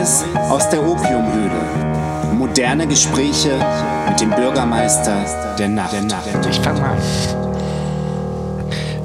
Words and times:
Neues 0.00 0.24
aus 0.48 0.66
der 0.70 0.82
Opiumhöhle. 0.82 2.32
Moderne 2.32 2.86
Gespräche 2.86 3.50
mit 4.08 4.18
dem 4.18 4.30
Bürgermeister 4.30 5.26
der 5.58 5.68
Nacht. 5.68 5.94
Ich 6.48 6.58
fang 6.60 6.80
mal 6.80 6.92
an. 6.92 6.98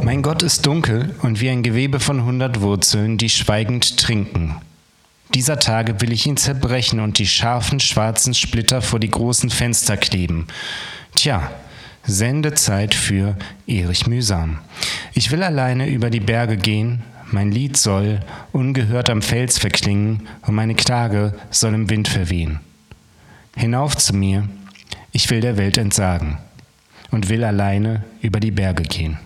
Mein 0.04 0.22
Gott 0.22 0.42
ist 0.42 0.66
dunkel 0.66 1.14
und 1.22 1.42
wie 1.42 1.50
ein 1.50 1.64
Gewebe 1.64 2.00
von 2.00 2.24
hundert 2.24 2.62
Wurzeln, 2.62 3.18
die 3.18 3.30
schweigend 3.30 3.98
trinken. 3.98 4.56
Dieser 5.34 5.60
Tage 5.60 6.00
will 6.00 6.14
ich 6.14 6.28
ihn 6.28 6.38
zerbrechen 6.38 7.02
und 7.02 7.20
die 7.20 7.28
scharfen 7.28 7.82
schwarzen 7.82 8.34
Splitter 8.34 8.82
vor 8.82 9.02
die 9.02 9.12
großen 9.12 9.50
Fenster 9.50 9.98
kleben. 9.98 10.48
Tja, 11.16 11.52
Sendezeit 12.06 12.96
für 12.96 13.36
Erich 13.68 14.08
Mühsam. 14.08 14.60
Ich 15.14 15.30
will 15.32 15.44
alleine 15.44 15.90
über 15.90 16.10
die 16.10 16.22
Berge 16.22 16.56
gehen, 16.56 17.04
mein 17.32 17.52
Lied 17.52 17.78
soll 17.78 18.20
ungehört 18.52 19.10
am 19.10 19.22
Fels 19.22 19.58
verklingen 19.58 20.28
und 20.42 20.56
meine 20.56 20.76
Klage 20.76 21.34
soll 21.50 21.74
im 21.74 21.90
Wind 21.90 22.08
verwehen. 22.08 22.60
Hinauf 23.56 23.98
zu 23.98 24.14
mir, 24.14 24.48
ich 25.12 25.30
will 25.30 25.42
der 25.42 25.58
Welt 25.58 25.78
entsagen 25.78 26.38
und 27.12 27.30
will 27.30 27.44
alleine 27.44 28.04
über 28.22 28.40
die 28.40 28.52
Berge 28.52 28.84
gehen. 28.84 29.18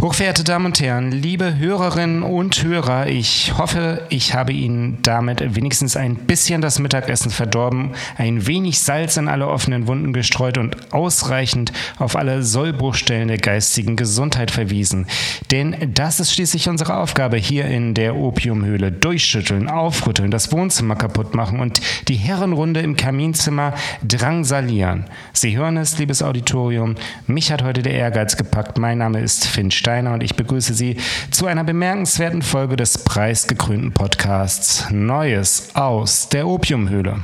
Hochverehrte 0.00 0.44
Damen 0.44 0.66
und 0.66 0.80
Herren, 0.80 1.10
liebe 1.10 1.58
Hörerinnen 1.58 2.22
und 2.22 2.62
Hörer, 2.62 3.08
ich 3.08 3.54
hoffe, 3.58 4.06
ich 4.10 4.32
habe 4.32 4.52
Ihnen 4.52 4.98
damit 5.02 5.56
wenigstens 5.56 5.96
ein 5.96 6.14
bisschen 6.14 6.60
das 6.60 6.78
Mittagessen 6.78 7.32
verdorben, 7.32 7.94
ein 8.16 8.46
wenig 8.46 8.78
Salz 8.78 9.16
in 9.16 9.26
alle 9.26 9.48
offenen 9.48 9.88
Wunden 9.88 10.12
gestreut 10.12 10.56
und 10.56 10.92
ausreichend 10.92 11.72
auf 11.98 12.14
alle 12.14 12.44
Sollbruchstellen 12.44 13.26
der 13.26 13.38
geistigen 13.38 13.96
Gesundheit 13.96 14.52
verwiesen. 14.52 15.06
Denn 15.50 15.92
das 15.94 16.20
ist 16.20 16.32
schließlich 16.32 16.68
unsere 16.68 16.96
Aufgabe 16.96 17.36
hier 17.36 17.64
in 17.64 17.94
der 17.94 18.14
Opiumhöhle. 18.14 18.92
Durchschütteln, 18.92 19.68
aufrütteln, 19.68 20.30
das 20.30 20.52
Wohnzimmer 20.52 20.94
kaputt 20.94 21.34
machen 21.34 21.58
und 21.58 21.80
die 22.06 22.14
Herrenrunde 22.14 22.80
im 22.80 22.96
Kaminzimmer 22.96 23.74
drangsalieren. 24.06 25.06
Sie 25.32 25.56
hören 25.56 25.76
es, 25.76 25.98
liebes 25.98 26.22
Auditorium, 26.22 26.94
mich 27.26 27.50
hat 27.50 27.64
heute 27.64 27.82
der 27.82 27.94
Ehrgeiz 27.94 28.36
gepackt. 28.36 28.78
Mein 28.78 28.98
Name 28.98 29.20
ist 29.20 29.37
Finn 29.46 29.70
Steiner 29.70 30.12
und 30.12 30.22
ich 30.22 30.34
begrüße 30.34 30.74
Sie 30.74 30.96
zu 31.30 31.46
einer 31.46 31.64
bemerkenswerten 31.64 32.42
Folge 32.42 32.76
des 32.76 32.98
preisgekrönten 32.98 33.92
Podcasts 33.92 34.86
Neues 34.90 35.70
aus 35.74 36.28
der 36.28 36.46
Opiumhöhle. 36.46 37.22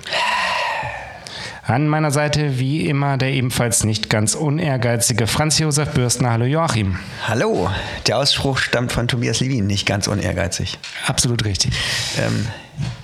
An 1.66 1.88
meiner 1.88 2.10
Seite 2.10 2.58
wie 2.58 2.86
immer 2.86 3.16
der 3.16 3.30
ebenfalls 3.30 3.84
nicht 3.84 4.10
ganz 4.10 4.34
unehrgeizige 4.34 5.26
Franz 5.26 5.58
Josef 5.58 5.90
Bürstner. 5.94 6.32
Hallo 6.32 6.44
Joachim. 6.44 6.98
Hallo, 7.26 7.70
der 8.06 8.18
Ausspruch 8.18 8.58
stammt 8.58 8.92
von 8.92 9.08
Tobias 9.08 9.40
Levin, 9.40 9.66
nicht 9.66 9.86
ganz 9.86 10.06
unehrgeizig. 10.06 10.78
Absolut 11.06 11.46
richtig. 11.46 11.72
Ähm, 12.18 12.46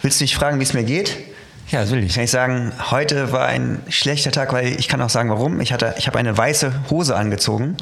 willst 0.02 0.20
du 0.20 0.24
mich 0.24 0.36
fragen, 0.36 0.58
wie 0.58 0.64
es 0.64 0.74
mir 0.74 0.84
geht? 0.84 1.16
Ja, 1.70 1.82
das 1.82 1.90
will 1.90 2.02
ich. 2.02 2.14
Kann 2.14 2.24
ich 2.24 2.30
sagen, 2.30 2.72
heute 2.90 3.32
war 3.32 3.46
ein 3.46 3.80
schlechter 3.88 4.32
Tag, 4.32 4.52
weil 4.52 4.68
ich 4.68 4.88
kann 4.88 5.00
auch 5.00 5.10
sagen, 5.10 5.30
warum. 5.30 5.60
Ich, 5.60 5.72
hatte, 5.72 5.94
ich 5.98 6.06
habe 6.08 6.18
eine 6.18 6.36
weiße 6.36 6.72
Hose 6.90 7.14
angezogen 7.14 7.76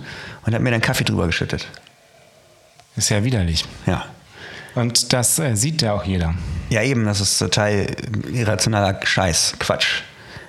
und 0.44 0.54
habe 0.54 0.62
mir 0.62 0.70
dann 0.70 0.82
Kaffee 0.82 1.04
drüber 1.04 1.26
geschüttet. 1.26 1.66
Ist 2.96 3.08
ja 3.08 3.24
widerlich. 3.24 3.64
Ja. 3.86 4.04
Und 4.74 5.12
das 5.12 5.38
äh, 5.38 5.54
sieht 5.54 5.80
ja 5.82 5.94
auch 5.94 6.04
jeder. 6.04 6.34
Ja, 6.68 6.82
eben, 6.82 7.06
das 7.06 7.20
ist 7.20 7.38
total 7.38 7.86
irrationaler 8.30 9.00
Scheiß, 9.02 9.54
Quatsch. 9.58 10.02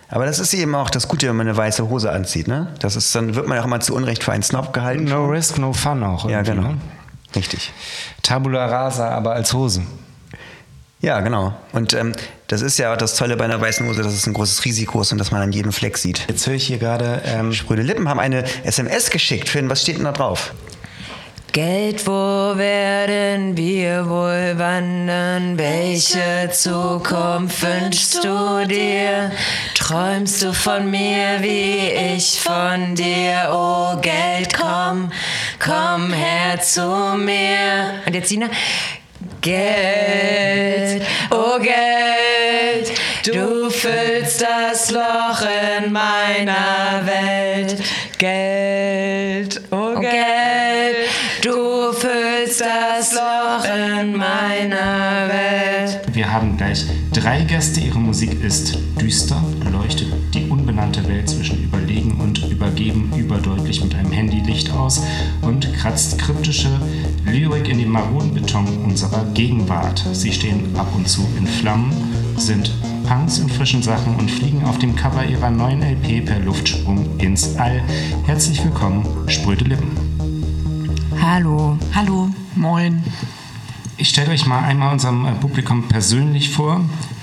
Aber 0.09 0.25
das 0.25 0.39
ist 0.39 0.53
eben 0.53 0.75
auch 0.75 0.89
das 0.89 1.07
Gute, 1.07 1.29
wenn 1.29 1.35
man 1.35 1.47
eine 1.47 1.55
weiße 1.55 1.87
Hose 1.87 2.11
anzieht, 2.11 2.47
ne? 2.47 2.73
Das 2.79 2.95
ist, 2.95 3.13
dann 3.15 3.35
wird 3.35 3.47
man 3.47 3.59
auch 3.59 3.65
immer 3.65 3.79
zu 3.79 3.95
Unrecht 3.95 4.23
für 4.23 4.31
einen 4.31 4.43
Snob 4.43 4.73
gehalten. 4.73 5.05
No 5.05 5.27
risk, 5.27 5.59
no 5.59 5.71
fun 5.71 6.03
auch. 6.03 6.27
Ja, 6.27 6.41
genau. 6.41 6.69
ne? 6.69 6.77
Richtig. 7.35 7.71
Tabula 8.23 8.65
rasa, 8.65 9.09
aber 9.09 9.33
als 9.33 9.53
Hose. 9.53 9.83
Ja, 11.01 11.21
genau. 11.21 11.53
Und 11.71 11.93
ähm, 11.93 12.13
das 12.47 12.61
ist 12.61 12.77
ja 12.77 12.93
das 12.97 13.15
Tolle 13.15 13.37
bei 13.37 13.45
einer 13.45 13.61
weißen 13.61 13.87
Hose, 13.87 14.03
dass 14.03 14.13
es 14.13 14.27
ein 14.27 14.33
großes 14.33 14.65
Risiko 14.65 14.99
ist 15.01 15.13
und 15.13 15.17
dass 15.17 15.31
man 15.31 15.41
an 15.41 15.51
jedem 15.53 15.71
Fleck 15.71 15.97
sieht. 15.97 16.25
Jetzt 16.27 16.45
höre 16.45 16.55
ich 16.55 16.67
hier 16.67 16.77
gerade. 16.77 17.21
Ähm, 17.25 17.53
Spröde 17.53 17.83
Lippen 17.83 18.09
haben 18.09 18.19
eine 18.19 18.43
SMS 18.63 19.09
geschickt. 19.09 19.47
Finn, 19.47 19.69
was 19.69 19.81
steht 19.81 19.97
denn 19.97 20.03
da 20.03 20.11
drauf? 20.11 20.53
Geld, 21.53 22.05
wo 22.05 22.57
werden 22.57 23.57
wir 23.57 24.07
wohl 24.07 24.59
wandern? 24.59 25.57
Welche 25.57 26.49
Zukunft 26.51 27.63
wünschst 27.63 28.23
du 28.23 28.67
dir? 28.67 29.31
Träumst 29.73 30.43
du 30.43 30.53
von 30.53 30.91
mir 30.91 31.41
wie 31.41 32.15
ich 32.15 32.39
von 32.39 32.93
dir? 32.93 33.49
Oh 33.51 33.99
Geld, 34.01 34.53
komm, 34.53 35.11
komm 35.59 36.13
her 36.13 36.61
zu 36.61 37.15
mir. 37.17 37.95
Und 38.05 38.13
jetzt 38.13 38.29
Sina. 38.29 38.47
Geld, 39.41 41.01
oh 41.31 41.57
Geld, 41.59 42.91
du 43.25 43.69
füllst 43.69 44.41
das 44.41 44.91
Loch 44.91 45.41
in 45.41 45.93
meiner 45.93 47.01
Welt. 47.05 47.77
Geld, 48.17 49.61
oh 49.71 49.97
Geld, 49.97 51.07
du 51.41 51.93
füllst 51.93 52.59
das 52.59 53.13
Loch 53.13 53.63
in 53.63 54.17
meiner 54.17 55.29
Welt. 55.29 56.01
wir 56.11 56.33
haben 56.33 56.57
gleich 56.57 56.83
drei 57.13 57.43
Gäste. 57.43 57.79
Ihre 57.79 57.99
Musik 57.99 58.43
ist 58.43 58.77
düster, 58.99 59.41
leuchtet 59.71 60.07
die 60.33 60.49
unbenannte 60.49 61.07
Welt 61.07 61.29
zwischen 61.29 61.63
Überlegen 61.63 62.19
und 62.19 62.48
Übergeben 62.79 63.11
überdeutlich 63.17 63.83
mit 63.83 63.93
einem 63.93 64.13
Handylicht 64.13 64.71
aus 64.71 65.03
und 65.41 65.73
kratzt 65.73 66.17
kryptische 66.17 66.69
Lyrik 67.25 67.67
in 67.67 67.79
den 67.79 67.89
maroden 67.89 68.33
Beton 68.33 68.65
unserer 68.85 69.25
Gegenwart. 69.33 70.05
Sie 70.13 70.31
stehen 70.31 70.73
ab 70.77 70.87
und 70.95 71.05
zu 71.09 71.27
in 71.37 71.45
Flammen, 71.45 71.91
sind 72.37 72.71
Punks 73.05 73.39
in 73.39 73.49
frischen 73.49 73.83
Sachen 73.83 74.15
und 74.15 74.31
fliegen 74.31 74.63
auf 74.63 74.77
dem 74.77 74.95
Cover 74.95 75.25
ihrer 75.25 75.49
neuen 75.49 75.81
LP 75.81 76.25
per 76.25 76.39
Luftsprung 76.39 77.05
ins 77.17 77.57
All. 77.57 77.81
Herzlich 78.25 78.63
willkommen, 78.63 79.05
Spröde 79.27 79.65
Lippen. 79.65 79.91
Hallo. 81.21 81.77
Hallo, 81.93 82.29
moin. 82.55 83.03
Ich 83.97 84.07
stelle 84.07 84.31
euch 84.31 84.45
mal 84.45 84.63
einmal 84.63 84.93
unserem 84.93 85.25
äh, 85.25 85.33
Publikum 85.33 85.89
persönlich 85.89 86.49
vor. 86.51 86.79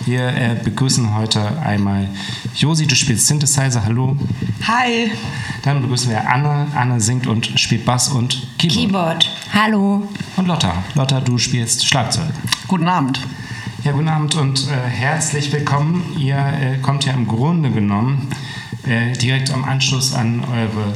Wir 0.06 0.28
äh, 0.28 0.56
begrüßen 0.62 1.16
heute 1.16 1.60
einmal 1.62 2.08
Josi, 2.54 2.86
du 2.86 2.94
spielst 2.94 3.26
Synthesizer, 3.26 3.84
hallo. 3.84 4.16
Hi. 4.64 5.10
Dann 5.64 5.82
begrüßen 5.82 6.10
wir 6.10 6.30
Anne. 6.30 6.68
Anne 6.76 7.00
singt 7.00 7.26
und 7.26 7.58
spielt 7.58 7.84
Bass 7.84 8.08
und 8.10 8.46
Keyboard. 8.56 8.76
Keyboard. 8.76 9.30
Hallo. 9.52 10.08
Und 10.36 10.46
Lotta. 10.46 10.84
Lotta, 10.94 11.20
du 11.20 11.38
spielst 11.38 11.88
Schlagzeug. 11.88 12.30
Guten 12.68 12.86
Abend. 12.86 13.20
Ja, 13.82 13.90
guten 13.90 14.06
Abend 14.06 14.36
und 14.36 14.68
äh, 14.68 14.88
herzlich 14.88 15.52
willkommen. 15.52 16.14
Ihr 16.16 16.36
äh, 16.36 16.78
kommt 16.78 17.04
ja 17.04 17.12
im 17.12 17.26
Grunde 17.26 17.70
genommen 17.70 18.28
äh, 18.86 19.12
direkt 19.14 19.52
am 19.52 19.64
Anschluss 19.64 20.14
an 20.14 20.44
eure 20.44 20.94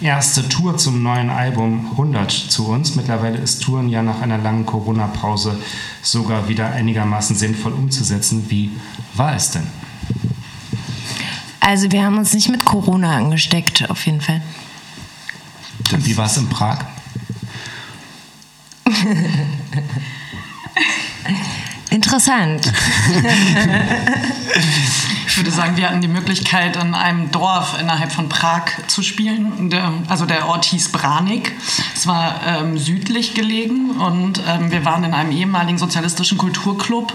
erste 0.00 0.48
Tour 0.48 0.76
zum 0.76 1.02
neuen 1.02 1.30
Album 1.30 1.88
100 1.92 2.30
zu 2.30 2.68
uns. 2.68 2.94
Mittlerweile 2.94 3.38
ist 3.38 3.62
Touren 3.62 3.88
ja 3.88 4.02
nach 4.02 4.20
einer 4.20 4.38
langen 4.38 4.66
Corona-Pause 4.66 5.58
sogar 6.02 6.48
wieder 6.48 6.70
einigermaßen 6.70 7.36
sinnvoll 7.36 7.72
umzusetzen. 7.72 8.46
Wie 8.48 8.70
war 9.14 9.34
es 9.34 9.50
denn? 9.50 9.66
Also 11.60 11.90
wir 11.90 12.04
haben 12.04 12.18
uns 12.18 12.32
nicht 12.32 12.48
mit 12.48 12.64
Corona 12.64 13.16
angesteckt, 13.16 13.90
auf 13.90 14.06
jeden 14.06 14.20
Fall. 14.20 14.42
Wie 15.98 16.16
war 16.16 16.26
es 16.26 16.36
in 16.36 16.48
Prag? 16.48 16.84
Interessant. 21.90 22.72
Ich 25.36 25.42
würde 25.42 25.50
sagen, 25.50 25.76
wir 25.76 25.90
hatten 25.90 26.00
die 26.00 26.08
Möglichkeit, 26.08 26.76
in 26.76 26.94
einem 26.94 27.30
Dorf 27.30 27.78
innerhalb 27.78 28.10
von 28.10 28.30
Prag 28.30 28.62
zu 28.86 29.02
spielen. 29.02 29.70
Also 30.08 30.24
der 30.24 30.48
Ort 30.48 30.64
hieß 30.64 30.92
Branik. 30.92 31.52
Es 31.94 32.06
war 32.06 32.40
ähm, 32.46 32.78
südlich 32.78 33.34
gelegen 33.34 33.90
und 34.00 34.40
ähm, 34.48 34.70
wir 34.70 34.86
waren 34.86 35.04
in 35.04 35.12
einem 35.12 35.32
ehemaligen 35.32 35.76
sozialistischen 35.76 36.38
Kulturclub 36.38 37.12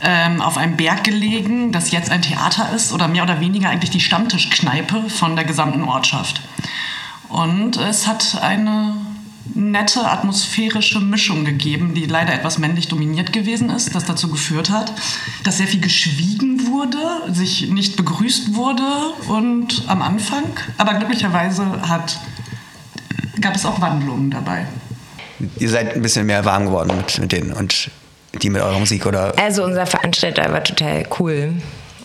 ähm, 0.00 0.40
auf 0.40 0.56
einem 0.56 0.78
Berg 0.78 1.04
gelegen, 1.04 1.70
das 1.70 1.90
jetzt 1.90 2.10
ein 2.10 2.22
Theater 2.22 2.72
ist 2.74 2.94
oder 2.94 3.08
mehr 3.08 3.24
oder 3.24 3.40
weniger 3.40 3.68
eigentlich 3.68 3.90
die 3.90 4.00
Stammtischkneipe 4.00 5.10
von 5.10 5.36
der 5.36 5.44
gesamten 5.44 5.84
Ortschaft. 5.84 6.40
Und 7.28 7.76
es 7.76 8.06
hat 8.06 8.38
eine 8.40 9.03
nette 9.54 10.00
atmosphärische 10.00 11.00
Mischung 11.00 11.44
gegeben, 11.44 11.94
die 11.94 12.06
leider 12.06 12.32
etwas 12.32 12.58
männlich 12.58 12.88
dominiert 12.88 13.32
gewesen 13.32 13.70
ist, 13.70 13.94
das 13.94 14.04
dazu 14.04 14.28
geführt 14.28 14.70
hat, 14.70 14.92
dass 15.44 15.58
sehr 15.58 15.66
viel 15.66 15.80
geschwiegen 15.80 16.66
wurde, 16.66 17.32
sich 17.32 17.70
nicht 17.70 17.96
begrüßt 17.96 18.54
wurde 18.54 18.82
und 19.28 19.84
am 19.86 20.02
Anfang, 20.02 20.44
aber 20.78 20.94
glücklicherweise 20.94 21.64
hat, 21.88 22.18
gab 23.40 23.54
es 23.54 23.66
auch 23.66 23.80
Wandlungen 23.80 24.30
dabei. 24.30 24.66
Ihr 25.58 25.68
seid 25.68 25.94
ein 25.94 26.02
bisschen 26.02 26.26
mehr 26.26 26.44
warm 26.44 26.66
geworden 26.66 26.96
mit, 26.96 27.18
mit 27.18 27.32
denen 27.32 27.52
und 27.52 27.90
die 28.42 28.50
mit 28.50 28.62
eurer 28.62 28.78
Musik, 28.78 29.06
oder? 29.06 29.38
Also 29.38 29.64
unser 29.64 29.86
Veranstalter 29.86 30.50
war 30.52 30.64
total 30.64 31.06
cool 31.18 31.54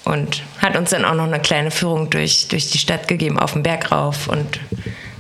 und 0.06 0.44
hat 0.60 0.76
uns 0.76 0.90
dann 0.90 1.06
auch 1.06 1.16
noch 1.16 1.26
eine 1.26 1.40
kleine 1.40 1.72
Führung 1.72 2.10
durch, 2.10 2.48
durch 2.48 2.70
die 2.70 2.78
Stadt 2.78 3.08
gegeben, 3.08 3.40
auf 3.40 3.54
den 3.54 3.64
Berg 3.64 3.92
rauf 3.92 4.28
und 4.28 4.60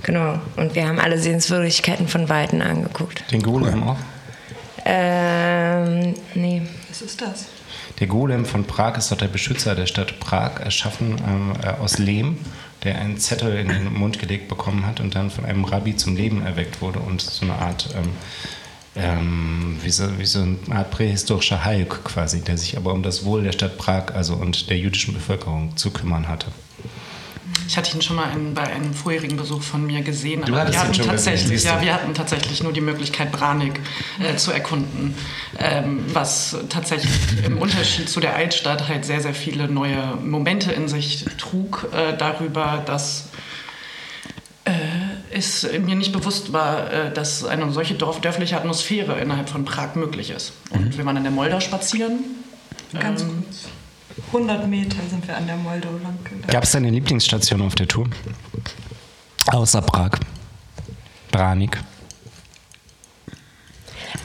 genau. 0.09 0.39
Und 0.55 0.75
wir 0.75 0.87
haben 0.87 0.99
alle 0.99 1.19
Sehenswürdigkeiten 1.19 2.07
von 2.07 2.29
Weitem 2.29 2.61
angeguckt. 2.61 3.23
Den 3.31 3.43
Golem 3.43 3.83
auch? 3.83 3.97
Ähm, 4.85 6.15
nee. 6.33 6.63
Was 6.89 7.01
ist 7.01 7.21
das? 7.21 7.45
Der 7.99 8.07
Golem 8.07 8.45
von 8.45 8.63
Prag 8.63 8.97
ist 8.97 9.11
doch 9.11 9.17
der 9.17 9.27
Beschützer 9.27 9.75
der 9.75 9.85
Stadt 9.85 10.19
Prag, 10.19 10.61
erschaffen 10.61 11.17
ähm, 11.27 11.53
äh, 11.61 11.67
aus 11.79 11.99
Lehm, 11.99 12.37
der 12.83 12.97
einen 12.97 13.17
Zettel 13.17 13.55
in 13.57 13.67
den 13.67 13.93
Mund 13.93 14.19
gelegt 14.19 14.47
bekommen 14.47 14.85
hat 14.85 14.99
und 14.99 15.15
dann 15.15 15.29
von 15.29 15.45
einem 15.45 15.65
Rabbi 15.65 15.95
zum 15.95 16.15
Leben 16.15 16.45
erweckt 16.45 16.81
wurde 16.81 16.99
und 16.99 17.21
so 17.21 17.45
eine 17.45 17.55
Art, 17.55 17.89
ähm, 17.95 18.09
ähm, 18.95 19.79
wie, 19.83 19.89
so, 19.89 20.17
wie 20.17 20.25
so 20.25 20.39
eine 20.39 20.57
Art 20.71 20.91
prähistorischer 20.91 21.65
Hulk 21.65 22.03
quasi, 22.05 22.41
der 22.41 22.57
sich 22.57 22.77
aber 22.77 22.93
um 22.93 23.03
das 23.03 23.25
Wohl 23.25 23.43
der 23.43 23.51
Stadt 23.51 23.77
Prag 23.77 24.15
also 24.15 24.35
und 24.35 24.69
der 24.69 24.77
jüdischen 24.77 25.13
Bevölkerung 25.13 25.75
zu 25.75 25.91
kümmern 25.91 26.27
hatte. 26.29 26.47
Ich 27.69 27.77
hatte 27.77 27.95
ihn 27.95 28.01
schon 28.01 28.15
mal 28.15 28.31
in, 28.33 28.55
bei 28.55 28.63
einem 28.63 28.95
vorherigen 28.95 29.37
Besuch 29.37 29.61
von 29.61 29.85
mir 29.85 30.01
gesehen. 30.01 30.41
Du 30.43 30.55
hattest 30.55 30.73
wir 30.73 30.79
ihn 30.79 30.83
hatten 30.85 30.93
schon 30.95 31.11
gesehen, 31.11 31.35
tatsächlich, 31.35 31.63
ja, 31.63 31.79
wir 31.79 31.93
hatten 31.93 32.15
tatsächlich 32.15 32.63
nur 32.63 32.73
die 32.73 32.81
Möglichkeit, 32.81 33.31
Branik 33.31 33.79
äh, 34.19 34.35
zu 34.37 34.51
erkunden, 34.51 35.13
ähm, 35.59 36.03
was 36.11 36.57
tatsächlich 36.69 37.11
im 37.45 37.59
Unterschied 37.59 38.09
zu 38.09 38.21
der 38.21 38.35
Altstadt 38.35 38.87
halt 38.87 39.05
sehr, 39.05 39.21
sehr 39.21 39.35
viele 39.35 39.67
neue 39.69 40.15
Momente 40.15 40.71
in 40.71 40.87
sich 40.87 41.25
trug 41.37 41.87
äh, 41.93 42.17
darüber, 42.17 42.81
dass 42.87 43.29
äh, 44.65 44.71
es 45.29 45.61
mir 45.85 45.95
nicht 45.95 46.11
bewusst 46.11 46.51
war, 46.51 46.91
äh, 46.91 47.13
dass 47.13 47.45
eine 47.45 47.71
solche 47.71 47.93
dorf 47.93 48.19
dörfliche 48.19 48.57
Atmosphäre 48.57 49.19
innerhalb 49.19 49.47
von 49.47 49.63
Prag 49.63 49.93
möglich 49.93 50.31
ist. 50.31 50.53
Und 50.71 50.97
wir 50.97 51.05
waren 51.05 51.17
in 51.17 51.23
der 51.23 51.31
Moldau 51.31 51.59
spazieren. 51.59 52.17
Ganz 52.99 53.21
Ähm, 53.21 53.43
kurz. 53.45 53.67
100 54.27 54.67
Meter 54.67 54.97
sind 55.09 55.27
wir 55.27 55.35
an 55.37 55.47
der 55.47 55.55
Moldau 55.57 55.91
lang. 56.03 56.17
Gab 56.47 56.63
es 56.63 56.71
deine 56.71 56.89
Lieblingsstation 56.89 57.61
auf 57.61 57.75
der 57.75 57.87
Tour? 57.87 58.07
Außer 59.47 59.81
Prag. 59.81 60.11
Branik. 61.31 61.77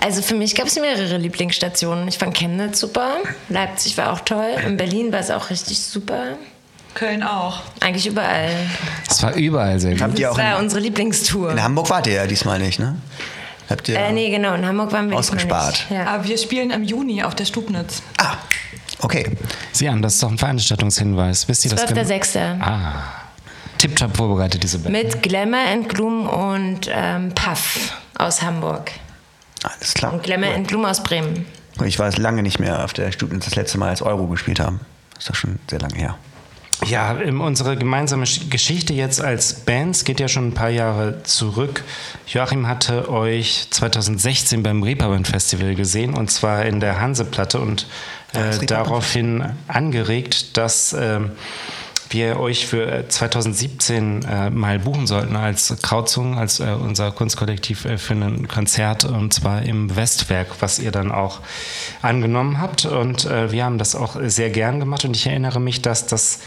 Also 0.00 0.20
für 0.22 0.34
mich 0.34 0.54
gab 0.54 0.66
es 0.66 0.76
mehrere 0.78 1.16
Lieblingsstationen. 1.16 2.06
Ich 2.08 2.18
fand 2.18 2.36
Chemnitz 2.36 2.80
super, 2.80 3.16
Leipzig 3.48 3.96
war 3.96 4.12
auch 4.12 4.20
toll, 4.20 4.54
in 4.66 4.76
Berlin 4.76 5.12
war 5.12 5.20
es 5.20 5.30
auch 5.30 5.48
richtig 5.50 5.80
super. 5.80 6.36
Köln 6.94 7.22
auch. 7.22 7.60
Eigentlich 7.80 8.06
überall. 8.06 8.50
Es 9.10 9.22
war 9.22 9.34
überall 9.34 9.80
sehr 9.80 9.92
gut. 9.92 10.02
Habt 10.02 10.18
ihr 10.18 10.28
Das 10.28 10.36
auch 10.36 10.38
war 10.40 10.58
unsere 10.58 10.80
Lieblingstour. 10.80 11.50
in 11.52 11.62
Hamburg 11.62 11.90
wart 11.90 12.06
ihr 12.06 12.12
ja 12.14 12.26
diesmal 12.26 12.58
nicht, 12.60 12.78
ne? 12.78 12.96
Habt 13.68 13.88
ihr 13.88 13.96
Äh, 13.98 14.12
nee, 14.12 14.30
genau, 14.30 14.54
in 14.54 14.64
Hamburg 14.64 14.92
waren 14.92 15.10
wir 15.10 15.16
Ausgespart. 15.16 15.72
Nicht. 15.72 15.90
Ja. 15.90 16.06
Aber 16.06 16.24
wir 16.24 16.38
spielen 16.38 16.70
im 16.70 16.84
Juni 16.84 17.22
auf 17.24 17.34
der 17.34 17.46
Stubnitz. 17.46 18.02
Ah, 18.18 18.34
okay. 19.04 19.30
Sieh 19.72 19.88
an, 19.88 20.02
das 20.02 20.14
ist 20.14 20.22
doch 20.22 20.30
ein 20.30 20.38
Veranstaltungshinweis. 20.38 21.46
Wisst 21.48 21.64
ihr 21.64 21.70
das? 21.70 21.86
genau? 21.86 22.00
12.06. 22.00 22.60
Ah. 22.60 23.02
Tipptopp 23.78 24.16
vorbereitet, 24.16 24.62
diese 24.62 24.78
Band. 24.78 24.92
Mit 24.92 25.22
Glamour 25.22 25.58
and 25.72 25.88
Gloom 25.88 26.26
und 26.28 26.88
ähm, 26.92 27.32
Puff 27.34 27.92
aus 28.16 28.40
Hamburg. 28.42 28.90
Alles 29.62 29.94
klar. 29.94 30.12
Und 30.12 30.22
Glamour 30.22 30.54
and 30.54 30.66
Gloom 30.68 30.84
aus 30.84 31.02
Bremen. 31.02 31.46
Ich 31.84 31.98
war 31.98 32.10
lange 32.12 32.42
nicht 32.42 32.60
mehr 32.60 32.84
auf 32.84 32.92
der 32.92 33.10
Student 33.12 33.44
das 33.46 33.56
letzte 33.56 33.78
Mal, 33.78 33.88
als 33.90 34.00
Euro 34.02 34.26
gespielt 34.26 34.60
haben. 34.60 34.80
Das 35.14 35.24
ist 35.24 35.30
doch 35.30 35.34
schon 35.34 35.58
sehr 35.68 35.80
lange 35.80 35.96
her. 35.96 36.16
Ja, 36.86 37.12
unsere 37.12 37.76
gemeinsame 37.76 38.24
Sch- 38.26 38.50
Geschichte 38.50 38.92
jetzt 38.92 39.20
als 39.20 39.54
Bands 39.54 40.04
geht 40.04 40.20
ja 40.20 40.28
schon 40.28 40.48
ein 40.48 40.54
paar 40.54 40.68
Jahre 40.70 41.22
zurück. 41.22 41.82
Joachim 42.26 42.66
hatte 42.66 43.08
euch 43.08 43.68
2016 43.70 44.62
beim 44.62 44.82
Reeperbahn 44.82 45.24
Festival 45.24 45.74
gesehen 45.76 46.14
und 46.14 46.30
zwar 46.30 46.64
in 46.66 46.80
der 46.80 47.00
Hanseplatte 47.00 47.58
und 47.60 47.86
äh, 48.34 48.66
daraufhin 48.66 49.44
angeregt, 49.68 50.56
dass 50.56 50.92
ähm, 50.92 51.32
wir 52.10 52.38
euch 52.38 52.66
für 52.66 52.86
äh, 52.90 53.08
2017 53.08 54.22
äh, 54.22 54.50
mal 54.50 54.78
buchen 54.78 55.06
sollten 55.06 55.36
als 55.36 55.74
Krautzungen, 55.82 56.38
als 56.38 56.60
äh, 56.60 56.72
unser 56.72 57.10
Kunstkollektiv 57.10 57.84
äh, 57.84 57.98
für 57.98 58.14
ein 58.14 58.48
Konzert 58.48 59.04
und 59.04 59.34
zwar 59.34 59.62
im 59.62 59.94
Westwerk, 59.94 60.48
was 60.60 60.78
ihr 60.78 60.92
dann 60.92 61.12
auch 61.12 61.40
angenommen 62.02 62.60
habt. 62.60 62.86
Und 62.86 63.26
äh, 63.26 63.52
wir 63.52 63.64
haben 63.64 63.78
das 63.78 63.94
auch 63.94 64.16
sehr 64.22 64.50
gern 64.50 64.80
gemacht 64.80 65.04
und 65.04 65.16
ich 65.16 65.26
erinnere 65.26 65.60
mich, 65.60 65.82
dass 65.82 66.06
das 66.06 66.40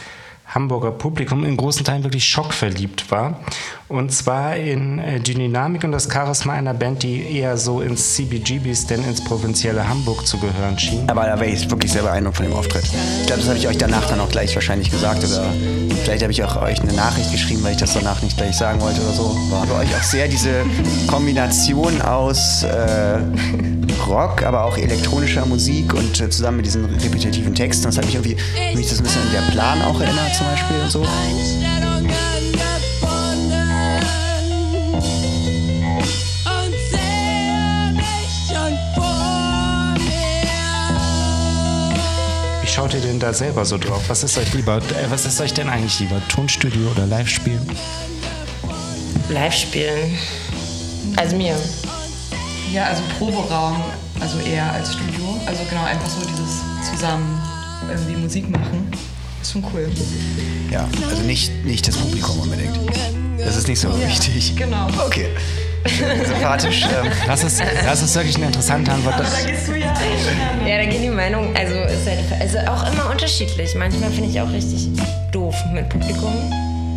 Hamburger 0.47 0.91
Publikum 0.91 1.44
in 1.44 1.57
großen 1.57 1.83
Teilen 1.83 2.03
wirklich 2.03 2.25
schockverliebt 2.25 3.11
war. 3.11 3.39
Und 3.89 4.11
zwar 4.11 4.55
in 4.55 4.99
äh, 4.99 5.19
die 5.19 5.33
Dynamik 5.33 5.83
und 5.83 5.91
das 5.91 6.09
Charisma 6.11 6.53
einer 6.53 6.73
Band, 6.73 7.03
die 7.03 7.21
eher 7.21 7.57
so 7.57 7.81
ins 7.81 8.15
CBGBs, 8.15 8.88
denn 8.88 9.03
ins 9.03 9.23
provinzielle 9.23 9.88
Hamburg 9.88 10.25
zu 10.25 10.38
gehören 10.38 10.77
schien. 10.79 11.09
Aber 11.09 11.25
da 11.25 11.39
war 11.39 11.45
ich 11.45 11.69
wirklich 11.69 11.91
sehr 11.91 12.03
beeindruckt 12.03 12.38
von 12.38 12.45
dem 12.45 12.55
Auftritt. 12.55 12.83
Ich 12.83 13.27
glaube, 13.27 13.41
das 13.41 13.49
habe 13.49 13.57
ich 13.57 13.67
euch 13.67 13.77
danach 13.77 14.05
dann 14.07 14.19
auch 14.19 14.29
gleich 14.29 14.55
wahrscheinlich 14.55 14.89
gesagt. 14.89 15.23
Oder 15.23 15.45
vielleicht 16.03 16.23
habe 16.23 16.31
ich 16.31 16.44
auch 16.44 16.61
euch 16.61 16.81
eine 16.81 16.93
Nachricht 16.93 17.31
geschrieben, 17.31 17.63
weil 17.63 17.73
ich 17.73 17.79
das 17.79 17.93
danach 17.93 18.21
nicht 18.21 18.38
gleich 18.38 18.55
sagen 18.55 18.81
wollte 18.81 19.01
oder 19.01 19.13
so. 19.13 19.38
War 19.50 19.65
bei 19.65 19.83
euch 19.83 19.95
auch 19.95 20.03
sehr 20.03 20.27
diese 20.27 20.65
Kombination 21.07 22.01
aus 22.01 22.63
äh, 22.63 23.19
Rock, 24.07 24.43
aber 24.43 24.63
auch 24.63 24.77
elektronischer 24.77 25.45
Musik 25.45 25.93
und 25.93 26.19
äh, 26.21 26.29
zusammen 26.29 26.57
mit 26.57 26.65
diesen 26.65 26.85
repetitiven 26.85 27.53
Texten. 27.53 27.85
Das 27.85 27.97
hat 27.97 28.05
mich 28.05 28.15
irgendwie, 28.15 28.38
mich 28.75 28.89
das 28.89 29.00
ein 29.00 29.03
bisschen 29.03 29.21
an 29.21 29.31
der 29.33 29.51
Plan 29.51 29.81
auch 29.81 30.00
erinnert 30.00 30.37
zum 30.38 30.45
Beispiel 30.45 30.78
und 30.78 30.92
so. 30.92 31.01
Wie 42.62 42.68
schaut 42.68 42.94
ihr 42.94 43.00
denn 43.01 43.19
da 43.19 43.34
selber 43.34 43.66
so 43.66 43.80
drauf? 43.80 44.04
Was 44.07 44.24
ist 44.24 44.38
euch 44.38 44.54
lieber? 44.54 44.78
Äh, 44.78 45.10
Was 45.10 45.25
ist 45.25 45.42
euch 45.42 45.54
denn 45.54 45.69
eigentlich 45.69 46.00
lieber? 46.00 46.22
Tonstudio 46.28 46.92
oder 46.92 47.07
Live-Spielen? 47.07 47.68
Live 49.30 49.54
spielen. 49.56 50.18
Also 51.16 51.36
mir. 51.36 51.56
Ja, 52.72 52.86
also 52.86 53.01
Proberaum, 53.18 53.84
also 54.19 54.39
eher 54.39 54.72
als 54.72 54.94
Studio. 54.94 55.39
Also 55.48 55.63
genau, 55.69 55.84
einfach 55.84 56.07
so 56.07 56.19
dieses 56.22 56.62
zusammen 56.92 57.42
irgendwie 57.89 58.16
Musik 58.16 58.50
machen. 58.50 58.92
Ist 59.47 59.53
schon 59.53 59.63
cool. 59.73 59.89
Ja, 60.69 60.89
also 61.09 61.21
nicht, 61.23 61.63
nicht 61.63 61.88
das 61.88 61.95
Publikum 61.95 62.38
unbedingt. 62.41 62.77
Das 63.38 63.55
ist 63.55 63.69
nicht 63.69 63.79
so 63.79 63.88
wichtig. 63.97 64.53
Genau. 64.57 64.88
Okay. 65.05 65.27
Sympathisch. 66.25 66.83
Ähm, 66.83 67.09
Das 67.25 67.45
ist, 67.45 67.61
das 67.61 68.01
ist 68.01 68.13
wirklich 68.15 68.35
eine 68.35 68.47
interessante 68.47 68.91
Antwort. 68.91 69.17
Das, 69.21 69.45
gehst 69.45 69.69
du 69.69 69.75
ja 69.75 69.89
ein. 69.91 70.67
Ja, 70.67 70.75
da 70.79 70.85
gehen 70.85 71.01
die 71.01 71.07
Meinungen, 71.07 71.55
also 71.55 71.75
ist 71.75 72.05
halt, 72.05 72.41
also 72.41 72.57
auch 72.69 72.91
immer 72.91 73.09
unterschiedlich. 73.09 73.73
Manchmal 73.75 74.11
finde 74.11 74.31
ich 74.31 74.41
auch 74.41 74.51
richtig 74.51 74.89
doof 75.31 75.55
mit 75.73 75.88
Publikum. 75.88 76.33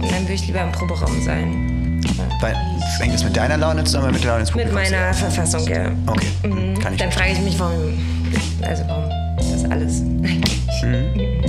Und 0.02 0.10
dann 0.10 0.22
würde 0.22 0.32
ich 0.32 0.44
lieber 0.48 0.62
im 0.62 0.72
Proberaum 0.72 1.22
sein. 1.24 2.02
weil, 2.40 2.56
hängt 2.98 3.14
das 3.14 3.22
mit 3.22 3.36
deiner 3.36 3.58
Laune 3.58 3.84
zusammen 3.84 4.06
oder 4.06 4.12
mit 4.14 4.24
der 4.24 4.30
Laune 4.32 4.42
des 4.44 4.52
Mit 4.56 4.64
Publikums? 4.66 4.90
meiner 4.90 5.14
Verfassung, 5.14 5.68
ja. 5.68 5.92
Okay, 6.08 6.26
kann 6.82 6.94
ich 6.94 6.98
Dann 6.98 7.12
frage 7.12 7.30
ich 7.30 7.38
mich, 7.42 7.56
warum, 7.60 7.96
also 8.62 8.82
warum 8.88 9.08
das 9.36 9.70
alles 9.70 10.00
eigentlich. 10.24 11.39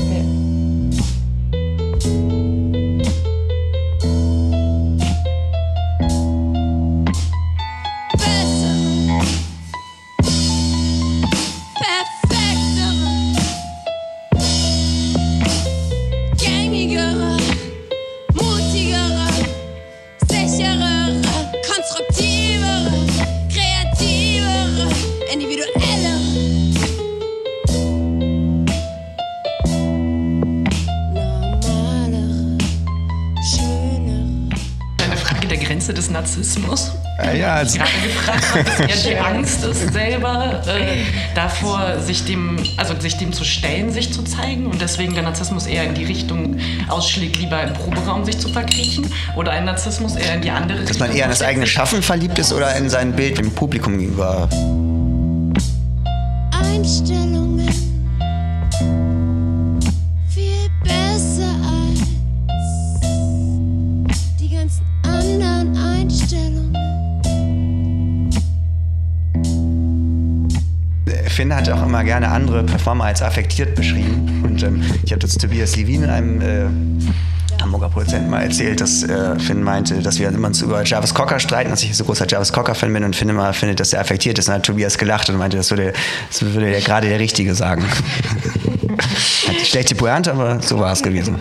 Narzissmus. 36.21 36.91
Ja, 37.17 37.33
ja, 37.33 37.55
also, 37.55 37.77
gerade 37.77 37.91
gefragt, 38.03 38.43
ob 38.53 38.89
es 38.89 39.05
eher 39.05 39.11
die 39.11 39.17
Angst 39.17 39.63
ist 39.63 39.91
selber 39.93 40.61
äh, 40.67 41.03
davor, 41.35 41.99
sich 41.99 42.25
dem, 42.25 42.57
also 42.77 42.99
sich 42.99 43.17
dem 43.17 43.33
zu 43.33 43.43
stellen, 43.43 43.91
sich 43.91 44.13
zu 44.13 44.23
zeigen 44.23 44.67
und 44.67 44.81
deswegen 44.81 45.13
der 45.13 45.23
Narzissmus 45.23 45.65
eher 45.65 45.83
in 45.83 45.93
die 45.93 46.05
Richtung 46.05 46.57
ausschlägt, 46.89 47.37
lieber 47.37 47.61
im 47.61 47.73
Proberaum 47.73 48.23
sich 48.25 48.39
zu 48.39 48.49
verkriechen 48.49 49.07
oder 49.35 49.51
ein 49.51 49.65
Narzissmus 49.65 50.15
eher 50.15 50.35
in 50.35 50.41
die 50.41 50.51
andere 50.51 50.79
dass 50.79 50.91
Richtung. 50.91 51.07
man 51.07 51.15
eher 51.15 51.25
an 51.25 51.31
das 51.31 51.41
eigene 51.41 51.67
Schaffen 51.67 52.01
verliebt 52.01 52.37
ist 52.39 52.53
oder 52.53 52.75
in 52.75 52.89
sein 52.89 53.13
Bild 53.13 53.37
dem 53.37 53.51
Publikum 53.51 53.97
gegenüber. 53.97 54.47
Einstellungen 56.53 57.60
Finn 71.41 71.55
hat 71.55 71.67
auch 71.71 71.81
immer 71.81 72.03
gerne 72.03 72.29
andere 72.29 72.63
Performer 72.63 73.05
als 73.05 73.24
affektiert 73.24 73.74
beschrieben. 73.74 74.43
Und 74.43 74.62
ähm, 74.62 74.83
ich 75.03 75.12
habe 75.12 75.21
das 75.21 75.33
Tobias 75.33 75.75
Levin 75.75 76.03
in 76.03 76.10
einem 76.12 76.39
äh, 76.39 77.60
Hamburger 77.60 77.89
Produzenten 77.89 78.29
mal 78.29 78.43
erzählt, 78.43 78.79
dass 78.79 79.01
äh, 79.01 79.39
Finn 79.39 79.63
meinte, 79.63 80.03
dass 80.03 80.19
wir 80.19 80.29
immer 80.29 80.50
uns 80.50 80.62
über 80.62 80.83
Jarvis 80.83 81.15
Cocker 81.15 81.39
streiten, 81.39 81.71
dass 81.71 81.81
ich 81.81 81.98
so 81.98 82.03
großer 82.03 82.27
Jarvis 82.27 82.53
Cocker-Fan 82.53 82.93
bin 82.93 83.03
und 83.03 83.15
Finn 83.15 83.29
immer 83.29 83.51
findet, 83.53 83.79
dass 83.79 83.91
er 83.91 84.01
affektiert 84.01 84.38
ist. 84.38 84.50
Und 84.50 84.51
dann 84.51 84.60
hat 84.60 84.67
Tobias 84.67 85.00
gelacht 85.00 85.31
und 85.31 85.38
meinte, 85.38 85.57
das 85.57 85.71
würde, 85.71 85.93
das 86.27 86.43
würde 86.43 86.79
gerade 86.79 87.10
der 87.10 87.17
Richtige 87.17 87.55
sagen. 87.55 87.83
schlechte 89.63 89.95
Pointe, 89.95 90.33
aber 90.33 90.62
so 90.62 90.79
war 90.79 90.93
es 90.93 91.01
gewesen. 91.01 91.38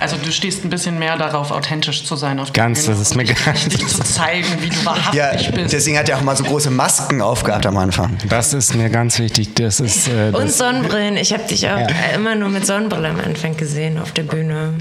Also 0.00 0.16
du 0.16 0.30
stehst 0.30 0.64
ein 0.64 0.70
bisschen 0.70 0.98
mehr 0.98 1.16
darauf, 1.16 1.50
authentisch 1.50 2.04
zu 2.04 2.14
sein 2.16 2.38
auf 2.38 2.52
der 2.52 2.64
Ganz, 2.64 2.84
Bühne 2.84 2.96
das 2.98 3.02
ist 3.02 3.10
und 3.12 3.16
mir 3.18 3.24
dich 3.34 3.44
ganz- 3.44 3.66
richtig 3.66 3.86
zu 3.88 4.02
zeigen, 4.04 4.46
wie 4.60 4.68
du 4.68 4.84
wahrhaftig 4.84 5.14
Ja, 5.14 5.50
bist. 5.50 5.72
deswegen 5.72 5.98
hat 5.98 6.08
er 6.08 6.18
auch 6.18 6.22
mal 6.22 6.36
so 6.36 6.44
große 6.44 6.70
Masken 6.70 7.20
aufgehabt 7.20 7.66
am 7.66 7.76
Anfang. 7.76 8.16
Das 8.28 8.52
ist 8.54 8.74
mir 8.74 8.90
ganz 8.90 9.18
wichtig. 9.18 9.54
Das 9.54 9.80
ist. 9.80 10.08
Äh, 10.08 10.26
Und 10.32 10.44
das, 10.48 10.58
Sonnenbrillen. 10.58 11.16
Ich 11.16 11.32
habe 11.32 11.42
dich 11.44 11.68
auch 11.68 11.86
immer 12.14 12.34
nur 12.34 12.48
mit 12.48 12.64
Sonnenbrille 12.66 13.08
am 13.08 13.20
Anfang 13.20 13.56
gesehen 13.56 13.98
auf 13.98 14.12
der 14.12 14.22
Bühne. 14.22 14.74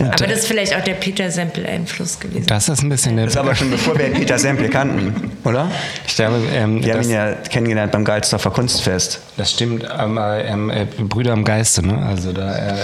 Aber 0.00 0.26
das 0.26 0.38
ist 0.40 0.46
vielleicht 0.46 0.74
auch 0.74 0.82
der 0.82 0.94
Peter 0.94 1.30
Sempel-Einfluss 1.30 2.18
gewesen. 2.18 2.46
das 2.46 2.68
ist 2.68 2.82
ein 2.82 2.88
bisschen 2.88 3.16
der. 3.16 3.26
Das 3.26 3.34
ist 3.34 3.40
aber 3.40 3.54
schon 3.54 3.70
bevor 3.70 3.98
wir 3.98 4.06
Peter 4.12 4.38
Semple 4.38 4.68
kannten, 4.68 5.30
oder? 5.44 5.70
Ich 6.06 6.14
glaube, 6.16 6.36
ähm, 6.52 6.82
Wir 6.82 6.94
haben 6.94 7.02
ihn 7.02 7.10
ja 7.10 7.32
kennengelernt 7.32 7.92
beim 7.92 8.04
Geilsdorfer 8.04 8.50
Kunstfest. 8.50 9.20
das 9.36 9.50
stimmt, 9.52 9.88
aber 9.90 10.44
ähm, 10.44 10.70
äh, 10.70 10.86
Brüder 10.98 11.34
im 11.34 11.44
Geiste, 11.44 11.86
ne? 11.86 11.98
Also 12.06 12.32
da. 12.32 12.56
Äh, 12.56 12.74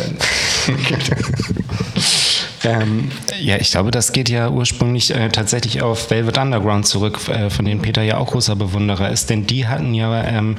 ähm, 2.65 3.11
ja, 3.41 3.57
ich 3.57 3.71
glaube, 3.71 3.91
das 3.91 4.13
geht 4.13 4.29
ja 4.29 4.51
ursprünglich 4.51 5.15
äh, 5.15 5.29
tatsächlich 5.29 5.83
auf 5.83 6.11
Velvet 6.11 6.39
Underground 6.39 6.87
zurück, 6.87 7.19
äh, 7.29 7.51
von 7.51 7.65
denen 7.65 7.81
Peter 7.81 8.03
ja 8.03 8.19
auch 8.19 8.29
großer 8.29 8.57
Bewunderer 8.57 9.11
ist, 9.11 9.31
denn 9.31 9.47
die 9.47 9.67
hatten 9.67 9.95
ja 9.95 10.25
ähm, 10.25 10.57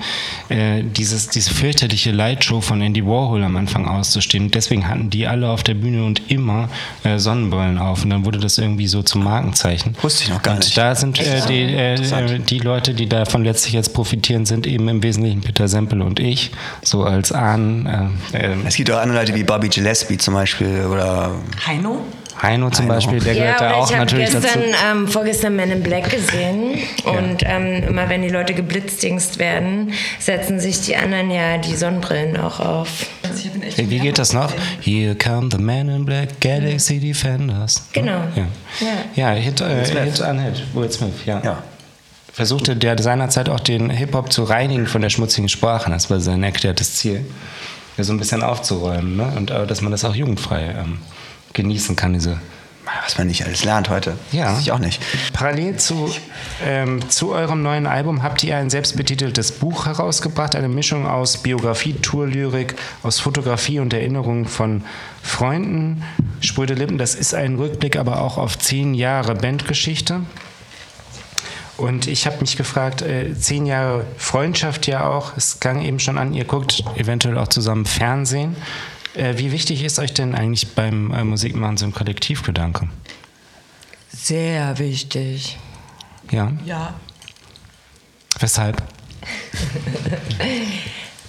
äh, 0.50 0.84
dieses, 0.84 1.30
diese 1.30 1.54
fürchterliche 1.54 2.12
Lightshow 2.12 2.62
von 2.62 2.82
Andy 2.82 3.06
Warhol 3.06 3.44
am 3.44 3.56
Anfang 3.56 3.88
auszustehen. 3.88 4.52
Deswegen 4.52 4.88
hatten 4.88 5.10
die 5.10 5.28
alle 5.28 5.50
auf 5.50 5.64
der 5.64 5.74
Bühne 5.74 6.06
und 6.06 6.32
immer 6.32 6.70
äh, 7.04 7.18
Sonnenbrillen 7.20 7.78
auf 7.78 8.04
und 8.04 8.10
dann 8.10 8.26
wurde 8.26 8.40
das 8.40 8.58
irgendwie 8.58 8.88
so 8.88 9.04
zum 9.04 9.24
Markenzeichen. 9.24 9.96
Wusste 10.02 10.24
ich 10.24 10.30
noch 10.30 10.42
gar 10.42 10.56
und 10.56 10.64
nicht. 10.64 10.78
Da 10.78 10.96
sind 10.96 11.20
äh, 11.20 11.42
die, 11.48 11.62
äh, 11.62 11.94
äh, 11.96 12.40
die 12.40 12.60
Leute, 12.60 12.94
die 12.94 13.08
davon 13.08 13.44
letztlich 13.44 13.74
jetzt 13.74 13.94
profitieren, 13.94 14.46
sind 14.46 14.68
eben 14.68 14.88
im 14.88 15.04
Wesentlichen 15.04 15.42
Peter 15.42 15.68
Sempel 15.68 16.02
und 16.02 16.20
ich, 16.20 16.52
so 16.82 17.04
als 17.04 17.32
Ahnen. 17.32 18.20
Äh, 18.34 18.38
äh, 18.38 18.56
Es 18.66 18.76
gibt 18.76 18.92
auch 18.92 19.00
andere 19.00 19.20
Leute 19.20 19.36
wie 19.36 19.44
Bobby 19.44 19.70
Gillespie 19.70 20.18
zum 20.18 20.34
Beispiel 20.34 20.86
oder 20.86 21.32
Heino? 21.66 21.89
Heino 22.42 22.70
zum 22.70 22.86
Heino. 22.86 22.94
Beispiel, 22.96 23.20
der 23.20 23.34
Ja, 23.34 23.42
gehört 23.44 23.62
da 23.62 23.66
oder 23.68 23.78
auch 23.78 23.86
ich 23.90 23.96
habe 23.98 24.06
natürlich 24.06 24.32
gestern, 24.32 24.62
dazu. 24.72 24.76
ähm, 24.92 25.08
vorgestern 25.10 25.56
Men 25.58 25.72
in 25.72 25.84
Black 25.84 26.10
gesehen 26.10 26.78
und 27.04 27.44
ähm, 27.44 27.84
immer 27.90 28.08
wenn 28.08 28.22
die 28.22 28.30
Leute 28.30 28.54
geblitzdingst 28.54 29.40
werden, 29.40 29.92
setzen 30.20 30.60
sich 30.60 30.80
die 30.82 30.96
anderen 30.96 31.32
ja 31.32 31.58
die 31.58 31.76
Sonnenbrillen 31.76 32.38
auch 32.38 32.60
auf. 32.62 33.08
Also 33.24 33.50
ich 33.68 33.76
Hey, 33.78 33.90
Wie 33.90 34.00
geht 34.00 34.18
das 34.18 34.32
noch? 34.32 34.54
gesehen. 34.56 34.62
Here 34.82 35.16
come 35.16 35.50
the 35.52 35.58
man 35.58 35.90
in 35.90 36.06
black, 36.06 36.40
Galaxy 36.40 37.00
Defenders. 37.00 37.84
Genau. 37.92 38.22
Ja, 38.36 38.48
Ja. 39.16 39.32
ja 39.34 39.40
Hit, 39.42 39.60
äh, 39.60 39.84
Hit 40.06 40.22
an 40.22 40.40
Hit, 40.40 40.64
Will 40.74 40.90
Smith, 40.92 41.12
ja. 41.26 41.42
ja. 41.44 41.62
Versuchte 42.32 42.76
der 42.78 42.98
seinerzeit 43.02 43.50
auch 43.50 43.60
den 43.60 43.90
Hip-Hop 43.90 44.32
zu 44.32 44.44
reinigen 44.46 44.88
von 44.88 45.02
der 45.02 45.10
schmutzigen 45.10 45.50
Sprache. 45.50 45.90
Das 45.90 46.10
war 46.10 46.22
sein 46.22 46.42
erklärtes 46.44 46.96
Ziel. 46.96 47.26
Ja, 47.98 48.04
so 48.06 48.14
ein 48.14 48.18
bisschen 48.18 48.44
aufzuräumen, 48.44 49.18
ne? 49.18 49.34
Und 49.36 49.52
äh, 49.52 49.68
dass 49.68 49.82
man 49.82 49.92
das 49.92 50.06
auch 50.06 50.16
jugendfrei 50.16 50.74
ähm, 50.80 51.00
genießen 51.54 51.96
kann, 51.96 52.14
diese 52.14 52.40
Was 53.06 53.18
man 53.18 53.28
nicht 53.28 53.46
alles 53.46 53.64
lernt 53.64 53.90
heute. 53.90 54.18
Ja. 54.32 54.52
Das 54.52 54.62
ich 54.62 54.72
auch 54.72 54.80
nicht. 54.80 55.02
Parallel 55.34 55.78
zu, 55.78 56.14
ähm, 56.66 57.08
zu 57.10 57.32
eurem 57.32 57.62
neuen 57.62 57.86
Album 57.86 58.24
habt 58.24 58.44
ihr 58.44 58.58
ein 58.58 58.70
selbstbetiteltes 58.70 59.52
Buch 59.54 59.86
herausgebracht, 59.86 60.56
eine 60.56 60.70
Mischung 60.70 61.06
aus 61.08 61.38
Biografie, 61.38 61.94
Tourlyrik, 61.94 62.76
aus 63.04 63.20
Fotografie 63.20 63.80
und 63.80 63.94
Erinnerungen 63.94 64.46
von 64.46 64.84
Freunden. 65.22 66.04
Spröde 66.42 66.74
Lippen, 66.74 66.98
das 66.98 67.16
ist 67.16 67.34
ein 67.34 67.56
Rückblick 67.56 67.96
aber 67.96 68.22
auch 68.22 68.38
auf 68.38 68.58
zehn 68.58 68.94
Jahre 68.94 69.36
Bandgeschichte. 69.36 70.22
Und 71.80 72.08
ich 72.08 72.26
habe 72.26 72.38
mich 72.42 72.58
gefragt, 72.58 73.02
äh, 73.02 73.34
zehn 73.40 73.66
Jahre 73.66 74.06
Freundschaft 74.18 74.86
ja 74.88 75.08
auch, 75.08 75.38
es 75.38 75.62
klang 75.62 75.82
eben 75.82 76.00
schon 76.00 76.18
an, 76.18 76.34
ihr 76.34 76.44
guckt 76.44 76.84
eventuell 76.98 77.38
auch 77.38 77.48
zusammen 77.48 77.86
Fernsehen. 77.86 78.58
Äh, 79.16 79.38
wie 79.38 79.52
wichtig 79.52 79.84
ist 79.84 80.00
euch 80.00 80.14
denn 80.14 80.36
eigentlich 80.36 80.74
beim 80.76 81.12
äh, 81.12 81.24
Musikmachen 81.24 81.78
so 81.78 81.86
ein 81.86 81.94
Kollektivgedanke? 81.94 82.88
Sehr 84.12 84.78
wichtig. 84.80 85.58
Ja, 86.32 86.52
Ja. 86.66 86.94
weshalb? 88.40 88.82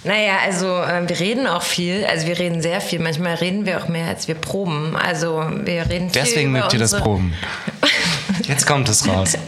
Naja, 0.03 0.37
also 0.43 0.65
äh, 0.65 1.07
wir 1.07 1.19
reden 1.19 1.45
auch 1.45 1.61
viel, 1.61 2.05
also 2.05 2.25
wir 2.25 2.39
reden 2.39 2.61
sehr 2.63 2.81
viel. 2.81 2.97
Manchmal 2.97 3.35
reden 3.35 3.67
wir 3.67 3.83
auch 3.83 3.87
mehr, 3.87 4.07
als 4.07 4.27
wir 4.27 4.33
proben. 4.33 4.95
Also 4.95 5.43
wir 5.63 5.87
reden 5.89 6.09
viel 6.09 6.23
Deswegen 6.23 6.51
mögt 6.51 6.73
ihr 6.73 6.79
das 6.79 6.97
Proben. 6.97 7.33
Jetzt 8.47 8.65
kommt 8.65 8.89
es 8.89 9.07
raus. 9.07 9.37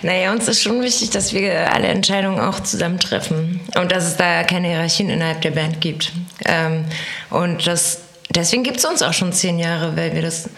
Naja, 0.00 0.30
uns 0.30 0.46
ist 0.46 0.62
schon 0.62 0.80
wichtig, 0.80 1.10
dass 1.10 1.32
wir 1.32 1.72
alle 1.74 1.88
Entscheidungen 1.88 2.38
auch 2.38 2.60
zusammen 2.60 3.00
treffen 3.00 3.60
und 3.76 3.90
dass 3.90 4.04
es 4.04 4.16
da 4.16 4.44
keine 4.44 4.68
Hierarchien 4.68 5.10
innerhalb 5.10 5.40
der 5.40 5.50
Band 5.50 5.80
gibt. 5.80 6.12
Ähm, 6.44 6.84
und 7.30 7.66
das, 7.66 7.98
deswegen 8.30 8.62
gibt 8.62 8.78
es 8.78 8.84
uns 8.84 9.02
auch 9.02 9.12
schon 9.12 9.32
zehn 9.32 9.58
Jahre, 9.58 9.96
weil 9.96 10.14
wir 10.14 10.22
das 10.22 10.48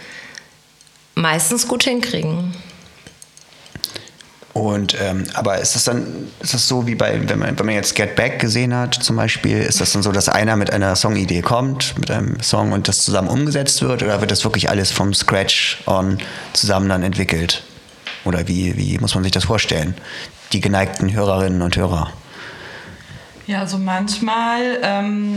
meistens 1.14 1.66
gut 1.68 1.84
hinkriegen. 1.84 2.54
Und 4.52 4.96
ähm, 5.00 5.24
aber 5.34 5.58
ist 5.58 5.76
das 5.76 5.84
dann, 5.84 6.28
ist 6.40 6.54
das 6.54 6.66
so 6.66 6.86
wie 6.86 6.96
bei, 6.96 7.28
wenn 7.28 7.38
man, 7.38 7.56
wenn 7.56 7.66
man 7.66 7.74
jetzt 7.76 7.94
Get 7.94 8.16
Back 8.16 8.40
gesehen 8.40 8.74
hat, 8.74 8.94
zum 8.94 9.14
Beispiel, 9.14 9.58
ist 9.58 9.80
das 9.80 9.92
dann 9.92 10.02
so, 10.02 10.10
dass 10.10 10.28
einer 10.28 10.56
mit 10.56 10.72
einer 10.72 10.96
Songidee 10.96 11.40
kommt, 11.40 11.96
mit 11.98 12.10
einem 12.10 12.40
Song 12.40 12.72
und 12.72 12.88
das 12.88 13.04
zusammen 13.04 13.28
umgesetzt 13.28 13.80
wird, 13.80 14.02
oder 14.02 14.20
wird 14.20 14.32
das 14.32 14.42
wirklich 14.42 14.68
alles 14.68 14.90
vom 14.90 15.14
Scratch 15.14 15.78
on 15.86 16.18
zusammen 16.52 16.88
dann 16.88 17.04
entwickelt? 17.04 17.62
Oder 18.24 18.48
wie, 18.48 18.76
wie 18.76 18.98
muss 18.98 19.14
man 19.14 19.22
sich 19.22 19.32
das 19.32 19.44
vorstellen? 19.44 19.94
Die 20.52 20.60
geneigten 20.60 21.12
Hörerinnen 21.12 21.62
und 21.62 21.76
Hörer. 21.76 22.12
Ja, 23.50 23.58
also 23.58 23.78
manchmal 23.78 24.78
ähm, 24.80 25.36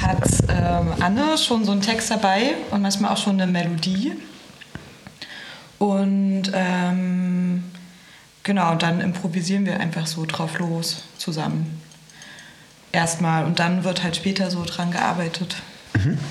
hat 0.00 0.26
ähm, 0.48 0.94
Anne 1.00 1.36
schon 1.36 1.66
so 1.66 1.72
einen 1.72 1.82
Text 1.82 2.10
dabei 2.10 2.54
und 2.70 2.80
manchmal 2.80 3.12
auch 3.12 3.18
schon 3.18 3.38
eine 3.38 3.52
Melodie. 3.52 4.14
Und 5.78 6.44
ähm, 6.54 7.64
genau, 8.42 8.74
dann 8.74 9.02
improvisieren 9.02 9.66
wir 9.66 9.78
einfach 9.80 10.06
so 10.06 10.24
drauf 10.24 10.58
los 10.58 11.02
zusammen. 11.18 11.82
Erstmal 12.90 13.44
und 13.44 13.58
dann 13.58 13.84
wird 13.84 14.02
halt 14.02 14.16
später 14.16 14.50
so 14.50 14.64
dran 14.64 14.90
gearbeitet. 14.90 15.56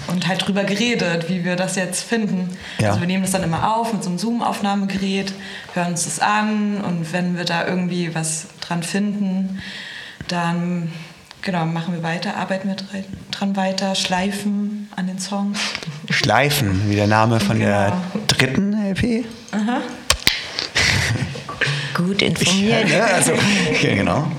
Und 0.08 0.28
halt 0.28 0.48
drüber 0.48 0.64
geredet, 0.64 1.30
wie 1.30 1.46
wir 1.46 1.56
das 1.56 1.76
jetzt 1.76 2.04
finden. 2.04 2.58
Ja. 2.80 2.88
Also 2.88 3.02
wir 3.02 3.08
nehmen 3.08 3.22
das 3.22 3.34
dann 3.34 3.44
immer 3.44 3.76
auf 3.76 3.94
mit 3.94 4.04
so 4.04 4.10
einem 4.10 4.18
Zoom-Aufnahmegerät, 4.18 5.34
hören 5.76 5.92
uns 5.92 6.06
das 6.06 6.20
an 6.20 6.82
und 6.82 7.14
wenn 7.14 7.38
wir 7.38 7.46
da 7.46 7.68
irgendwie 7.68 8.16
was 8.16 8.48
dran 8.62 8.82
finden, 8.82 9.62
dann 10.32 10.92
genau, 11.42 11.66
machen 11.66 11.94
wir 11.94 12.04
weiter, 12.04 12.36
arbeiten 12.38 12.68
wir 12.68 12.76
dran 13.32 13.56
weiter, 13.56 13.96
schleifen 13.96 14.90
an 14.96 15.08
den 15.08 15.20
Songs. 15.20 15.60
Schleifen, 16.10 16.90
wie 16.90 16.96
der 16.96 17.08
Name 17.08 17.40
von 17.40 17.60
der 17.60 17.94
dritten 18.28 18.74
LP. 18.74 19.26
Gut 21.94 22.22
informiert. 22.22 22.90
Ja, 22.90 23.06
also, 23.06 23.34
okay, 23.70 23.96
genau. 23.96 24.32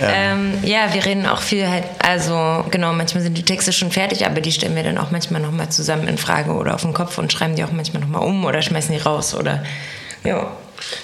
Ähm, 0.00 0.54
ja, 0.62 0.92
wir 0.92 1.04
reden 1.04 1.26
auch 1.26 1.42
viel 1.42 1.66
halt, 1.66 1.82
also 1.98 2.64
genau, 2.70 2.92
manchmal 2.92 3.24
sind 3.24 3.36
die 3.36 3.42
Texte 3.42 3.72
schon 3.72 3.90
fertig, 3.90 4.24
aber 4.24 4.40
die 4.40 4.52
stellen 4.52 4.76
wir 4.76 4.84
dann 4.84 4.98
auch 4.98 5.10
manchmal 5.10 5.40
nochmal 5.40 5.68
zusammen 5.70 6.06
in 6.06 6.16
Frage 6.16 6.52
oder 6.52 6.76
auf 6.76 6.82
den 6.82 6.94
Kopf 6.94 7.18
und 7.18 7.32
schreiben 7.32 7.56
die 7.56 7.64
auch 7.64 7.72
manchmal 7.72 8.02
nochmal 8.02 8.22
um 8.22 8.44
oder 8.44 8.62
schmeißen 8.62 8.94
die 8.94 9.00
raus 9.00 9.34
oder 9.34 9.64
ja. 10.22 10.48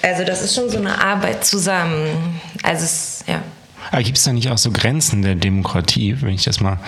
Also 0.01 0.23
das 0.23 0.41
ist 0.41 0.55
schon 0.55 0.69
so 0.69 0.77
eine 0.77 1.01
Arbeit 1.03 1.43
zusammen. 1.43 2.39
Also 2.63 2.85
es, 2.85 3.25
ja. 3.27 3.41
Aber 3.91 4.03
gibt 4.03 4.17
es 4.17 4.23
da 4.23 4.33
nicht 4.33 4.49
auch 4.49 4.57
so 4.57 4.71
Grenzen 4.71 5.21
der 5.21 5.35
Demokratie, 5.35 6.15
wenn 6.21 6.33
ich 6.33 6.43
das 6.43 6.59
mal 6.59 6.79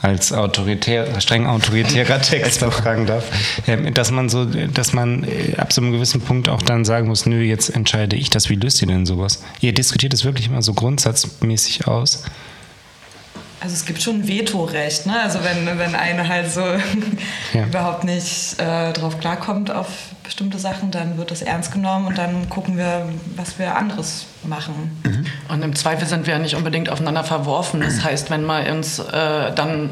als 0.00 0.32
autoritär, 0.32 1.20
streng 1.20 1.46
autoritärer 1.46 2.20
Text 2.22 2.60
fragen 2.60 3.06
darf, 3.06 3.24
ähm, 3.66 3.92
dass 3.94 4.10
man 4.10 4.28
so, 4.28 4.44
dass 4.44 4.92
man 4.92 5.24
äh, 5.24 5.56
ab 5.56 5.72
so 5.72 5.80
einem 5.80 5.92
gewissen 5.92 6.20
Punkt 6.20 6.48
auch 6.48 6.62
dann 6.62 6.84
sagen 6.84 7.08
muss, 7.08 7.26
nö, 7.26 7.40
jetzt 7.42 7.70
entscheide 7.70 8.16
ich 8.16 8.30
das. 8.30 8.50
Wie 8.50 8.54
löst 8.54 8.80
ihr 8.82 8.88
denn 8.88 9.06
sowas? 9.06 9.42
Ihr 9.60 9.72
diskutiert 9.72 10.12
das 10.12 10.24
wirklich 10.24 10.46
immer 10.46 10.62
so 10.62 10.74
grundsatzmäßig 10.74 11.86
aus? 11.86 12.22
Also 13.64 13.76
es 13.76 13.86
gibt 13.86 14.02
schon 14.02 14.16
ein 14.16 14.28
Vetorecht, 14.28 15.06
ne? 15.06 15.14
Also 15.22 15.38
wenn, 15.42 15.78
wenn 15.78 15.94
eine 15.94 16.28
halt 16.28 16.52
so 16.52 16.60
Ja. 17.54 17.64
überhaupt 17.66 18.04
nicht 18.04 18.60
äh, 18.60 18.92
drauf 18.92 19.18
klarkommt 19.20 19.70
auf 19.70 19.86
bestimmte 20.22 20.58
Sachen, 20.58 20.90
dann 20.90 21.16
wird 21.16 21.30
das 21.30 21.40
ernst 21.40 21.72
genommen 21.72 22.06
und 22.08 22.18
dann 22.18 22.48
gucken 22.50 22.76
wir, 22.76 23.08
was 23.36 23.58
wir 23.58 23.74
anderes 23.74 24.26
machen. 24.46 24.90
Und 25.48 25.62
im 25.64 25.74
Zweifel 25.74 26.06
sind 26.06 26.26
wir 26.26 26.34
ja 26.34 26.38
nicht 26.40 26.54
unbedingt 26.56 26.90
aufeinander 26.90 27.24
verworfen. 27.24 27.80
Das 27.80 28.04
heißt, 28.04 28.28
wenn 28.30 28.44
mal 28.44 28.70
uns 28.70 28.98
äh, 28.98 29.52
dann, 29.54 29.90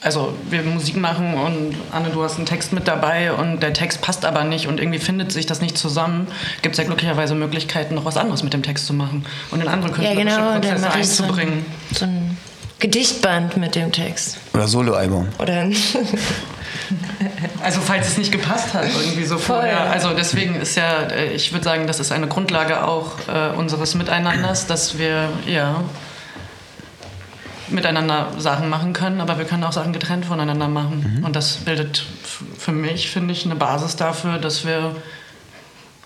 also 0.00 0.34
wir 0.50 0.62
Musik 0.64 0.96
machen 0.96 1.34
und 1.34 1.76
Anne, 1.92 2.08
du 2.10 2.24
hast 2.24 2.38
einen 2.38 2.46
Text 2.46 2.72
mit 2.72 2.88
dabei 2.88 3.32
und 3.32 3.60
der 3.62 3.72
Text 3.72 4.00
passt 4.02 4.24
aber 4.24 4.42
nicht 4.42 4.66
und 4.66 4.80
irgendwie 4.80 4.98
findet 4.98 5.30
sich 5.30 5.46
das 5.46 5.60
nicht 5.60 5.78
zusammen, 5.78 6.26
gibt 6.62 6.74
es 6.74 6.78
ja 6.78 6.84
glücklicherweise 6.84 7.36
Möglichkeiten, 7.36 7.94
noch 7.94 8.04
was 8.04 8.16
anderes 8.16 8.42
mit 8.42 8.52
dem 8.52 8.64
Text 8.64 8.86
zu 8.86 8.94
machen 8.94 9.24
und 9.52 9.60
in 9.60 9.68
andere 9.68 9.90
Ja, 10.02 10.12
künstlerische 10.14 10.24
genau, 10.36 10.52
dann 10.54 10.60
Prozesse 10.60 11.00
ich 11.00 11.08
so 11.08 11.22
einzubringen. 11.24 11.58
ein, 11.90 11.94
so 11.96 12.04
ein 12.04 12.36
Gedichtband 12.82 13.56
mit 13.56 13.76
dem 13.76 13.92
Text. 13.92 14.38
Oder 14.54 14.66
Soloalbum. 14.66 15.28
Oder 15.38 15.66
also 17.62 17.80
falls 17.80 18.08
es 18.08 18.18
nicht 18.18 18.32
gepasst 18.32 18.74
hat, 18.74 18.86
irgendwie 18.86 19.24
so 19.24 19.38
Voll. 19.38 19.58
vorher. 19.58 19.88
Also 19.88 20.10
deswegen 20.10 20.56
ist 20.56 20.76
ja, 20.76 21.02
äh, 21.02 21.32
ich 21.32 21.52
würde 21.52 21.64
sagen, 21.64 21.86
das 21.86 22.00
ist 22.00 22.10
eine 22.10 22.26
Grundlage 22.26 22.84
auch 22.84 23.12
äh, 23.28 23.56
unseres 23.56 23.94
Miteinanders, 23.94 24.66
dass 24.66 24.98
wir, 24.98 25.28
ja, 25.46 25.84
miteinander 27.68 28.32
Sachen 28.38 28.68
machen 28.68 28.92
können, 28.94 29.20
aber 29.20 29.38
wir 29.38 29.44
können 29.44 29.62
auch 29.62 29.72
Sachen 29.72 29.92
getrennt 29.92 30.26
voneinander 30.26 30.66
machen. 30.66 31.22
Und 31.24 31.36
das 31.36 31.58
bildet 31.58 32.04
für 32.58 32.72
mich, 32.72 33.10
finde 33.10 33.32
ich, 33.32 33.46
eine 33.46 33.54
Basis 33.54 33.94
dafür, 33.94 34.38
dass 34.38 34.66
wir 34.66 34.96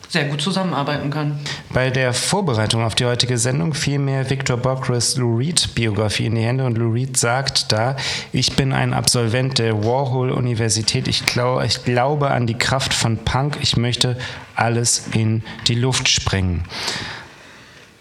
sehr 0.08 0.24
gut 0.24 0.40
zusammenarbeiten 0.40 1.10
können. 1.10 1.38
Bei 1.72 1.90
der 1.90 2.12
Vorbereitung 2.12 2.84
auf 2.84 2.94
die 2.94 3.04
heutige 3.04 3.38
Sendung 3.38 3.74
fiel 3.74 3.98
mir 3.98 4.28
Victor 4.30 4.56
Bockris 4.56 5.16
Lou 5.16 5.36
Reed 5.36 5.74
Biografie 5.74 6.26
in 6.26 6.34
die 6.34 6.42
Hände 6.42 6.64
und 6.64 6.78
Lou 6.78 6.92
Reed 6.92 7.16
sagt 7.16 7.72
da, 7.72 7.96
ich 8.32 8.56
bin 8.56 8.72
ein 8.72 8.92
Absolvent 8.92 9.58
der 9.58 9.84
Warhol 9.84 10.30
Universität, 10.30 11.08
ich, 11.08 11.26
glau 11.26 11.60
ich 11.60 11.84
glaube 11.84 12.30
an 12.30 12.46
die 12.46 12.58
Kraft 12.58 12.94
von 12.94 13.18
Punk, 13.18 13.58
ich 13.60 13.76
möchte 13.76 14.16
alles 14.54 15.08
in 15.12 15.42
die 15.66 15.74
Luft 15.74 16.08
sprengen. 16.08 16.64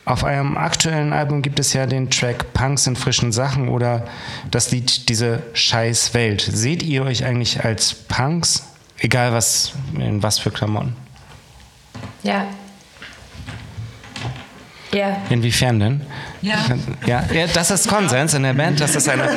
Auf 0.05 0.21
eurem 0.21 0.55
aktuellen 0.55 1.13
Album 1.13 1.41
gibt 1.41 1.59
es 1.59 1.73
ja 1.73 1.87
den 1.87 2.11
Track 2.11 2.53
Punks 2.53 2.85
in 2.85 2.95
frischen 2.95 3.31
Sachen 3.31 3.69
oder 3.69 4.05
das 4.51 4.69
Lied 4.69 5.09
Diese 5.09 5.41
scheiß 5.53 6.13
Welt. 6.13 6.41
Seht 6.41 6.83
ihr 6.83 7.03
euch 7.03 7.25
eigentlich 7.25 7.65
als 7.65 7.95
Punks? 7.95 8.67
Egal 8.99 9.33
was, 9.33 9.73
in 9.97 10.21
was 10.21 10.37
für 10.37 10.51
Klamotten. 10.51 10.95
Ja. 12.25 12.47
Ja. 14.91 15.17
Inwiefern 15.29 15.79
denn? 15.79 16.01
Ja. 16.41 16.55
Ja, 17.05 17.23
ja, 17.31 17.45
das 17.47 17.69
ist 17.69 17.87
Konsens 17.87 18.33
in 18.33 18.41
der 18.41 18.53
Band. 18.53 18.79
Das 18.79 18.95
ist 18.95 19.07
eine, 19.07 19.29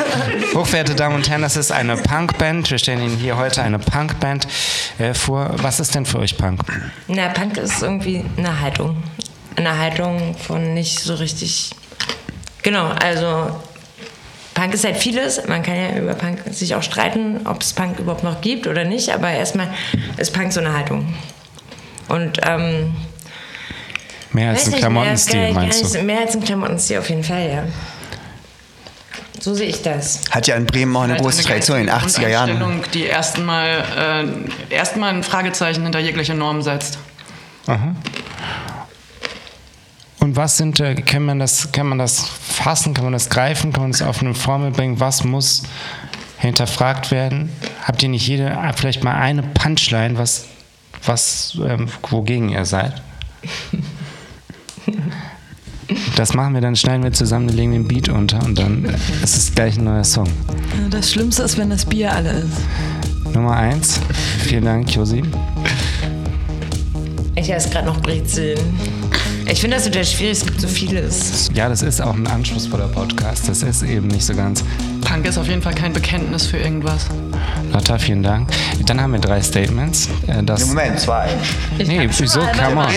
hochverehrte 0.55 0.95
Damen 0.95 1.17
und 1.17 1.29
Herren, 1.29 1.43
das 1.43 1.57
ist 1.57 1.71
eine 1.71 1.97
Punkband. 1.97 2.71
Wir 2.71 2.79
stellen 2.79 3.03
Ihnen 3.03 3.19
hier 3.19 3.37
heute 3.37 3.63
eine 3.63 3.79
Punkband 3.79 4.49
äh, 4.99 5.13
vor. 5.13 5.51
Was 5.57 5.81
ist 5.81 5.95
denn 5.95 6.07
für 6.07 6.19
euch 6.19 6.39
Punk? 6.39 6.63
Na, 7.09 7.29
Punk 7.29 7.59
ist 7.59 7.83
irgendwie 7.83 8.25
eine 8.39 8.61
Haltung. 8.61 9.03
Eine 9.57 9.77
Haltung 9.77 10.35
von 10.35 10.73
nicht 10.73 11.01
so 11.01 11.15
richtig. 11.15 11.73
Genau, 12.63 12.87
also 12.87 13.51
Punk 14.55 14.73
ist 14.73 14.85
halt 14.85 14.97
vieles. 14.97 15.47
Man 15.47 15.63
kann 15.63 15.77
ja 15.77 15.99
über 15.99 16.15
Punk 16.15 16.41
sich 16.53 16.75
auch 16.75 16.83
streiten, 16.83 17.41
ob 17.45 17.61
es 17.61 17.75
Punk 17.75 17.99
überhaupt 17.99 18.25
noch 18.25 18.41
gibt 18.41 18.67
oder 18.67 18.85
nicht. 18.85 19.11
Aber 19.11 19.31
erstmal 19.31 19.69
ist 20.17 20.33
Punk 20.33 20.53
so 20.53 20.61
eine 20.61 20.73
Haltung. 20.73 21.15
Und 22.09 22.39
ähm, 22.47 22.97
Mehr 24.33 24.51
als 24.51 24.67
ein 24.67 24.73
Klamottenstil, 24.79 25.53
meinst 25.53 25.81
du? 25.81 25.85
nicht- 25.99 26.03
Mehr 26.07 26.21
als 26.21 26.35
ein 26.35 26.43
Klamottenstil 26.45 26.99
auf 26.99 27.09
jeden 27.09 27.25
Fall, 27.25 27.49
ja. 27.51 27.65
So 29.41 29.55
sehe 29.55 29.69
ich 29.69 29.83
das. 29.83 30.23
Hat 30.31 30.47
ja 30.49 30.57
in 30.57 30.67
Bremen 30.67 30.95
auch 30.97 31.03
eine 31.03 31.17
große 31.17 31.43
Tradition 31.45 31.79
in 31.79 31.87
den 31.87 31.95
80er 31.95 32.29
Jahren. 32.29 32.83
Die 32.93 33.05
erstmal 33.05 33.85
äh, 34.71 34.75
erstmal 34.75 35.15
ein 35.15 35.23
Fragezeichen 35.23 35.83
hinter 35.85 36.01
jegliche 36.01 36.35
Norm 36.35 36.61
setzt. 36.63 36.99
Und 40.21 40.35
was 40.37 40.57
sind, 40.57 40.81
äh, 40.81 40.95
kann 40.97 41.23
man 41.25 41.39
das, 41.39 41.71
kann 41.73 41.87
man 41.87 41.99
das 41.99 42.25
fassen, 42.27 42.95
kann 42.95 43.05
man 43.05 43.13
das 43.13 43.31
greifen, 43.31 43.73
kann 43.73 43.83
man 43.85 43.93
das 43.93 44.03
auf 44.03 44.21
eine 44.21 44.35
Formel 44.35 44.71
bringen? 44.73 44.99
Was 45.01 45.23
muss 45.23 45.63
hinterfragt 46.39 47.11
werden? 47.13 47.51
Habt 47.85 48.03
ihr 48.03 48.09
nicht 48.09 48.27
jede, 48.27 48.59
vielleicht 48.77 49.05
mal 49.05 49.15
eine 49.15 49.43
Punchline, 49.43 50.19
was, 50.19 50.47
was, 51.05 51.59
ähm, 51.65 51.89
wogegen 52.11 52.49
ihr 52.51 52.65
seid? 52.65 53.03
Das 56.17 56.35
machen 56.35 56.55
wir, 56.55 56.61
dann 56.61 56.77
schneiden 56.77 57.03
wir 57.03 57.13
zusammen, 57.13 57.49
legen 57.49 57.73
den 57.73 57.89
Beat 57.89 58.09
unter 58.09 58.43
und 58.45 58.59
dann 58.59 58.85
ist 59.23 59.37
es 59.37 59.55
gleich 59.55 59.79
ein 59.79 59.85
neuer 59.85 60.05
Song. 60.05 60.29
Das 60.91 61.11
Schlimmste 61.11 61.43
ist, 61.45 61.57
wenn 61.57 61.71
das 61.71 61.87
Bier 61.87 62.13
alle 62.13 62.31
ist. 62.31 63.35
Nummer 63.35 63.57
eins. 63.57 64.01
Vielen 64.41 64.65
Dank, 64.65 64.95
Josi. 64.95 65.23
Ich 67.37 67.51
esse 67.51 67.71
gerade 67.71 67.87
noch 67.87 68.01
Brezeln. 68.01 68.59
Ich 69.47 69.61
finde 69.61 69.77
das 69.77 69.87
total 69.87 70.05
schwierig, 70.05 70.39
es 70.39 70.45
gibt 70.45 70.61
so 70.61 70.69
vieles. 70.69 71.49
Ja, 71.55 71.69
das 71.69 71.83
ist 71.83 72.03
auch 72.03 72.15
ein 72.15 72.27
anspruchsvoller 72.27 72.89
Podcast. 72.89 73.49
Das 73.49 73.63
ist 73.63 73.83
eben 73.83 74.09
nicht 74.09 74.25
so 74.25 74.35
ganz. 74.35 74.63
Punk 75.09 75.27
ist 75.27 75.39
auf 75.39 75.47
jeden 75.49 75.63
Fall 75.63 75.75
kein 75.75 75.93
Bekenntnis 75.93 76.47
für 76.47 76.59
irgendwas. 76.59 77.07
Lotta, 77.73 77.99
vielen 77.99 78.23
Dank. 78.23 78.51
Dann 78.85 79.01
haben 79.01 79.13
wir 79.13 79.21
drei 79.21 79.41
Statements. 79.41 80.09
Äh, 80.27 80.43
Das, 80.43 80.67
Moment, 80.67 81.01
zwei. 81.01 81.31
nee, 81.79 82.09
wieso? 82.19 82.41
Come 82.41 82.77
on. 82.87 82.89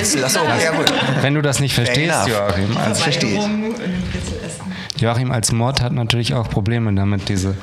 Ja 0.61 0.71
gut. 0.71 0.91
Wenn 1.21 1.33
du 1.35 1.41
das 1.41 1.59
nicht 1.59 1.73
verstehst. 1.73 2.27
Joachim. 2.27 2.77
Als, 2.77 3.01
Verstehe 3.01 3.39
ich. 3.39 5.01
Joachim 5.01 5.31
als 5.31 5.51
Mod 5.51 5.81
hat 5.81 5.93
natürlich 5.93 6.33
auch 6.33 6.49
Probleme 6.49 6.93
damit, 6.93 7.29
diese. 7.29 7.55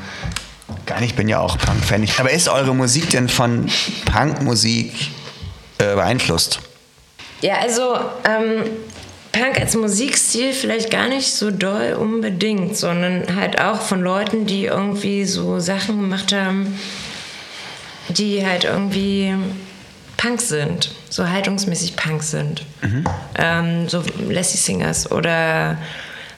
Gar 0.87 1.01
nicht, 1.01 1.11
ich 1.11 1.17
bin 1.17 1.29
ja 1.29 1.39
auch 1.41 1.59
Punk-Fan. 1.59 2.03
Ich- 2.03 2.19
Aber 2.19 2.31
ist 2.31 2.49
eure 2.49 2.75
Musik 2.75 3.11
denn 3.11 3.29
von 3.29 3.67
Punkmusik 4.07 4.93
äh, 5.79 5.95
beeinflusst? 5.95 6.61
Ja, 7.43 7.57
also 7.63 7.97
ähm, 8.25 8.65
Punk 9.33 9.61
als 9.61 9.77
Musikstil 9.77 10.53
vielleicht 10.53 10.91
gar 10.91 11.09
nicht 11.09 11.33
so 11.33 11.51
doll 11.51 11.95
unbedingt, 11.95 12.77
sondern 12.77 13.37
halt 13.37 13.61
auch 13.61 13.83
von 13.83 14.01
Leuten, 14.01 14.47
die 14.47 14.65
irgendwie 14.65 15.25
so 15.25 15.61
Sachen 15.61 16.01
gemacht 16.01 16.33
haben, 16.33 16.79
die 18.09 18.45
halt 18.47 18.65
irgendwie 18.65 19.35
Punk 20.17 20.41
sind, 20.41 20.91
so 21.11 21.29
haltungsmäßig 21.29 21.95
Punk 21.97 22.23
sind. 22.23 22.65
Ähm, 23.37 23.89
so 23.89 24.03
Lassie 24.29 24.57
Singers 24.57 25.11
oder 25.11 25.79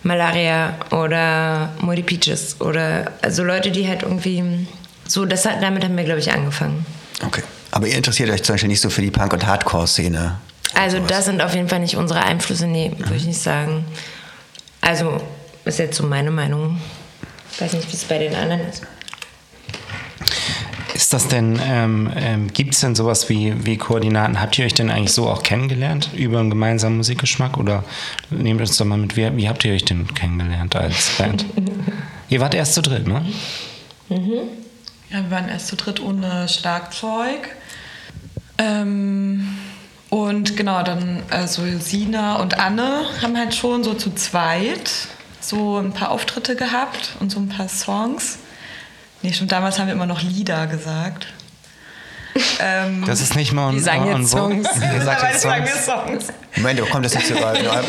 Malaria 0.02 0.74
oder 0.90 1.70
Moldy 1.80 2.02
Peaches 2.02 2.60
oder 2.60 3.12
also 3.22 3.44
Leute, 3.44 3.70
die 3.70 3.86
halt 3.86 4.02
irgendwie 4.02 4.66
so, 5.06 5.24
das 5.24 5.44
hat, 5.44 5.62
damit 5.62 5.84
haben 5.84 5.96
wir, 5.96 6.04
glaube 6.04 6.20
ich, 6.20 6.32
angefangen. 6.32 6.84
Okay. 7.24 7.42
Aber 7.70 7.86
ihr 7.86 7.96
interessiert 7.96 8.30
euch 8.30 8.42
zum 8.42 8.54
Beispiel 8.54 8.68
nicht 8.68 8.80
so 8.80 8.90
für 8.90 9.02
die 9.02 9.10
Punk- 9.10 9.32
und 9.32 9.46
Hardcore-Szene? 9.46 10.38
Also 10.74 10.98
das 11.00 11.24
sind 11.24 11.42
auf 11.42 11.54
jeden 11.54 11.68
Fall 11.68 11.80
nicht 11.80 11.96
unsere 11.96 12.22
Einflüsse, 12.22 12.66
nee, 12.66 12.92
würde 12.96 13.16
ich 13.16 13.26
nicht 13.26 13.40
sagen. 13.40 13.84
Also 14.80 15.20
ist 15.64 15.78
jetzt 15.78 15.96
so 15.96 16.06
meine 16.06 16.30
Meinung. 16.30 16.80
Ich 17.52 17.60
weiß 17.60 17.72
nicht, 17.74 17.90
wie 17.90 17.96
es 17.96 18.04
bei 18.04 18.18
den 18.18 18.34
anderen 18.34 18.60
ist. 18.68 18.82
Ist 20.94 21.12
das 21.12 21.28
denn, 21.28 21.58
ähm, 21.64 22.12
ähm, 22.14 22.52
gibt 22.52 22.74
es 22.74 22.80
denn 22.80 22.94
sowas 22.94 23.28
wie, 23.28 23.54
wie 23.64 23.76
Koordinaten? 23.76 24.40
Habt 24.40 24.58
ihr 24.58 24.64
euch 24.64 24.74
denn 24.74 24.90
eigentlich 24.90 25.12
so 25.12 25.28
auch 25.28 25.42
kennengelernt 25.42 26.10
über 26.14 26.40
einen 26.40 26.50
gemeinsamen 26.50 26.98
Musikgeschmack? 26.98 27.56
Oder 27.56 27.84
nehmt 28.30 28.60
uns 28.60 28.76
doch 28.76 28.84
mal 28.84 28.98
mit, 28.98 29.16
wie, 29.16 29.36
wie 29.36 29.48
habt 29.48 29.64
ihr 29.64 29.72
euch 29.72 29.84
denn 29.84 30.12
kennengelernt 30.14 30.76
als 30.76 31.10
Band? 31.16 31.46
ihr 32.28 32.40
wart 32.40 32.54
erst 32.54 32.74
zu 32.74 32.82
dritt, 32.82 33.06
ne? 33.08 33.24
Ja, 34.08 35.22
wir 35.22 35.30
waren 35.30 35.48
erst 35.48 35.68
zu 35.68 35.76
dritt 35.76 36.00
ohne 36.00 36.48
Schlagzeug. 36.48 37.56
Ähm, 38.58 39.48
und 40.10 40.56
genau, 40.56 40.82
dann 40.82 41.22
also 41.30 41.62
Sina 41.78 42.36
und 42.36 42.58
Anne 42.58 43.06
haben 43.22 43.38
halt 43.38 43.54
schon 43.54 43.84
so 43.84 43.94
zu 43.94 44.12
zweit 44.14 44.90
so 45.40 45.78
ein 45.78 45.92
paar 45.92 46.10
Auftritte 46.10 46.56
gehabt 46.56 47.16
und 47.20 47.30
so 47.30 47.38
ein 47.38 47.48
paar 47.48 47.68
Songs. 47.68 48.38
Nee, 49.22 49.32
schon 49.32 49.48
damals 49.48 49.78
haben 49.78 49.86
wir 49.86 49.94
immer 49.94 50.06
noch 50.06 50.22
Lieder 50.22 50.66
gesagt. 50.66 51.28
Ähm, 52.60 53.04
Das 53.06 53.20
ist 53.20 53.34
nicht 53.36 53.52
mal 53.52 53.68
on, 53.68 53.74
Die 53.74 53.80
sagen 53.80 54.06
jetzt. 54.20 54.30
Songs. 54.30 54.66
Jetzt 54.66 55.06
das 55.06 55.42
sagen 55.42 55.64
wir 55.64 55.72
Songs. 55.72 55.84
Songs. 55.84 56.26
Moment, 56.56 56.80
wo 56.80 56.86
kommt 56.86 57.04
das 57.04 57.14
jetzt 57.14 57.26
sogar 57.28 57.54
in 57.56 57.66
eurem, 57.66 57.84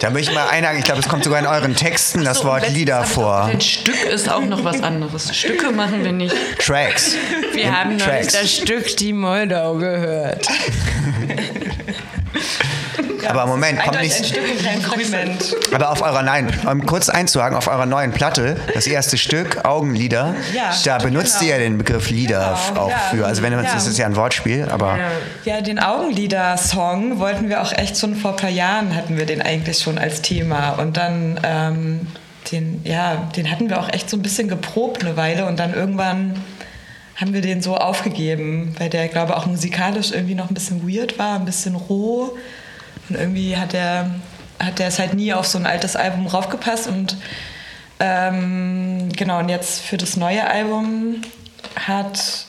Da 0.00 0.10
möchte 0.10 0.30
ich 0.30 0.36
mal 0.36 0.48
einhaken, 0.48 0.78
ich 0.78 0.84
glaube, 0.84 1.00
es 1.00 1.08
kommt 1.08 1.22
sogar 1.24 1.38
in 1.38 1.46
euren 1.46 1.76
Texten 1.76 2.24
das 2.24 2.38
So, 2.38 2.44
Wort 2.44 2.68
Lieder 2.70 3.04
vor. 3.04 3.44
gesagt, 3.46 3.62
Stück 3.62 4.04
ist 4.04 4.28
auch 4.30 4.40
noch 4.44 4.64
was 4.64 4.82
anderes. 4.82 5.36
Stücke 5.36 5.70
machen 5.70 6.02
wir 6.02 6.12
nicht. 6.12 6.34
Tracks. 6.58 7.14
Wir 7.52 7.70
haben 7.76 7.96
noch 7.96 8.06
Tracks. 8.06 8.26
nicht 8.26 8.42
das 8.42 8.52
Stück 8.56 8.96
Die 8.96 9.12
Moldau 9.12 9.74
gehört. 9.76 10.46
Aber 13.28 13.46
Moment, 13.46 13.80
kommt 13.80 14.00
nicht. 14.00 14.34
Aber 15.72 15.90
auf 15.90 16.02
eurer, 16.02 16.22
nein, 16.22 16.52
um 16.70 16.84
kurz 16.86 17.08
einzuhaken, 17.08 17.56
auf 17.56 17.68
eurer 17.68 17.86
neuen 17.86 18.12
Platte, 18.12 18.56
das 18.74 18.86
erste 18.86 19.16
Stück, 19.18 19.64
Augenlieder, 19.64 20.34
Ja, 20.54 20.72
da 20.84 20.98
benutzt 20.98 21.38
genau. 21.40 21.50
ihr 21.52 21.56
ja 21.58 21.62
den 21.62 21.78
Begriff 21.78 22.10
Lieder 22.10 22.58
Genau, 22.68 22.80
auch 22.82 22.90
ja. 22.90 22.96
für. 23.10 23.26
Also 23.26 23.42
wenn 23.42 23.54
man, 23.54 23.64
Ja. 23.64 23.72
das 23.74 23.86
ist 23.86 23.98
ja 23.98 24.06
ein 24.06 24.16
Wortspiel, 24.16 24.68
aber 24.70 24.98
Ja, 25.44 25.60
den 25.60 25.78
Augenlieder-Song 25.78 27.18
wollten 27.18 27.48
wir 27.48 27.62
auch 27.62 27.72
echt 27.72 27.98
schon 27.98 28.14
vor 28.14 28.32
ein 28.32 28.36
paar 28.36 28.50
Jahren, 28.50 28.94
hatten 28.94 29.16
wir 29.16 29.26
den 29.26 29.42
eigentlich 29.42 29.78
schon 29.78 29.98
als 29.98 30.22
Thema. 30.22 30.70
Und 30.72 30.96
dann, 30.96 31.38
ähm, 31.42 32.06
den, 32.50 32.80
ja, 32.84 33.28
den 33.36 33.50
hatten 33.50 33.70
wir 33.70 33.80
auch 33.80 33.88
echt 33.92 34.10
so 34.10 34.16
ein 34.16 34.22
bisschen 34.22 34.48
geprobt 34.48 35.04
eine 35.04 35.16
Weile 35.16 35.46
und 35.46 35.58
dann 35.58 35.72
irgendwann 35.74 36.34
haben 37.16 37.34
wir 37.34 37.40
den 37.40 37.62
so 37.62 37.76
aufgegeben, 37.76 38.74
weil 38.78 38.88
der, 38.88 39.06
glaube 39.08 39.32
ich, 39.32 39.38
auch 39.38 39.46
musikalisch 39.46 40.10
irgendwie 40.12 40.34
noch 40.34 40.48
ein 40.50 40.54
bisschen 40.54 40.88
weird 40.88 41.18
war, 41.18 41.36
ein 41.36 41.44
bisschen 41.44 41.74
roh. 41.76 42.36
Und 43.12 43.20
irgendwie 43.20 43.58
hat 43.58 43.74
der, 43.74 44.10
hat 44.58 44.78
der 44.78 44.88
es 44.88 44.98
halt 44.98 45.12
nie 45.12 45.34
auf 45.34 45.46
so 45.46 45.58
ein 45.58 45.66
altes 45.66 45.96
Album 45.96 46.26
raufgepasst 46.26 46.86
und 46.86 47.18
ähm, 48.00 49.10
genau, 49.14 49.38
und 49.38 49.50
jetzt 49.50 49.82
für 49.82 49.98
das 49.98 50.16
neue 50.16 50.48
Album 50.48 51.20
hat 51.76 52.46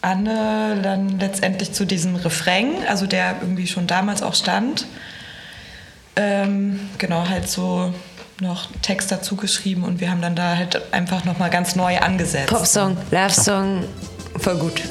Anne 0.00 0.78
dann 0.80 1.18
letztendlich 1.18 1.72
zu 1.72 1.84
diesem 1.84 2.14
Refrain, 2.14 2.68
also 2.88 3.06
der 3.06 3.36
irgendwie 3.40 3.66
schon 3.66 3.88
damals 3.88 4.22
auch 4.22 4.34
stand, 4.34 4.86
ähm, 6.14 6.88
genau, 6.98 7.28
halt 7.28 7.48
so 7.48 7.92
noch 8.40 8.68
Text 8.82 9.10
dazu 9.10 9.34
geschrieben 9.34 9.82
und 9.82 10.00
wir 10.00 10.08
haben 10.08 10.22
dann 10.22 10.36
da 10.36 10.56
halt 10.56 10.80
einfach 10.92 11.24
nochmal 11.24 11.50
ganz 11.50 11.74
neu 11.74 11.98
angesetzt. 11.98 12.50
Popsong, 12.50 12.96
Love-Song, 13.10 13.84
voll 14.38 14.56
gut. 14.56 14.82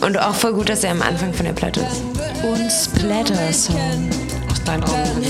Und 0.00 0.18
auch 0.18 0.34
voll 0.34 0.52
gut, 0.52 0.68
dass 0.68 0.84
er 0.84 0.92
am 0.92 1.02
Anfang 1.02 1.34
von 1.34 1.46
der 1.46 1.52
Platte 1.52 1.80
ist. 1.80 2.02
Und 2.44 2.70
Splatter 2.70 3.52
Song. 3.52 3.76
Aus 3.76 4.31
deinen 4.64 4.84
Augen 4.84 5.22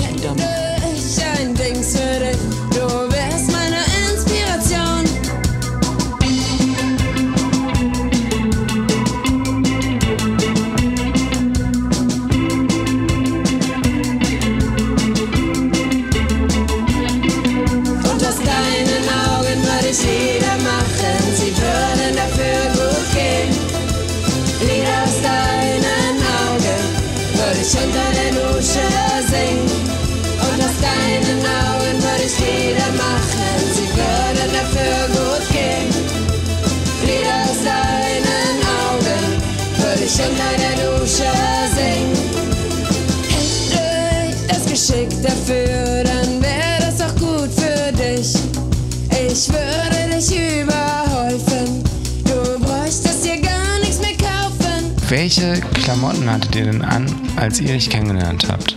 Denn 56.53 56.83
an, 56.83 57.07
als 57.35 57.59
ihr 57.59 57.73
dich 57.73 57.89
kennengelernt 57.89 58.47
habt? 58.47 58.75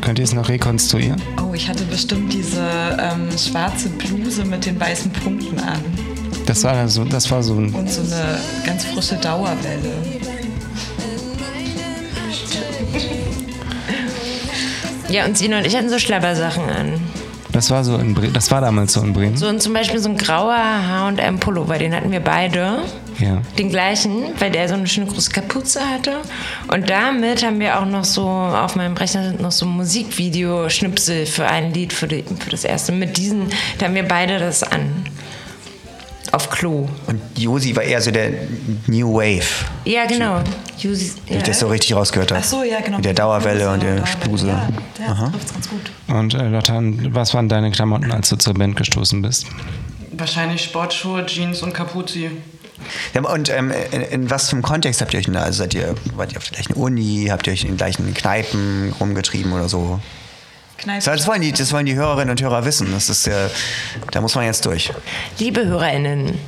Könnt 0.00 0.18
ihr 0.18 0.24
es 0.24 0.32
noch 0.32 0.48
rekonstruieren? 0.48 1.20
Oh, 1.38 1.52
ich 1.52 1.68
hatte 1.68 1.84
bestimmt 1.84 2.32
diese 2.32 2.62
ähm, 2.98 3.28
schwarze 3.36 3.90
Bluse 3.90 4.46
mit 4.46 4.64
den 4.64 4.80
weißen 4.80 5.10
Punkten 5.12 5.58
an. 5.60 5.84
Das 6.46 6.64
war 6.64 6.88
so, 6.88 7.04
das 7.04 7.30
war 7.30 7.42
so 7.42 7.54
ein. 7.54 7.74
Und 7.74 7.90
so 7.90 8.00
eine 8.00 8.38
ganz 8.64 8.86
frische 8.86 9.16
Dauerwelle. 9.16 9.92
Ja, 15.10 15.26
und 15.26 15.36
Sina 15.36 15.58
und 15.58 15.66
ich 15.66 15.76
hatten 15.76 15.90
so 15.90 15.98
Schlabbersachen 15.98 16.64
an. 16.64 17.00
Das 17.52 17.68
war 17.70 17.84
so 17.84 17.96
in 17.96 18.14
Bre 18.14 18.28
das 18.28 18.50
war 18.50 18.60
damals 18.60 18.92
so 18.94 19.02
in 19.02 19.12
Bremen. 19.12 19.36
So 19.36 19.48
und 19.48 19.60
zum 19.60 19.74
Beispiel 19.74 19.98
so 19.98 20.08
ein 20.08 20.16
grauer 20.16 20.56
H&M 20.56 21.40
Pullover, 21.40 21.78
den 21.78 21.94
hatten 21.94 22.10
wir 22.10 22.20
beide. 22.20 22.78
Ja. 23.20 23.42
Den 23.58 23.68
gleichen, 23.68 24.24
weil 24.38 24.50
der 24.50 24.68
so 24.68 24.74
eine 24.74 24.86
schöne 24.86 25.06
große 25.06 25.30
Kapuze 25.30 25.80
hatte. 25.80 26.16
Und 26.68 26.88
damit 26.88 27.44
haben 27.44 27.60
wir 27.60 27.78
auch 27.78 27.86
noch 27.86 28.04
so, 28.04 28.26
auf 28.26 28.76
meinem 28.76 28.96
Rechner 28.96 29.24
sind 29.28 29.40
noch 29.40 29.52
so 29.52 29.66
Musikvideo-Schnipsel 29.66 31.26
für 31.26 31.46
ein 31.46 31.72
Lied, 31.74 31.92
für, 31.92 32.08
die, 32.08 32.24
für 32.38 32.50
das 32.50 32.64
erste. 32.64 32.92
Mit 32.92 33.16
diesen, 33.16 33.48
da 33.78 33.86
haben 33.86 33.94
wir 33.94 34.08
beide 34.08 34.38
das 34.38 34.62
an. 34.62 35.04
Auf 36.32 36.48
Klo. 36.48 36.88
Und 37.08 37.20
Josi 37.36 37.74
war 37.74 37.82
eher 37.82 38.00
so 38.00 38.12
der 38.12 38.30
New 38.86 39.14
Wave, 39.14 39.64
Ja, 39.84 40.06
genau. 40.06 40.40
Jusi, 40.78 41.12
wie 41.26 41.32
ja. 41.32 41.38
ich 41.38 41.42
das 41.42 41.58
so 41.58 41.66
richtig 41.66 41.94
rausgehört 41.94 42.30
habe. 42.30 42.40
Ach 42.40 42.46
so, 42.48 42.62
ja, 42.62 42.80
genau. 42.80 42.98
Mit 42.98 43.04
der 43.04 43.14
Dauerwelle 43.14 43.68
und 43.72 43.82
der 43.82 44.04
Bluse. 44.22 44.46
Ja, 44.46 44.68
der 44.96 45.30
trifft's 45.32 45.52
ganz 45.52 45.68
gut. 45.68 45.90
Und 46.06 46.34
äh, 46.34 46.48
Lotta, 46.48 46.80
was 47.10 47.34
waren 47.34 47.48
deine 47.48 47.72
Klamotten, 47.72 48.12
als 48.12 48.28
du 48.28 48.36
zur 48.36 48.54
Band 48.54 48.76
gestoßen 48.76 49.20
bist? 49.22 49.46
Wahrscheinlich 50.12 50.62
Sportschuhe, 50.62 51.26
Jeans 51.26 51.62
und 51.62 51.74
Kapuzi. 51.74 52.30
Ja, 53.14 53.22
und 53.22 53.48
ähm, 53.48 53.72
in, 53.90 54.02
in 54.02 54.30
was 54.30 54.48
für 54.48 54.56
einem 54.56 54.62
Kontext 54.62 55.00
habt 55.00 55.12
ihr 55.14 55.18
euch 55.18 55.26
denn 55.26 55.34
da? 55.34 55.42
Also 55.42 55.58
seid 55.58 55.74
ihr, 55.74 55.94
wart 56.14 56.32
ihr 56.32 56.38
auf 56.38 56.44
der 56.44 56.54
gleichen 56.54 56.74
Uni? 56.74 57.28
Habt 57.30 57.46
ihr 57.46 57.52
euch 57.52 57.62
in 57.62 57.68
den 57.68 57.76
gleichen 57.76 58.12
Kneipen 58.14 58.94
rumgetrieben 58.98 59.52
oder 59.52 59.68
so? 59.68 60.00
Kneipe. 60.80 61.04
Das 61.04 61.26
wollen, 61.26 61.42
die, 61.42 61.52
das 61.52 61.72
wollen 61.72 61.86
die 61.86 61.94
Hörerinnen 61.94 62.30
und 62.30 62.42
Hörer 62.42 62.64
wissen. 62.64 62.90
Das 62.92 63.10
ist, 63.10 63.26
äh, 63.26 63.48
da 64.12 64.20
muss 64.20 64.34
man 64.34 64.44
jetzt 64.44 64.64
durch. 64.64 64.90
Liebe 65.38 65.66
HörerInnen, 65.66 66.38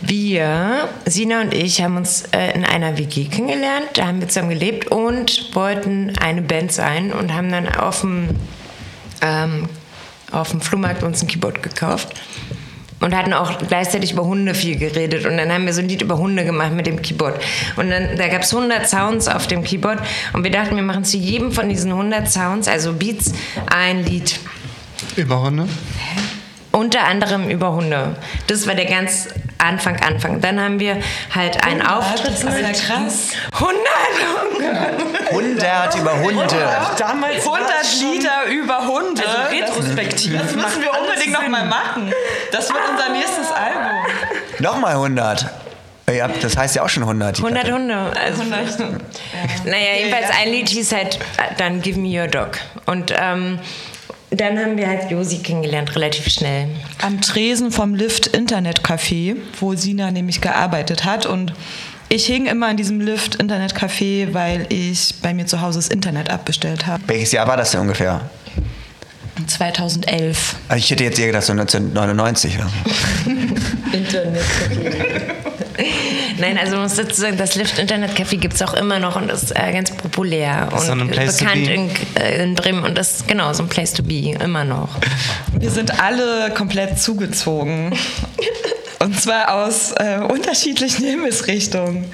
wir, 0.00 0.88
Sina 1.06 1.40
und 1.40 1.52
ich, 1.52 1.82
haben 1.82 1.96
uns 1.96 2.22
äh, 2.32 2.52
in 2.54 2.64
einer 2.64 2.96
WG 2.98 3.24
kennengelernt, 3.24 3.88
da 3.94 4.06
haben 4.06 4.20
wir 4.20 4.28
zusammen 4.28 4.50
gelebt 4.50 4.88
und 4.88 5.54
wollten 5.54 6.16
eine 6.18 6.42
Band 6.42 6.72
sein 6.72 7.12
und 7.12 7.34
haben 7.34 7.50
dann 7.50 7.68
auf 7.68 8.02
dem, 8.02 8.28
ähm, 9.22 9.68
auf 10.30 10.50
dem 10.50 10.60
Flohmarkt 10.60 11.02
uns 11.02 11.22
ein 11.22 11.26
Keyboard 11.26 11.62
gekauft 11.62 12.14
und 13.00 13.16
hatten 13.16 13.32
auch 13.32 13.58
gleichzeitig 13.58 14.12
über 14.12 14.24
Hunde 14.24 14.54
viel 14.54 14.76
geredet 14.76 15.26
und 15.26 15.36
dann 15.36 15.52
haben 15.52 15.66
wir 15.66 15.72
so 15.72 15.80
ein 15.80 15.88
Lied 15.88 16.02
über 16.02 16.18
Hunde 16.18 16.44
gemacht 16.44 16.72
mit 16.72 16.86
dem 16.86 17.02
Keyboard 17.02 17.40
und 17.76 17.90
dann 17.90 18.16
da 18.16 18.28
gab 18.28 18.42
es 18.42 18.54
100 18.54 18.88
Sounds 18.88 19.28
auf 19.28 19.46
dem 19.46 19.64
Keyboard 19.64 19.98
und 20.32 20.44
wir 20.44 20.50
dachten, 20.50 20.76
wir 20.76 20.82
machen 20.82 21.04
zu 21.04 21.16
jedem 21.16 21.52
von 21.52 21.68
diesen 21.68 21.90
100 21.92 22.30
Sounds, 22.30 22.68
also 22.68 22.92
Beats, 22.92 23.32
ein 23.72 24.04
Lied. 24.04 24.38
Über 25.16 25.42
Hunde? 25.42 25.66
Unter 26.72 27.04
anderem 27.04 27.50
über 27.50 27.72
Hunde. 27.72 28.14
Das 28.46 28.66
war 28.68 28.74
der 28.74 28.84
ganz 28.84 29.28
Anfang, 29.58 30.00
Anfang. 30.00 30.40
Dann 30.40 30.60
haben 30.60 30.80
wir 30.80 30.98
halt 31.34 31.64
einen 31.64 31.82
Auftritt. 31.82 32.32
Das 32.32 32.54
ist 32.54 32.60
ja 32.60 32.72
krass. 32.72 33.28
100! 33.52 33.74
100 35.30 35.98
über 35.98 36.18
Hunde. 36.20 36.46
Damals 36.98 37.44
100 37.44 37.70
Lieder 38.00 38.44
über 38.50 38.86
Hunde. 38.86 39.22
Also 39.26 39.54
retrospektiv. 39.54 40.32
Das 40.40 40.54
müssen 40.54 40.82
wir 40.82 40.92
unbedingt 40.98 41.32
nochmal 41.32 41.66
machen. 41.66 42.12
Das 42.52 42.68
wird 42.68 42.80
unser 42.90 43.08
nächstes 43.10 43.50
Album. 43.50 43.92
Nochmal 44.58 44.92
100. 44.92 45.46
Ja, 46.10 46.28
das 46.28 46.56
heißt 46.56 46.74
ja 46.76 46.82
auch 46.82 46.88
schon 46.88 47.04
100. 47.04 47.38
die 47.38 47.42
100 47.42 47.64
Platte. 47.64 47.78
Hunde. 47.78 48.12
Also, 48.20 48.42
naja, 49.64 49.94
jedenfalls 49.98 50.26
ein 50.40 50.50
Lied 50.50 50.68
hieß 50.68 50.92
halt 50.92 51.16
äh, 51.16 51.54
dann 51.56 51.80
Give 51.82 51.98
Me 51.98 52.20
Your 52.20 52.26
Dog. 52.26 52.58
Und 52.86 53.14
ähm, 53.16 53.60
dann 54.30 54.58
haben 54.58 54.76
wir 54.76 54.86
halt 54.86 55.10
Josi 55.10 55.38
kennengelernt, 55.38 55.94
relativ 55.96 56.28
schnell. 56.28 56.68
Am 57.02 57.20
Tresen 57.20 57.70
vom 57.70 57.94
Lift 57.94 58.28
Internet 58.28 58.82
Café, 58.82 59.36
wo 59.58 59.74
Sina 59.74 60.10
nämlich 60.10 60.40
gearbeitet 60.40 61.04
hat. 61.04 61.26
Und 61.26 61.52
ich 62.08 62.26
hing 62.26 62.46
immer 62.46 62.68
an 62.68 62.76
diesem 62.76 63.00
Lift 63.00 63.36
Internet 63.36 63.74
Café, 63.74 64.32
weil 64.32 64.66
ich 64.68 65.14
bei 65.22 65.34
mir 65.34 65.46
zu 65.46 65.60
Hause 65.60 65.78
das 65.78 65.88
Internet 65.88 66.30
abbestellt 66.30 66.86
habe. 66.86 67.02
Welches 67.06 67.32
Jahr 67.32 67.46
war 67.46 67.56
das 67.56 67.72
denn 67.72 67.80
ungefähr? 67.80 68.20
2011. 69.46 70.56
Also 70.68 70.78
ich 70.78 70.90
hätte 70.90 71.04
jetzt 71.04 71.18
eher 71.18 71.28
gedacht, 71.28 71.44
so 71.44 71.52
1999. 71.52 72.58
Oder? 72.58 72.70
Internet 73.92 74.42
Nein, 76.38 76.58
also 76.58 76.72
man 76.72 76.82
muss 76.84 76.94
dazu 76.94 77.20
sagen, 77.20 77.36
das 77.36 77.54
Lift 77.54 77.78
Internet 77.78 78.18
Café 78.18 78.36
gibt 78.36 78.54
es 78.54 78.62
auch 78.62 78.74
immer 78.74 78.98
noch 78.98 79.16
und 79.16 79.30
ist 79.30 79.50
äh, 79.56 79.72
ganz 79.72 79.90
populär 79.90 80.68
ist 80.74 80.88
und 80.88 81.10
bekannt 81.10 81.66
be. 81.66 81.72
in, 81.72 81.90
äh, 82.16 82.42
in 82.42 82.54
Bremen 82.54 82.84
und 82.84 82.96
das 82.96 83.16
ist 83.16 83.28
genau 83.28 83.52
so 83.52 83.62
ein 83.62 83.68
Place 83.68 83.92
to 83.92 84.02
be, 84.02 84.30
immer 84.42 84.64
noch. 84.64 84.88
Wir 85.58 85.70
sind 85.70 86.00
alle 86.00 86.52
komplett 86.54 86.98
zugezogen. 86.98 87.94
Und 89.02 89.18
zwar 89.18 89.64
aus 89.64 89.92
äh, 89.92 90.18
unterschiedlichen 90.18 91.04
Himmelsrichtungen. 91.06 92.04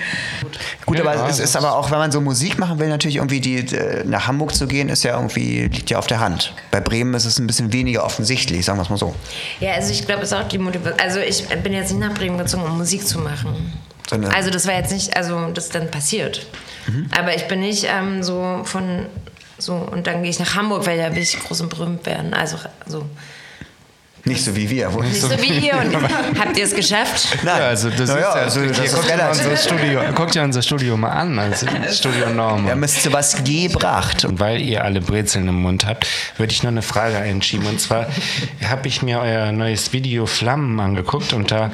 Gut, 0.86 1.00
aber 1.00 1.14
Ja, 1.16 1.28
es 1.28 1.40
ist 1.40 1.56
aber 1.56 1.74
auch, 1.76 1.90
wenn 1.90 1.98
man 1.98 2.12
so 2.12 2.20
Musik 2.20 2.58
machen 2.58 2.78
will, 2.78 2.88
natürlich 2.88 3.16
irgendwie 3.16 3.40
die, 3.40 3.56
äh, 3.58 4.04
nach 4.04 4.28
Hamburg 4.28 4.54
zu 4.54 4.68
gehen, 4.68 4.88
ist 4.88 5.02
ja 5.02 5.16
irgendwie, 5.16 5.62
liegt 5.64 5.90
ja 5.90 5.98
auf 5.98 6.06
der 6.06 6.20
Hand. 6.20 6.54
Bei 6.70 6.80
Bremen 6.80 7.12
ist 7.14 7.24
es 7.24 7.38
ein 7.40 7.46
bisschen 7.48 7.72
weniger 7.72 8.04
offensichtlich, 8.04 8.64
sagen 8.64 8.78
wir 8.78 8.84
es 8.84 8.90
mal 8.90 8.98
so. 8.98 9.14
Ja, 9.58 9.72
also 9.72 9.90
ich 9.92 10.06
glaube, 10.06 10.22
es 10.22 10.30
ist 10.30 10.38
auch 10.38 10.46
die 10.46 10.58
Motivation. 10.58 11.00
Also 11.00 11.18
ich 11.18 11.46
bin 11.48 11.72
jetzt 11.72 11.90
nicht 11.90 12.00
nach 12.00 12.14
Bremen 12.14 12.38
gezogen, 12.38 12.62
um 12.62 12.78
Musik 12.78 13.06
zu 13.06 13.18
machen. 13.18 13.72
Sondern- 14.08 14.32
Also 14.32 14.50
das 14.50 14.66
war 14.68 14.74
jetzt 14.74 14.92
nicht, 14.92 15.16
also 15.16 15.50
das 15.52 15.64
ist 15.66 15.74
dann 15.74 15.90
passiert. 15.90 16.46
Aber 17.18 17.34
ich 17.34 17.48
bin 17.48 17.58
nicht 17.58 17.84
ähm, 17.92 18.22
so 18.22 18.60
von 18.62 19.06
so 19.58 19.74
und 19.74 20.06
dann 20.06 20.22
gehe 20.22 20.30
ich 20.30 20.38
nach 20.38 20.54
Hamburg, 20.54 20.86
weil 20.86 20.98
da 20.98 21.12
will 21.16 21.22
ich 21.22 21.36
groß 21.40 21.62
und 21.62 21.70
berühmt 21.70 22.06
werden. 22.06 22.32
Also 22.32 22.58
so 22.86 23.04
Nicht 24.26 24.44
so 24.44 24.56
wie 24.56 24.68
wir. 24.68 24.92
Wo 24.92 25.02
nicht 25.02 25.20
so 25.20 25.30
wie 25.30 25.66
ihr. 25.66 25.74
Und 25.78 25.94
habt 26.38 26.58
ihr 26.58 26.64
es 26.64 26.74
geschafft? 26.74 27.28
Nein. 27.44 27.60
Ja, 27.60 27.68
also 27.68 27.90
das 27.90 27.98
Na 27.98 28.04
ist 28.04 28.10
ja, 28.10 28.18
ja, 28.20 28.32
also 28.32 28.66
das 28.66 28.92
guckt, 28.92 29.08
ja 29.08 29.28
unser 29.28 29.56
Studio, 29.56 30.00
guckt 30.16 30.34
ja 30.34 30.44
unser 30.44 30.62
Studio 30.62 30.96
mal 30.96 31.10
an, 31.10 31.38
also 31.38 31.66
Studio 31.92 32.30
Norm. 32.30 32.64
Wir 32.64 32.72
haben 32.72 32.82
es 32.82 33.02
zu 33.02 33.12
was 33.12 33.44
gebracht. 33.44 34.24
Und 34.24 34.40
weil 34.40 34.60
ihr 34.60 34.84
alle 34.84 35.00
Brezeln 35.00 35.46
im 35.46 35.62
Mund 35.62 35.86
habt, 35.86 36.08
würde 36.38 36.52
ich 36.52 36.64
noch 36.64 36.70
eine 36.72 36.82
Frage 36.82 37.18
einschieben. 37.18 37.68
Und 37.68 37.80
zwar 37.80 38.08
habe 38.68 38.88
ich 38.88 39.00
mir 39.00 39.20
euer 39.20 39.52
neues 39.52 39.92
Video 39.92 40.26
Flammen 40.26 40.80
angeguckt 40.80 41.32
und 41.32 41.52
da 41.52 41.70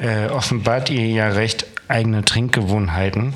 äh, 0.00 0.26
offenbart 0.26 0.90
ihr 0.90 1.06
ja 1.06 1.28
recht 1.28 1.66
eigene 1.86 2.24
Trinkgewohnheiten. 2.24 3.34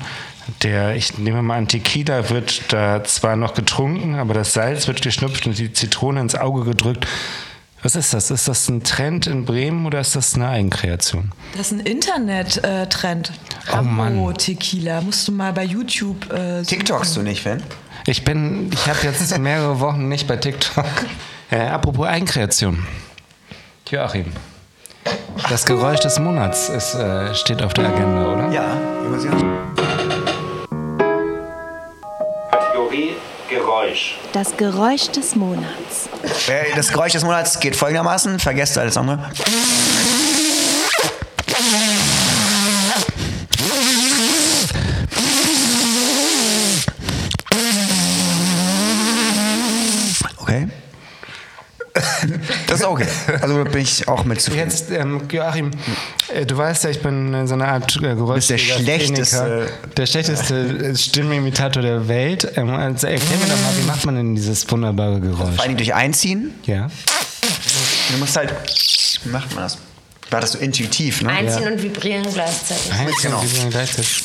Der, 0.63 0.93
ich 0.95 1.17
nehme 1.17 1.41
mal 1.41 1.57
an, 1.57 1.69
Tequila 1.69 2.29
wird 2.29 2.73
da 2.73 3.01
zwar 3.05 3.37
noch 3.37 3.53
getrunken, 3.53 4.15
aber 4.15 4.33
das 4.33 4.51
Salz 4.51 4.87
wird 4.87 5.01
geschnupft 5.01 5.45
und 5.45 5.57
die 5.57 5.71
Zitrone 5.71 6.19
ins 6.19 6.35
Auge 6.35 6.65
gedrückt. 6.65 7.07
Was 7.83 7.95
ist 7.95 8.13
das? 8.13 8.31
Ist 8.31 8.47
das 8.47 8.67
ein 8.69 8.83
Trend 8.83 9.27
in 9.27 9.45
Bremen 9.45 9.85
oder 9.85 9.99
ist 9.99 10.15
das 10.15 10.35
eine 10.35 10.49
Eigenkreation? 10.49 11.31
Das 11.55 11.71
ist 11.71 11.73
ein 11.73 11.79
Internet-Trend. 11.81 13.31
Oh 13.71 13.81
Mann. 13.81 14.33
Tequila. 14.35 15.01
Musst 15.01 15.27
du 15.27 15.31
mal 15.31 15.53
bei 15.53 15.63
YouTube 15.63 16.31
äh, 16.31 16.63
suchen. 16.63 16.65
TikTokst 16.65 17.15
du 17.15 17.21
nicht, 17.21 17.43
Fan? 17.43 17.61
Ich 18.07 18.23
bin, 18.23 18.71
ich 18.73 18.87
habe 18.87 18.99
jetzt 19.03 19.37
mehrere 19.39 19.79
Wochen 19.79 20.07
nicht 20.09 20.27
bei 20.27 20.37
TikTok. 20.37 20.85
Äh, 21.51 21.67
apropos 21.67 22.07
Eigenkreation. 22.07 22.85
Joachim. 23.89 24.33
Das 25.49 25.65
Geräusch 25.65 25.99
des 25.99 26.19
Monats 26.19 26.69
ist, 26.69 26.95
äh, 26.95 27.33
steht 27.35 27.61
auf 27.61 27.73
der 27.73 27.87
Agenda, 27.87 28.33
oder? 28.33 28.51
Ja, 28.51 28.77
über 29.05 30.26
Geräusch. 33.87 34.15
Das 34.33 34.57
Geräusch 34.57 35.09
des 35.11 35.35
Monats. 35.35 36.09
Äh, 36.47 36.75
Das 36.75 36.89
Geräusch 36.89 37.13
des 37.13 37.23
Monats 37.23 37.59
geht 37.59 37.75
folgendermaßen. 37.75 38.39
Vergesst 38.39 38.77
alles 38.77 38.97
andere. 38.97 39.31
Okay. 50.41 50.67
Das 52.67 52.79
ist 52.79 52.85
okay. 52.85 53.07
Also 53.41 53.63
bin 53.63 53.81
ich 53.81 54.07
auch 54.07 54.23
mit 54.23 54.41
zufrieden. 54.41 54.69
Jetzt, 54.69 54.91
ähm, 54.91 55.21
Joachim, 55.31 55.71
du 56.45 56.57
weißt 56.57 56.83
ja, 56.85 56.89
ich 56.89 57.01
bin 57.01 57.33
äh, 57.33 57.47
so 57.47 57.53
eine 57.53 57.67
Art 57.67 57.95
äh, 58.01 58.15
bist 58.15 58.49
der 58.49 58.57
schlechteste- 58.57 59.67
der 59.95 60.05
schlechteste 60.05 60.55
äh, 60.55 60.95
Stimmenimitator 60.95 61.81
der 61.81 62.07
Welt. 62.07 62.51
Ähm, 62.55 62.69
also 62.69 63.07
erklär 63.07 63.37
mir 63.37 63.45
doch 63.45 63.61
mal, 63.61 63.77
wie 63.77 63.85
macht 63.87 64.05
man 64.05 64.15
denn 64.15 64.35
dieses 64.35 64.69
wunderbare 64.69 65.19
Geräusch? 65.19 65.55
Vor 65.55 65.63
allem 65.63 65.77
durch 65.77 65.93
Einziehen. 65.93 66.53
Ja. 66.65 66.89
Du 68.11 68.17
musst 68.17 68.35
halt. 68.35 68.53
Wie 69.23 69.29
macht 69.29 69.53
man 69.53 69.63
das? 69.63 69.77
War 70.29 70.41
das 70.41 70.51
so 70.53 70.57
intuitiv, 70.59 71.21
ne? 71.21 71.29
Einziehen 71.29 71.71
und 71.71 71.81
vibrieren 71.81 72.25
gleichzeitig. 72.33 72.91
Eins, 72.91 73.21
Genau. 73.21 73.41
wir 73.41 73.47
sind 73.47 73.69
gleichzeitig. 73.71 74.23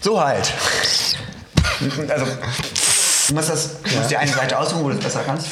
So 0.00 0.20
halt. 0.22 0.52
Also, 2.08 2.26
du 3.28 3.34
musst, 3.34 3.48
das, 3.48 3.82
du 3.82 3.96
musst 3.96 4.10
die 4.10 4.16
eine 4.16 4.32
Seite 4.32 4.58
aussuchen, 4.58 4.82
wo 4.84 4.88
du 4.88 4.96
es 4.96 5.02
besser 5.04 5.22
kannst. 5.26 5.46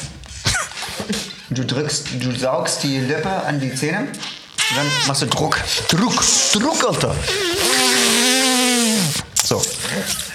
Du 1.49 1.63
drückst, 1.63 2.07
du 2.19 2.31
saugst 2.31 2.83
die 2.83 2.99
Lippe 2.99 3.29
an 3.29 3.59
die 3.59 3.73
Zähne 3.73 3.99
und 3.99 4.77
dann 4.77 4.85
machst 5.07 5.21
du 5.21 5.27
Druck. 5.27 5.59
Druck, 5.89 6.23
Druck, 6.53 6.83
Alter. 6.87 7.15
So. 9.43 9.61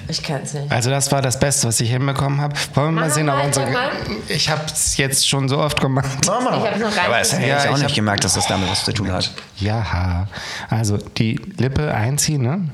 Ich 0.06 0.22
kann 0.22 0.42
es 0.42 0.54
nicht. 0.54 0.70
Also 0.70 0.90
das 0.90 1.10
war 1.10 1.20
das 1.20 1.38
Beste, 1.38 1.66
was 1.66 1.80
ich 1.80 1.90
hinbekommen 1.90 2.40
habe. 2.40 2.54
Wollen 2.74 2.88
wir 2.94 3.00
mal 3.00 3.08
Mach 3.08 3.14
sehen, 3.14 3.28
ob 3.28 3.44
unsere... 3.44 3.66
sag 3.66 3.72
mal. 3.74 3.90
Ich 4.28 4.48
habe 4.48 4.62
es 4.72 4.96
jetzt 4.96 5.28
schon 5.28 5.48
so 5.48 5.58
oft 5.58 5.80
gemacht. 5.80 6.06
Wir 6.26 6.38
Ich 6.38 6.70
hab's 6.70 6.78
noch 6.80 6.94
gar 6.94 7.04
Aber 7.06 7.18
es 7.20 7.32
hätte 7.32 7.46
Ja, 7.46 7.64
ich 7.64 7.70
auch 7.70 7.76
ich 7.76 7.82
nicht 7.82 7.94
gemerkt, 7.96 8.22
dass 8.24 8.34
das 8.34 8.46
damit 8.46 8.70
was 8.70 8.84
zu 8.84 8.92
tun 8.92 9.10
hat. 9.10 9.30
Ja, 9.56 10.28
also 10.68 10.96
die 10.96 11.40
Lippe 11.58 11.92
einziehen, 11.92 12.42
ne? 12.42 12.68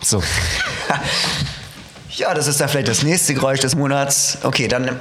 So. 0.00 0.22
Ja, 2.16 2.34
das 2.34 2.48
ist 2.48 2.60
dann 2.60 2.68
vielleicht 2.68 2.88
das 2.88 3.02
nächste 3.02 3.32
Geräusch 3.32 3.60
des 3.60 3.74
Monats. 3.74 4.36
Okay, 4.42 4.68
dann 4.68 5.00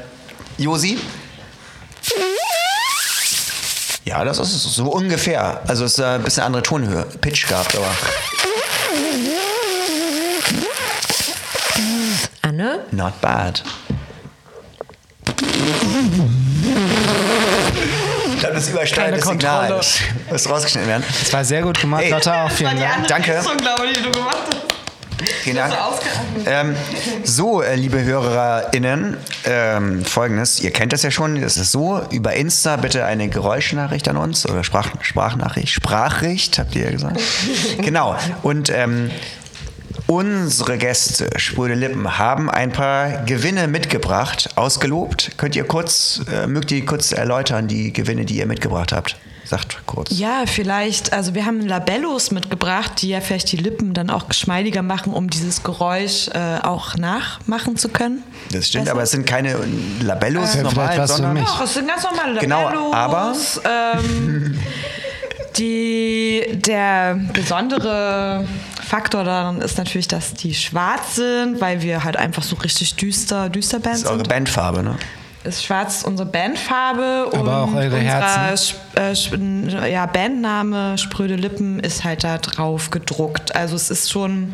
Josi. 0.58 0.98
Ja, 4.10 4.24
das 4.26 4.40
ist 4.40 4.64
so 4.64 4.86
ungefähr. 4.86 5.62
Also 5.68 5.86
es 5.86 5.92
ist 5.92 6.00
äh, 6.00 6.06
ein 6.06 6.24
bisschen 6.24 6.42
andere 6.42 6.64
Tonhöhe. 6.64 7.06
Pitch 7.22 7.48
gehabt, 7.48 7.76
aber. 7.76 7.86
Anne? 12.42 12.80
Not 12.90 13.22
bad. 13.22 13.64
Ich 18.34 18.40
glaube, 18.40 18.56
das 18.56 18.70
übersteigt 18.70 19.18
das 19.18 19.26
Signal. 19.28 19.70
Das 19.70 20.00
muss 20.32 20.50
rausgeschnitten 20.50 20.90
werden. 20.90 21.04
Es 21.22 21.32
war 21.32 21.46
sehr 21.46 21.62
gut 21.62 21.80
gemacht. 21.80 22.10
Lotta, 22.10 22.50
vielen 22.50 22.80
Dank. 22.80 23.08
Danke. 23.08 23.40
glaube 23.62 23.86
ich, 23.86 23.98
die 23.98 24.04
du 24.04 24.10
gemacht 24.10 24.38
hast. 24.52 24.59
Vielen 25.44 25.58
Dank. 25.58 25.74
Ähm, 26.46 26.76
so, 27.24 27.62
äh, 27.62 27.76
liebe 27.76 28.04
HörerInnen, 28.04 29.18
ähm, 29.46 30.06
folgendes, 30.06 30.60
ihr 30.62 30.72
kennt 30.72 30.94
das 30.94 31.04
ja 31.04 31.12
schon, 31.12 31.42
das 31.42 31.58
ist 31.58 31.72
so, 31.72 32.02
über 32.12 32.34
Insta 32.34 32.78
bitte 32.78 33.06
eine 33.06 33.30
Geräuschnachricht 33.30 34.08
an 34.08 34.18
uns 34.18 34.48
oder 34.48 34.64
Sprach, 34.64 34.90
Sprachnachricht, 35.02 35.70
Sprachricht, 35.70 36.60
habt 36.60 36.76
ihr 36.76 36.86
ja 36.86 36.92
gesagt. 36.92 37.20
genau, 37.82 38.16
und 38.44 38.70
ähm, 38.70 39.12
unsere 40.08 40.78
Gäste, 40.78 41.30
Spröde 41.38 41.76
Lippen, 41.76 42.18
haben 42.18 42.50
ein 42.50 42.72
paar 42.72 43.24
Gewinne 43.26 43.68
mitgebracht, 43.68 44.50
ausgelobt. 44.56 45.32
Könnt 45.38 45.56
ihr 45.56 45.66
kurz, 45.66 46.22
äh, 46.32 46.48
mögt 46.48 46.72
ihr 46.72 46.86
kurz 46.86 47.12
erläutern, 47.12 47.68
die 47.68 47.94
Gewinne, 47.94 48.26
die 48.26 48.38
ihr 48.38 48.46
mitgebracht 48.46 48.92
habt? 48.92 49.18
Sagt 49.50 49.80
kurz. 49.88 50.10
Ja, 50.12 50.44
vielleicht, 50.46 51.12
also 51.12 51.34
wir 51.34 51.44
haben 51.46 51.62
Labellos 51.62 52.30
mitgebracht, 52.30 53.02
die 53.02 53.10
ja 53.10 53.20
vielleicht 53.20 53.52
die 53.52 53.58
Lippen 53.58 53.96
dann 53.96 54.12
auch 54.12 54.28
geschmeidiger 54.28 54.84
machen, 54.84 55.12
um 55.12 55.28
dieses 55.28 55.64
Geräusch 55.64 56.28
äh, 56.28 56.60
auch 56.62 56.96
nachmachen 56.98 57.76
zu 57.76 57.90
können. 57.90 58.22
Das 58.52 58.68
stimmt, 58.68 58.84
Besser? 58.86 58.94
aber 58.96 59.04
es 59.04 59.10
sind 59.12 59.26
keine 59.26 59.56
Labellos 60.02 60.54
Ja, 60.54 60.62
normal, 60.62 61.08
sondern. 61.08 61.38
Doch, 61.38 61.62
es 61.62 61.74
sind 61.74 61.88
ganz 61.88 62.04
normale 62.04 62.40
Genau, 62.40 62.62
Labellos. 62.64 62.94
aber- 62.94 63.34
Ähm, 64.00 64.60
die, 65.58 66.44
der 66.54 67.20
besondere 67.34 68.46
Faktor 68.88 69.24
daran 69.24 69.62
ist 69.62 69.78
natürlich, 69.78 70.08
dass 70.08 70.34
die 70.34 70.54
schwarz 70.54 71.16
sind, 71.16 71.60
weil 71.60 71.82
wir 71.82 72.04
halt 72.04 72.18
einfach 72.18 72.44
so 72.44 72.56
richtig 72.58 72.96
düster, 72.96 73.50
düster 73.50 73.80
Band 73.80 73.96
Das 73.96 74.02
ist 74.04 74.08
eure 74.08 74.18
sind. 74.20 74.30
Bandfarbe, 74.30 74.84
ne? 74.84 74.96
Ist 75.44 75.64
schwarz 75.64 76.04
unsere 76.04 76.28
Bandfarbe 76.30 77.30
Aber 77.32 77.40
und 77.40 77.50
auch 77.50 77.74
eure 77.74 77.96
unser 77.96 78.00
Herzen. 78.00 78.78
Äh, 78.98 79.92
ja, 79.92 80.06
Bandname 80.06 80.98
Spröde 80.98 81.36
Lippen 81.36 81.80
ist 81.80 82.04
halt 82.04 82.24
da 82.24 82.38
drauf 82.38 82.90
gedruckt. 82.90 83.56
Also 83.56 83.76
es 83.76 83.90
ist 83.90 84.12
schon, 84.12 84.54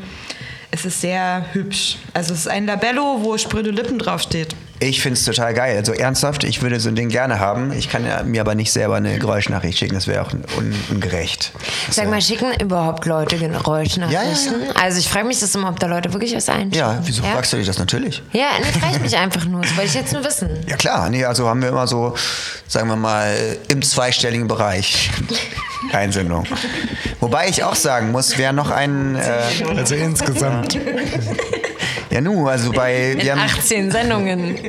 es 0.75 0.85
ist 0.85 1.01
sehr 1.01 1.45
hübsch. 1.53 1.97
Also 2.13 2.33
es 2.33 2.41
ist 2.41 2.47
ein 2.47 2.65
Labello, 2.65 3.19
wo 3.21 3.37
Spröde 3.37 3.71
Lippen 3.71 3.97
draufsteht. 3.97 4.55
Ich 4.79 5.01
finde 5.01 5.17
es 5.17 5.23
total 5.23 5.53
geil. 5.53 5.77
Also 5.77 5.93
ernsthaft, 5.93 6.43
ich 6.43 6.61
würde 6.61 6.81
so 6.81 6.89
ein 6.89 6.95
Ding 6.95 7.07
gerne 7.07 7.39
haben. 7.39 7.71
Ich 7.71 7.89
kann 7.89 8.05
ja, 8.05 8.23
mir 8.23 8.41
aber 8.41 8.55
nicht 8.55 8.73
selber 8.73 8.97
eine 8.97 9.17
Geräuschnachricht 9.19 9.77
schicken. 9.79 9.95
Das 9.95 10.07
wäre 10.07 10.21
auch 10.21 10.33
un 10.33 10.75
ungerecht. 10.91 11.53
Das 11.87 11.95
Sag 11.95 12.09
mal, 12.09 12.21
schicken 12.21 12.51
überhaupt 12.61 13.05
Leute 13.05 13.37
Geräuschnachrichten? 13.37 14.61
Ja, 14.67 14.81
Also 14.81 14.99
ich 14.99 15.07
frage 15.07 15.27
mich 15.27 15.39
das 15.39 15.55
immer, 15.55 15.69
ob 15.69 15.79
da 15.79 15.87
Leute 15.87 16.11
wirklich 16.11 16.35
was 16.35 16.49
einschicken. 16.49 16.77
Ja, 16.77 16.99
wieso 17.05 17.23
ja? 17.23 17.31
fragst 17.31 17.53
du 17.53 17.57
dich 17.57 17.67
das 17.67 17.77
natürlich? 17.77 18.21
Ja, 18.33 18.49
nee, 18.59 18.79
frage 18.79 18.97
ich 18.97 19.01
mich 19.01 19.15
einfach 19.15 19.45
nur. 19.45 19.61
Das 19.61 19.77
wollte 19.77 19.89
ich 19.89 19.95
jetzt 19.95 20.11
nur 20.11 20.25
wissen. 20.25 20.49
Ja 20.67 20.75
klar, 20.75 21.09
nee, 21.09 21.23
also 21.23 21.47
haben 21.47 21.61
wir 21.61 21.69
immer 21.69 21.87
so, 21.87 22.13
sagen 22.67 22.89
wir 22.89 22.97
mal, 22.97 23.33
im 23.69 23.81
zweistelligen 23.81 24.49
Bereich 24.49 25.09
Einsendung. 25.95 26.45
Wobei 27.19 27.47
ich 27.49 27.63
auch 27.63 27.75
sagen 27.75 28.11
muss, 28.11 28.37
wer 28.37 28.53
noch 28.53 28.69
einen, 28.69 29.15
äh, 29.15 29.21
Also 29.77 29.95
insgesamt. 29.95 30.77
ja 32.09 32.21
nu, 32.21 32.47
also 32.47 32.71
bei, 32.71 33.11
In 33.11 33.21
wir 33.21 33.31
haben, 33.33 33.41
18 33.41 33.91
Sendungen. 33.91 34.59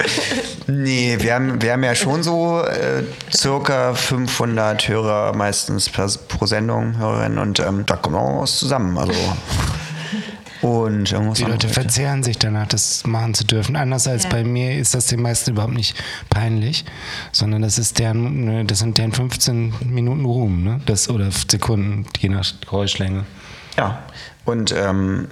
nee, 0.66 1.16
wir 1.20 1.34
haben, 1.34 1.60
wir 1.60 1.72
haben 1.72 1.84
ja 1.84 1.94
schon 1.94 2.22
so 2.22 2.62
äh, 2.62 3.02
circa 3.34 3.94
500 3.94 4.88
Hörer 4.88 5.34
meistens 5.36 5.88
per, 5.88 6.08
pro 6.28 6.46
Sendung, 6.46 6.98
Hörerinnen 6.98 7.38
und 7.38 7.60
ähm, 7.60 7.84
da 7.86 7.96
kommt 7.96 8.16
auch 8.16 8.42
was 8.42 8.58
zusammen, 8.58 8.96
also 8.98 9.12
und 10.62 11.10
irgendwas 11.12 11.38
Die 11.38 11.44
Leute 11.44 11.68
verzehren 11.68 12.22
sich 12.22 12.38
danach, 12.38 12.66
das 12.68 13.06
machen 13.06 13.34
zu 13.34 13.44
dürfen. 13.44 13.76
Anders 13.76 14.06
als 14.06 14.24
Ja. 14.24 14.30
bei 14.30 14.44
mir 14.44 14.78
ist 14.78 14.94
das 14.94 15.06
den 15.06 15.22
meisten 15.22 15.50
überhaupt 15.52 15.74
nicht 15.74 15.94
peinlich, 16.30 16.84
sondern 17.32 17.62
das 17.62 17.78
ist 17.78 17.98
deren, 17.98 18.44
ne, 18.44 18.64
das 18.64 18.78
sind 18.80 18.98
deren 18.98 19.12
15 19.12 19.74
Minuten 19.84 20.24
Ruhm, 20.24 20.62
ne? 20.64 20.80
Das, 20.86 21.08
oder 21.08 21.28
Sekunden, 21.30 22.06
je 22.18 22.28
nach 22.28 22.44
Geräuschlänge. 22.62 23.24
Ja, 23.76 23.98
und 24.44 24.72
ähm, 24.76 25.28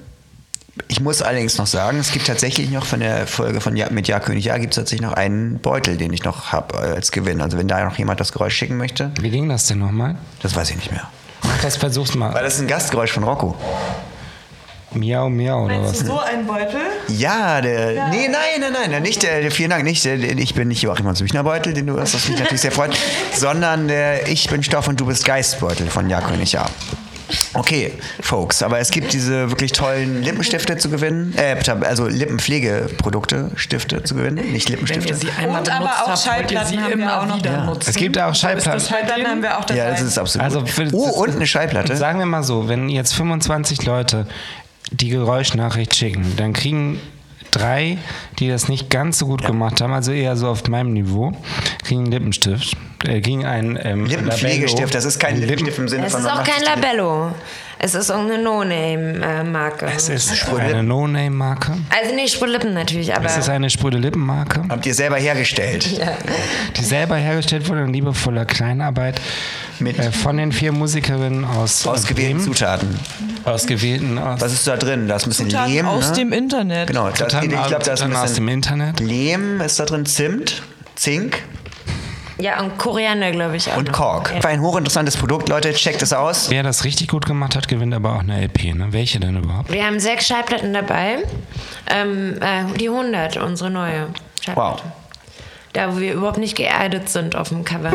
ich 0.89 1.01
muss 1.01 1.23
allerdings 1.23 1.57
noch 1.57 1.69
sagen, 1.69 1.99
es 1.99 2.11
gibt 2.11 2.27
tatsächlich 2.27 2.69
noch 2.71 2.85
von 2.85 2.99
der 3.01 3.27
Folge 3.29 3.61
von 3.61 3.77
ja, 3.77 3.89
mit 3.91 4.09
Ja 4.09 4.19
König 4.19 4.45
Ja, 4.47 4.59
gibt 4.59 4.73
es 4.73 4.77
tatsächlich 4.77 5.07
noch 5.07 5.13
einen 5.15 5.61
Beutel, 5.61 5.97
den 5.97 6.13
ich 6.13 6.25
noch 6.25 6.51
habe 6.53 6.77
als 6.77 7.13
Gewinn. 7.13 7.41
Also 7.41 7.57
wenn 7.59 7.69
da 7.69 7.85
noch 7.85 7.97
jemand 7.97 8.19
das 8.19 8.33
Geräusch 8.33 8.57
schicken 8.57 8.77
möchte, 8.77 9.13
Wie 9.21 9.31
ging 9.31 9.49
das 9.49 9.67
denn 9.69 9.79
nochmal? 9.79 10.17
das 10.43 10.57
weiß 10.57 10.71
ich 10.71 10.77
nicht 10.77 10.91
mehr. 10.91 11.09
Mach 11.45 11.61
das, 11.63 11.77
versuch's 11.77 12.11
Weil 12.15 12.19
mal. 12.19 12.43
das 12.43 12.55
ist 12.55 12.61
ein 12.61 12.67
Gastgeräusch 12.67 13.13
von 13.13 13.23
Rocco. 13.23 13.55
Miau, 14.95 15.29
miau 15.29 15.65
oder 15.65 15.83
was? 15.83 15.99
so 16.01 16.19
ein 16.21 16.47
Beutel? 16.47 16.81
Ja, 17.09 17.61
der. 17.61 18.09
Nee, 18.09 18.29
nein, 18.29 18.61
nein, 18.73 18.91
nein, 18.91 19.03
nicht 19.03 19.23
der, 19.23 19.41
der 19.41 19.51
vielen 19.51 19.71
Dank, 19.71 19.85
nicht 19.85 20.05
der, 20.05 20.17
der- 20.17 20.37
ich 20.39 20.55
bin 20.55 20.69
nicht 20.69 20.83
Joachim 20.83 21.07
Hans 21.07 21.21
Büchnerbeutel, 21.21 21.73
den 21.75 21.87
du 21.87 21.99
hast, 22.01 22.15
was 22.15 22.29
mich 22.29 22.39
natürlich 22.39 22.61
sehr 22.61 22.73
freut, 22.73 22.97
sondern 23.35 23.89
der 23.89 24.29
Ich 24.29 24.49
bin 24.49 24.63
Stoff 24.63 24.89
und 24.89 25.01
du 25.01 25.07
bist 25.07 25.25
Geistbeutel 25.25 25.89
von 25.89 26.09
Ja 26.09 26.21
König 26.21 26.53
Ja. 26.53 26.67
Okay, 27.55 27.93
Folks, 28.21 28.63
aber 28.63 28.81
es 28.81 28.91
gibt 28.91 29.13
diese 29.13 29.49
wirklich 29.51 29.73
tollen 29.73 30.23
Lippenstifte 30.23 30.77
zu 30.77 30.91
gewinnen, 30.91 31.35
äh, 31.37 31.57
also 31.87 32.07
Lippenpflegeprodukte, 32.07 33.51
Stifte 33.57 34.03
zu 34.03 34.15
gewinnen, 34.15 34.53
nicht 34.53 34.69
Lippenstifte. 34.69 35.27
einmal 35.41 35.61
Und 35.61 35.71
aber 35.71 35.91
auch 36.05 36.17
Schallplatten 36.23 36.69
sie 36.69 36.79
haben 36.81 36.99
wir 36.99 37.21
auch 37.21 37.27
noch. 37.27 37.43
Ja. 37.45 37.65
nutzen. 37.65 37.89
Es 37.91 37.97
gibt 37.97 38.19
auch 38.19 38.35
Schallplatten. 38.35 38.81
Schallplatten 38.81 39.27
haben 39.27 39.43
wir 39.43 39.59
auch 39.59 39.65
dabei. 39.65 39.79
Ja, 39.79 39.91
das 39.91 40.03
ist 40.03 40.19
absolut. 40.19 40.45
Also 40.45 40.61
gut. 40.61 40.69
für- 40.71 40.89
oh, 40.93 41.23
und 41.23 41.37
eine 41.37 41.47
Schallplatte. 41.47 41.97
Sagen 41.97 42.19
wir 42.19 42.27
mal 42.27 42.43
so, 42.43 42.69
wenn 42.69 42.89
jetzt 42.91 43.15
25 43.15 43.85
Leute 43.85 44.27
die 44.91 45.09
Geräuschnachricht 45.09 45.95
schicken, 45.95 46.35
dann 46.37 46.53
kriegen 46.53 47.01
drei, 47.51 47.99
die 48.39 48.49
das 48.49 48.69
nicht 48.69 48.91
ganz 48.91 49.19
so 49.19 49.27
gut 49.27 49.45
gemacht 49.45 49.81
haben, 49.81 49.93
also 49.93 50.13
eher 50.13 50.37
so 50.37 50.49
auf 50.49 50.67
meinem 50.69 50.93
Niveau, 50.93 51.33
kriegen 51.85 52.03
einen 52.03 52.13
Lippenstift. 52.13 52.77
äh, 53.05 53.21
gegen 53.21 53.45
ein 53.45 53.79
ähm, 53.83 54.07
Lippenpflegestift, 54.07 54.73
Labello. 54.73 54.93
das 54.93 55.05
ist 55.05 55.19
kein 55.19 55.41
Lippenstift 55.41 55.79
im 55.79 55.89
Sinne 55.89 56.07
Es 56.07 56.13
von 56.13 56.21
ist 56.23 56.27
man 56.27 56.39
auch 56.39 56.45
kein 56.45 56.63
Labello. 56.63 57.33
Es 57.85 57.95
ist 57.95 58.09
irgendeine 58.09 58.43
No-Name-Marke. 58.43 59.85
Es 59.95 60.09
ist 60.09 60.49
eine 60.49 60.83
No-Name-Marke. 60.83 61.77
Also 61.91 62.15
nicht 62.15 62.33
Sprühlippen 62.33 62.73
natürlich, 62.73 63.15
aber 63.15 63.27
Es 63.27 63.37
ist 63.37 63.51
eine 63.51 63.69
spröde 63.69 63.99
Lippenmarke, 63.99 64.63
Habt 64.71 64.87
ihr 64.87 64.95
selber 64.95 65.17
hergestellt. 65.17 66.01
die 66.79 66.83
selber 66.83 67.17
hergestellt 67.17 67.69
wurde 67.69 67.83
in 67.83 67.93
liebevoller 67.93 68.47
Kleinarbeit 68.47 69.21
Mit 69.81 69.99
äh, 69.99 70.11
von 70.13 70.39
den 70.39 70.53
vier 70.53 70.73
Musikerinnen 70.73 71.45
aus 71.45 71.87
ausgewählten 71.87 72.39
Bremen. 72.39 72.55
Zutaten. 72.55 72.99
Ausgewählten 73.45 74.17
aus 74.17 74.41
Was 74.41 74.55
ist 74.55 74.67
da 74.67 74.79
drin? 74.79 75.07
Da 75.07 75.17
ist 75.17 75.27
ein 75.27 75.29
bisschen 75.29 75.51
Zutaten 75.51 75.75
Lehm. 75.75 75.87
aus 75.87 76.09
ne? 76.09 76.17
dem 76.17 76.33
Internet. 76.33 76.87
Genau, 76.87 77.09
da, 77.11 77.15
Zutaten 77.15 77.51
ich 77.51 77.67
glaube, 77.67 77.85
da 77.85 77.93
ist 77.93 78.01
ein 78.03 78.17
aus 78.17 78.33
dem 78.33 78.49
Internet. 78.49 79.01
Lehm 79.01 79.61
ist 79.61 79.79
da 79.79 79.85
drin, 79.85 80.07
Zimt, 80.07 80.63
Zink 80.95 81.43
ja 82.39 82.61
und 82.61 82.79
Koriander 82.79 83.31
glaube 83.33 83.57
ich 83.57 83.71
auch. 83.71 83.77
und 83.77 83.89
noch. 83.89 83.95
Kork. 83.95 84.33
Ja. 84.35 84.43
War 84.43 84.51
ein 84.51 84.61
hochinteressantes 84.61 85.17
Produkt, 85.17 85.49
Leute, 85.49 85.73
checkt 85.73 86.03
es 86.03 86.13
aus. 86.13 86.51
Wer 86.51 86.63
das 86.63 86.85
richtig 86.85 87.09
gut 87.09 87.27
gemacht 87.27 87.57
hat, 87.57 87.69
gewinnt 87.69 87.95
aber 87.95 88.15
auch 88.15 88.21
eine 88.21 88.41
LP. 88.43 88.75
Ne? 88.75 88.89
Welche 88.91 89.21
denn 89.21 89.37
überhaupt? 89.37 89.73
Wir 89.73 89.85
haben 89.87 90.01
sechs 90.01 90.27
Schallplatten 90.27 90.73
dabei. 90.73 91.19
Ähm, 91.91 92.39
äh, 92.41 92.65
die 92.79 92.89
100, 92.89 93.37
unsere 93.39 93.71
neue 93.71 94.09
Schallplatte. 94.41 94.83
Wow. 94.85 94.93
Da, 95.73 95.95
wo 95.95 95.99
wir 95.99 96.13
überhaupt 96.15 96.39
nicht 96.39 96.57
geerdet 96.57 97.09
sind 97.09 97.35
auf 97.37 97.49
dem 97.49 97.65
Cover. 97.65 97.93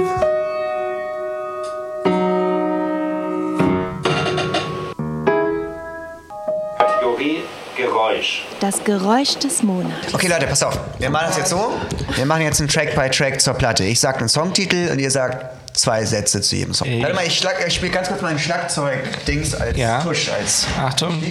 Geräusch. 8.19 8.43
Das 8.59 8.83
Geräusch 8.83 9.35
des 9.39 9.63
Monats. 9.63 10.13
Okay, 10.13 10.27
Leute, 10.27 10.45
pass 10.47 10.61
auf. 10.63 10.77
Wir 10.99 11.09
machen 11.09 11.27
das 11.27 11.37
jetzt 11.37 11.49
so. 11.49 11.71
Wir 12.15 12.25
machen 12.25 12.41
jetzt 12.41 12.59
einen 12.59 12.67
Track 12.69 12.95
by 12.95 13.09
Track 13.09 13.39
zur 13.41 13.53
Platte. 13.53 13.83
Ich 13.85 13.99
sag 13.99 14.19
einen 14.19 14.27
Songtitel 14.29 14.89
und 14.91 14.99
ihr 14.99 15.09
sagt 15.11 15.45
zwei 15.77 16.03
Sätze 16.03 16.41
zu 16.41 16.55
jedem 16.57 16.73
Song. 16.73 16.87
Ich- 16.89 17.01
Warte 17.01 17.15
mal, 17.15 17.25
ich, 17.25 17.37
schlag- 17.37 17.65
ich 17.65 17.73
spiele 17.73 17.91
ganz 17.91 18.09
kurz 18.09 18.21
meinen 18.21 18.39
Schlagzeug-Dings 18.39 19.55
als 19.55 19.77
Ja. 19.77 20.01
Tusch. 20.01 20.29
Als 20.29 20.65
Achtung, 20.81 21.21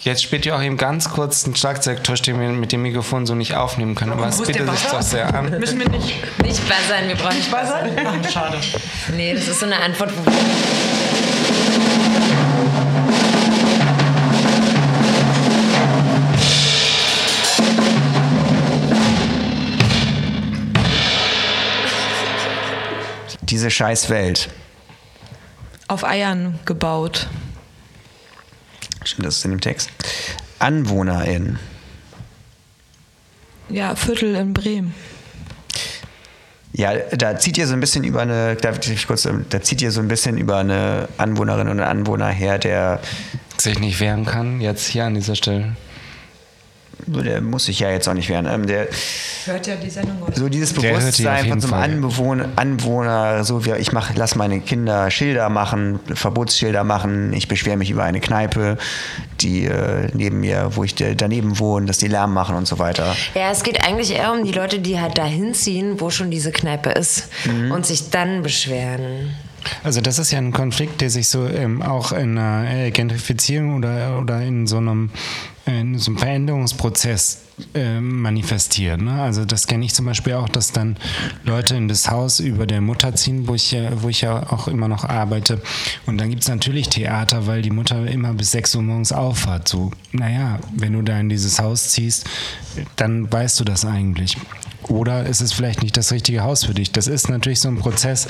jetzt 0.00 0.22
spielt 0.22 0.46
ihr 0.46 0.56
auch 0.56 0.62
eben 0.62 0.78
ganz 0.78 1.10
kurz 1.10 1.44
einen 1.44 1.54
Schlagzeugtusch, 1.56 2.22
den 2.22 2.40
wir 2.40 2.48
mit 2.48 2.72
dem 2.72 2.80
Mikrofon 2.82 3.26
so 3.26 3.34
nicht 3.34 3.54
aufnehmen 3.54 3.94
können. 3.94 4.12
Aber 4.12 4.28
es 4.28 4.38
bietet 4.40 4.70
sich 4.70 4.86
doch 4.90 5.02
sehr 5.02 5.34
an. 5.34 5.50
Müssen 5.58 5.78
wir 5.80 5.88
nicht 5.90 6.14
Nicht 6.42 6.62
buzzern, 6.66 7.08
wir 7.08 7.16
brauchen 7.16 7.36
nicht 7.36 7.50
buzzern. 7.50 7.90
Ach, 8.24 8.30
schade. 8.30 8.56
Nee, 9.14 9.34
das 9.34 9.48
ist 9.48 9.60
so 9.60 9.66
eine 9.66 9.76
Antwort, 9.80 10.10
wo 10.16 10.30
diese 23.58 23.72
scheiß 23.72 24.08
Welt. 24.08 24.50
Auf 25.88 26.04
Eiern 26.04 26.60
gebaut. 26.64 27.26
Stimmt, 29.02 29.26
das 29.26 29.38
ist 29.38 29.44
in 29.44 29.50
dem 29.50 29.60
Text. 29.60 29.90
AnwohnerInnen. 30.60 31.58
Ja, 33.68 33.96
Viertel 33.96 34.36
in 34.36 34.54
Bremen. 34.54 34.94
Ja, 36.72 36.94
da 36.94 37.36
zieht 37.36 37.58
ihr 37.58 37.66
so 37.66 37.72
ein 37.72 37.80
bisschen 37.80 38.04
über 38.04 38.22
eine, 38.22 38.56
ich 38.80 39.06
kurz, 39.08 39.28
da 39.50 39.60
zieht 39.60 39.82
ihr 39.82 39.90
so 39.90 40.00
ein 40.00 40.06
bisschen 40.06 40.38
über 40.38 40.58
eine 40.58 41.08
Anwohnerin 41.16 41.66
und 41.66 41.80
einen 41.80 42.00
Anwohner 42.00 42.28
her, 42.28 42.58
der, 42.58 43.00
Sich 43.56 43.80
nicht 43.80 43.98
wehren 43.98 44.24
kann, 44.24 44.60
jetzt 44.60 44.86
hier 44.86 45.06
an 45.06 45.14
dieser 45.14 45.34
Stelle. 45.34 45.74
Der 47.08 47.40
muss 47.40 47.64
sich 47.66 47.80
ja 47.80 47.90
jetzt 47.90 48.08
auch 48.08 48.14
nicht 48.14 48.28
wehren, 48.28 48.46
ähm, 48.46 48.66
der 48.66 48.88
Hört 49.46 49.66
ja 49.66 49.76
die 49.76 49.90
Sendung 49.90 50.22
aus. 50.22 50.36
so 50.36 50.48
dieses 50.48 50.72
die 50.74 50.80
Bewusstsein 50.86 51.48
von 51.48 51.60
so 51.60 51.74
einem. 51.74 52.04
Anbewohner, 52.04 52.48
Anwohner, 52.56 53.44
so 53.44 53.64
wie 53.64 53.72
ich 53.72 53.92
mach, 53.92 54.14
lass 54.14 54.34
meine 54.34 54.60
Kinder 54.60 55.10
Schilder 55.10 55.48
machen, 55.48 56.00
Verbotsschilder 56.14 56.84
machen, 56.84 57.32
ich 57.32 57.48
beschwere 57.48 57.76
mich 57.76 57.90
über 57.90 58.04
eine 58.04 58.20
Kneipe, 58.20 58.76
die 59.40 59.64
äh, 59.64 60.08
neben 60.14 60.40
mir, 60.40 60.70
wo 60.74 60.84
ich 60.84 60.94
da- 60.94 61.14
daneben 61.14 61.58
wohne, 61.58 61.86
dass 61.86 61.98
die 61.98 62.08
Lärm 62.08 62.32
machen 62.34 62.56
und 62.56 62.66
so 62.66 62.78
weiter. 62.78 63.14
Ja, 63.34 63.50
es 63.50 63.62
geht 63.62 63.84
eigentlich 63.86 64.12
eher 64.14 64.32
um 64.32 64.44
die 64.44 64.52
Leute, 64.52 64.78
die 64.80 65.00
halt 65.00 65.18
dahin 65.18 65.54
ziehen, 65.54 66.00
wo 66.00 66.10
schon 66.10 66.30
diese 66.30 66.52
Kneipe 66.52 66.90
ist 66.90 67.28
und 67.70 67.86
sich 67.86 68.10
dann 68.10 68.42
beschweren. 68.42 69.34
Also 69.82 70.00
das 70.00 70.18
ist 70.18 70.30
ja 70.30 70.38
ein 70.38 70.52
Konflikt, 70.52 71.00
der 71.00 71.10
sich 71.10 71.28
so 71.28 71.46
ähm, 71.46 71.82
auch 71.82 72.12
in 72.12 72.38
einer 72.38 72.90
Gentrifizierung 72.90 73.76
oder, 73.76 74.18
oder 74.20 74.40
in 74.40 74.66
so 74.66 74.78
einem, 74.78 75.10
in 75.68 75.98
so 75.98 76.10
einem 76.10 76.18
Veränderungsprozess 76.18 77.42
äh, 77.74 78.00
manifestiert. 78.00 79.00
Ne? 79.00 79.20
Also 79.20 79.44
das 79.44 79.66
kenne 79.66 79.84
ich 79.84 79.94
zum 79.94 80.06
Beispiel 80.06 80.34
auch, 80.34 80.48
dass 80.48 80.72
dann 80.72 80.96
Leute 81.44 81.76
in 81.76 81.88
das 81.88 82.10
Haus 82.10 82.40
über 82.40 82.66
der 82.66 82.80
Mutter 82.80 83.14
ziehen, 83.14 83.48
wo 83.48 83.54
ich 83.54 83.72
ja, 83.72 84.02
wo 84.02 84.08
ich 84.08 84.20
ja 84.22 84.50
auch 84.50 84.68
immer 84.68 84.88
noch 84.88 85.04
arbeite. 85.04 85.60
Und 86.06 86.18
dann 86.18 86.30
gibt 86.30 86.42
es 86.42 86.48
natürlich 86.48 86.88
Theater, 86.88 87.46
weil 87.46 87.62
die 87.62 87.70
Mutter 87.70 88.06
immer 88.06 88.32
bis 88.32 88.52
6 88.52 88.76
Uhr 88.76 88.82
morgens 88.82 89.12
aufhat. 89.12 89.68
So, 89.68 89.90
naja, 90.12 90.58
wenn 90.76 90.92
du 90.92 91.02
da 91.02 91.18
in 91.18 91.28
dieses 91.28 91.58
Haus 91.58 91.90
ziehst, 91.90 92.26
dann 92.96 93.30
weißt 93.30 93.58
du 93.60 93.64
das 93.64 93.84
eigentlich. 93.84 94.36
Oder 94.88 95.26
ist 95.26 95.40
es 95.40 95.52
vielleicht 95.52 95.82
nicht 95.82 95.96
das 95.96 96.12
richtige 96.12 96.42
Haus 96.42 96.64
für 96.64 96.74
dich? 96.74 96.92
Das 96.92 97.06
ist 97.06 97.28
natürlich 97.28 97.60
so 97.60 97.68
ein 97.68 97.78
Prozess, 97.78 98.26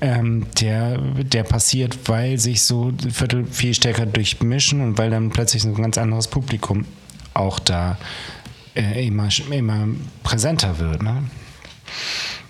ähm, 0.00 0.46
der, 0.60 0.98
der 0.98 1.42
passiert, 1.42 2.08
weil 2.08 2.38
sich 2.38 2.62
so 2.62 2.92
Viertel 3.12 3.44
viel 3.44 3.74
stärker 3.74 4.06
durchmischen 4.06 4.80
und 4.80 4.98
weil 4.98 5.10
dann 5.10 5.30
plötzlich 5.30 5.62
so 5.62 5.68
ein 5.68 5.74
ganz 5.74 5.98
anderes 5.98 6.28
Publikum 6.28 6.84
auch 7.34 7.58
da 7.58 7.98
äh, 8.74 9.06
immer, 9.06 9.28
immer 9.50 9.88
präsenter 10.22 10.78
wird. 10.78 11.02
Ne? 11.02 11.24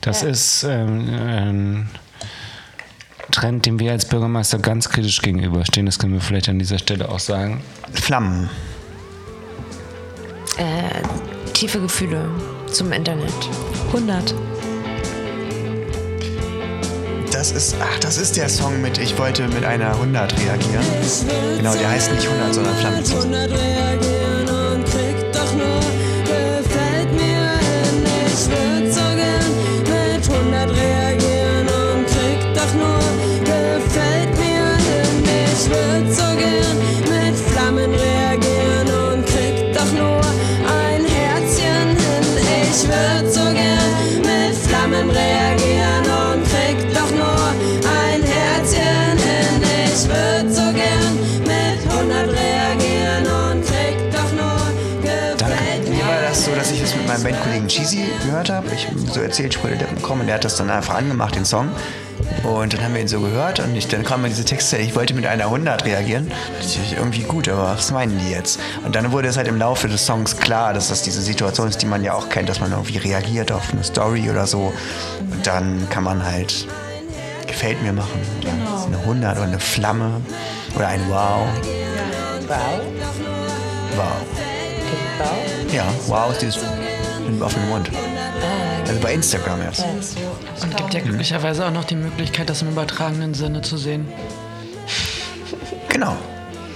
Das 0.02 0.22
ist 0.22 0.64
ähm, 0.64 1.08
ein 1.08 1.90
Trend, 3.30 3.66
dem 3.66 3.78
wir 3.78 3.92
als 3.92 4.06
Bürgermeister 4.06 4.58
ganz 4.58 4.88
kritisch 4.88 5.22
gegenüberstehen. 5.22 5.86
Das 5.86 5.98
können 5.98 6.12
wir 6.12 6.20
vielleicht 6.20 6.48
an 6.48 6.58
dieser 6.58 6.78
Stelle 6.78 7.08
auch 7.08 7.20
sagen. 7.20 7.62
Flammen. 7.92 8.50
Äh, 10.56 11.02
tiefe 11.52 11.80
Gefühle 11.80 12.28
zum 12.72 12.92
Internet. 12.92 13.32
100. 13.88 14.34
Das 17.32 17.52
ist, 17.52 17.76
ach, 17.80 17.98
das 18.00 18.18
ist 18.18 18.36
der 18.36 18.48
Song 18.48 18.80
mit 18.82 18.98
Ich 18.98 19.18
wollte 19.18 19.48
mit 19.48 19.64
einer 19.64 19.92
100 19.92 20.32
reagieren. 20.38 20.84
Genau, 21.56 21.74
der 21.74 21.90
heißt 21.90 22.12
nicht 22.12 22.26
100, 22.26 22.54
sondern 22.54 22.76
Flammen. 22.76 23.04
100 23.04 23.50
reagieren 23.50 24.48
und 24.48 24.84
krieg 24.84 25.32
doch 25.32 25.52
nur 25.54 25.99
meinem 57.22 57.34
Bandkollegen 57.34 57.68
Cheesy 57.68 58.04
gehört 58.24 58.50
habe. 58.50 58.68
Ich 58.74 58.88
so 59.12 59.20
erzählt, 59.20 59.54
ich 59.54 59.62
wollte 59.62 59.78
Lippen 59.78 60.00
kommen 60.02 60.22
und 60.22 60.26
der 60.26 60.36
hat 60.36 60.44
das 60.44 60.56
dann 60.56 60.70
einfach 60.70 60.94
angemacht, 60.94 61.34
den 61.34 61.44
Song. 61.44 61.70
Und 62.44 62.72
dann 62.72 62.82
haben 62.82 62.94
wir 62.94 63.00
ihn 63.00 63.08
so 63.08 63.20
gehört 63.20 63.60
und 63.60 63.74
ich, 63.74 63.88
dann 63.88 64.04
kam 64.04 64.22
mir 64.22 64.28
diese 64.28 64.44
Texte, 64.44 64.76
ich 64.76 64.94
wollte 64.94 65.14
mit 65.14 65.26
einer 65.26 65.44
100 65.44 65.84
reagieren. 65.84 66.30
Das 66.58 66.76
ist 66.76 66.92
irgendwie 66.92 67.22
gut, 67.22 67.48
aber 67.48 67.74
was 67.74 67.90
meinen 67.90 68.18
die 68.18 68.30
jetzt? 68.30 68.60
Und 68.84 68.94
dann 68.94 69.12
wurde 69.12 69.28
es 69.28 69.36
halt 69.36 69.48
im 69.48 69.56
Laufe 69.56 69.88
des 69.88 70.04
Songs 70.04 70.36
klar, 70.36 70.72
dass 70.74 70.88
das 70.88 71.02
diese 71.02 71.20
Situation 71.22 71.68
ist, 71.68 71.82
die 71.82 71.86
man 71.86 72.04
ja 72.04 72.14
auch 72.14 72.28
kennt, 72.28 72.48
dass 72.48 72.60
man 72.60 72.72
irgendwie 72.72 72.98
reagiert 72.98 73.52
auf 73.52 73.72
eine 73.72 73.82
Story 73.82 74.30
oder 74.30 74.46
so. 74.46 74.72
Und 75.20 75.46
dann 75.46 75.88
kann 75.90 76.04
man 76.04 76.24
halt 76.24 76.66
gefällt 77.46 77.82
mir 77.82 77.92
machen. 77.92 78.20
Genau. 78.40 78.86
Eine 78.86 78.98
100 78.98 79.36
oder 79.36 79.46
eine 79.46 79.60
Flamme 79.60 80.20
oder 80.76 80.88
ein 80.88 81.00
Wow. 81.08 81.48
Wow. 82.46 82.56
Wow. 83.96 84.30
Ja, 85.72 85.84
wow 86.06 86.32
ist 86.32 86.42
dieses 86.42 86.62
mit 87.30 87.40
dem 87.40 87.46
offenen 87.46 87.68
Mund. 87.68 87.90
Also 88.86 89.00
bei 89.00 89.14
Instagram 89.14 89.62
jetzt. 89.62 89.84
Und 90.62 90.76
gibt 90.76 90.94
ja 90.94 91.00
glücklicherweise 91.00 91.66
auch 91.66 91.70
noch 91.70 91.84
die 91.84 91.96
Möglichkeit, 91.96 92.50
das 92.50 92.62
im 92.62 92.70
übertragenen 92.70 93.34
Sinne 93.34 93.62
zu 93.62 93.76
sehen. 93.76 94.08
Genau. 95.88 96.16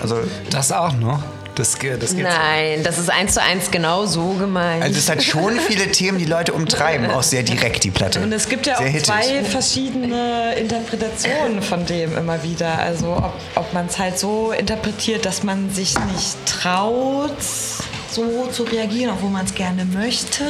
Also, 0.01 0.19
Das 0.51 0.71
auch 0.71 0.93
noch. 0.93 1.21
Das, 1.55 1.79
das 1.79 2.17
geht 2.17 2.25
Nein, 2.25 2.83
das 2.83 2.99
ist 2.99 3.11
eins 3.11 3.35
zu 3.35 3.43
eins 3.43 3.71
genau 3.71 4.07
so 4.07 4.33
gemeint. 4.33 4.83
also 4.83 4.99
es 4.99 5.09
hat 5.09 5.23
schon 5.23 5.61
viele 5.61 5.89
Themen, 5.93 6.19
die 6.19 6.25
Leute 6.25 6.53
umtreiben, 6.53 7.09
auch 7.13 7.23
sehr 7.23 7.45
direkt 7.45 7.85
die 7.85 7.93
Platte. 7.93 8.21
Und 8.21 8.33
es 8.33 8.49
gibt 8.49 8.67
ja 8.67 8.77
sehr 8.77 8.89
auch 8.89 8.91
hittig. 8.91 9.05
zwei 9.07 9.45
verschiedene 9.45 10.55
Interpretationen 10.57 11.63
von 11.63 11.87
dem 11.87 12.17
immer 12.19 12.43
wieder. 12.43 12.81
Also 12.81 13.13
ob, 13.13 13.35
ob 13.55 13.73
man 13.73 13.87
es 13.87 13.99
halt 14.01 14.19
so 14.19 14.51
interpretiert, 14.51 15.25
dass 15.27 15.45
man 15.45 15.71
sich 15.71 15.95
nicht 16.13 16.37
traut, 16.47 17.31
so 18.15 18.47
zu 18.47 18.63
reagieren, 18.65 19.13
obwohl 19.13 19.31
man 19.31 19.45
es 19.45 19.55
gerne 19.55 19.85
möchte. 19.85 20.45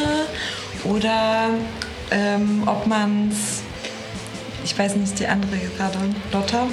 Oder 0.85 1.51
ähm, 2.11 2.63
ob 2.67 2.87
man 2.87 3.31
es 3.31 3.63
Ich 4.65 4.79
weiß 4.79 4.97
nicht, 4.97 5.19
die 5.19 5.27
andere 5.27 5.57
gerade. 5.77 5.99
Lotta? 6.33 6.67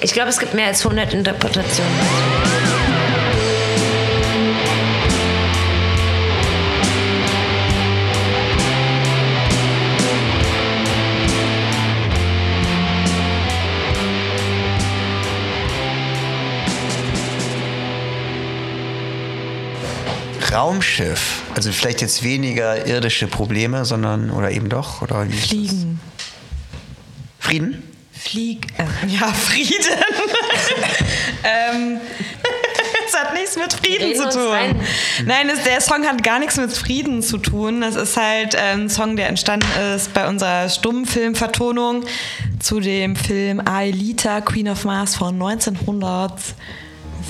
Ich 0.00 0.12
glaube, 0.12 0.30
es 0.30 0.38
gibt 0.38 0.54
mehr 0.54 0.66
als 0.66 0.84
100 0.84 1.14
Interpretationen. 1.14 2.51
Raumschiff. 20.52 21.42
Also 21.54 21.72
vielleicht 21.72 22.00
jetzt 22.00 22.22
weniger 22.22 22.86
irdische 22.86 23.26
Probleme, 23.26 23.84
sondern 23.84 24.30
oder 24.30 24.50
eben 24.50 24.68
doch 24.68 25.02
oder 25.02 25.28
wie 25.28 25.34
ist 25.34 25.44
das? 25.44 25.48
Fliegen. 25.48 26.00
Frieden? 27.38 27.82
Flieg. 28.12 28.66
Äh, 28.78 29.08
ja, 29.08 29.32
Frieden. 29.32 29.74
ähm, 31.44 32.00
es 33.06 33.18
hat 33.18 33.34
nichts 33.34 33.56
mit 33.56 33.72
Frieden 33.72 34.14
zu 34.14 34.28
tun. 34.30 34.80
Nein, 35.26 35.48
es, 35.48 35.64
der 35.64 35.80
Song 35.80 36.06
hat 36.06 36.22
gar 36.22 36.38
nichts 36.38 36.56
mit 36.56 36.72
Frieden 36.72 37.22
zu 37.22 37.38
tun. 37.38 37.80
Das 37.80 37.96
ist 37.96 38.16
halt 38.16 38.54
äh, 38.54 38.74
ein 38.74 38.88
Song, 38.88 39.16
der 39.16 39.28
entstanden 39.28 39.66
ist 39.96 40.14
bei 40.14 40.28
unserer 40.28 40.68
Stummfilmvertonung 40.68 42.04
zu 42.60 42.80
dem 42.80 43.16
Film 43.16 43.60
Aelita, 43.64 44.40
Queen 44.40 44.68
of 44.68 44.84
Mars 44.84 45.16
von 45.16 45.34
1900. 45.34 46.32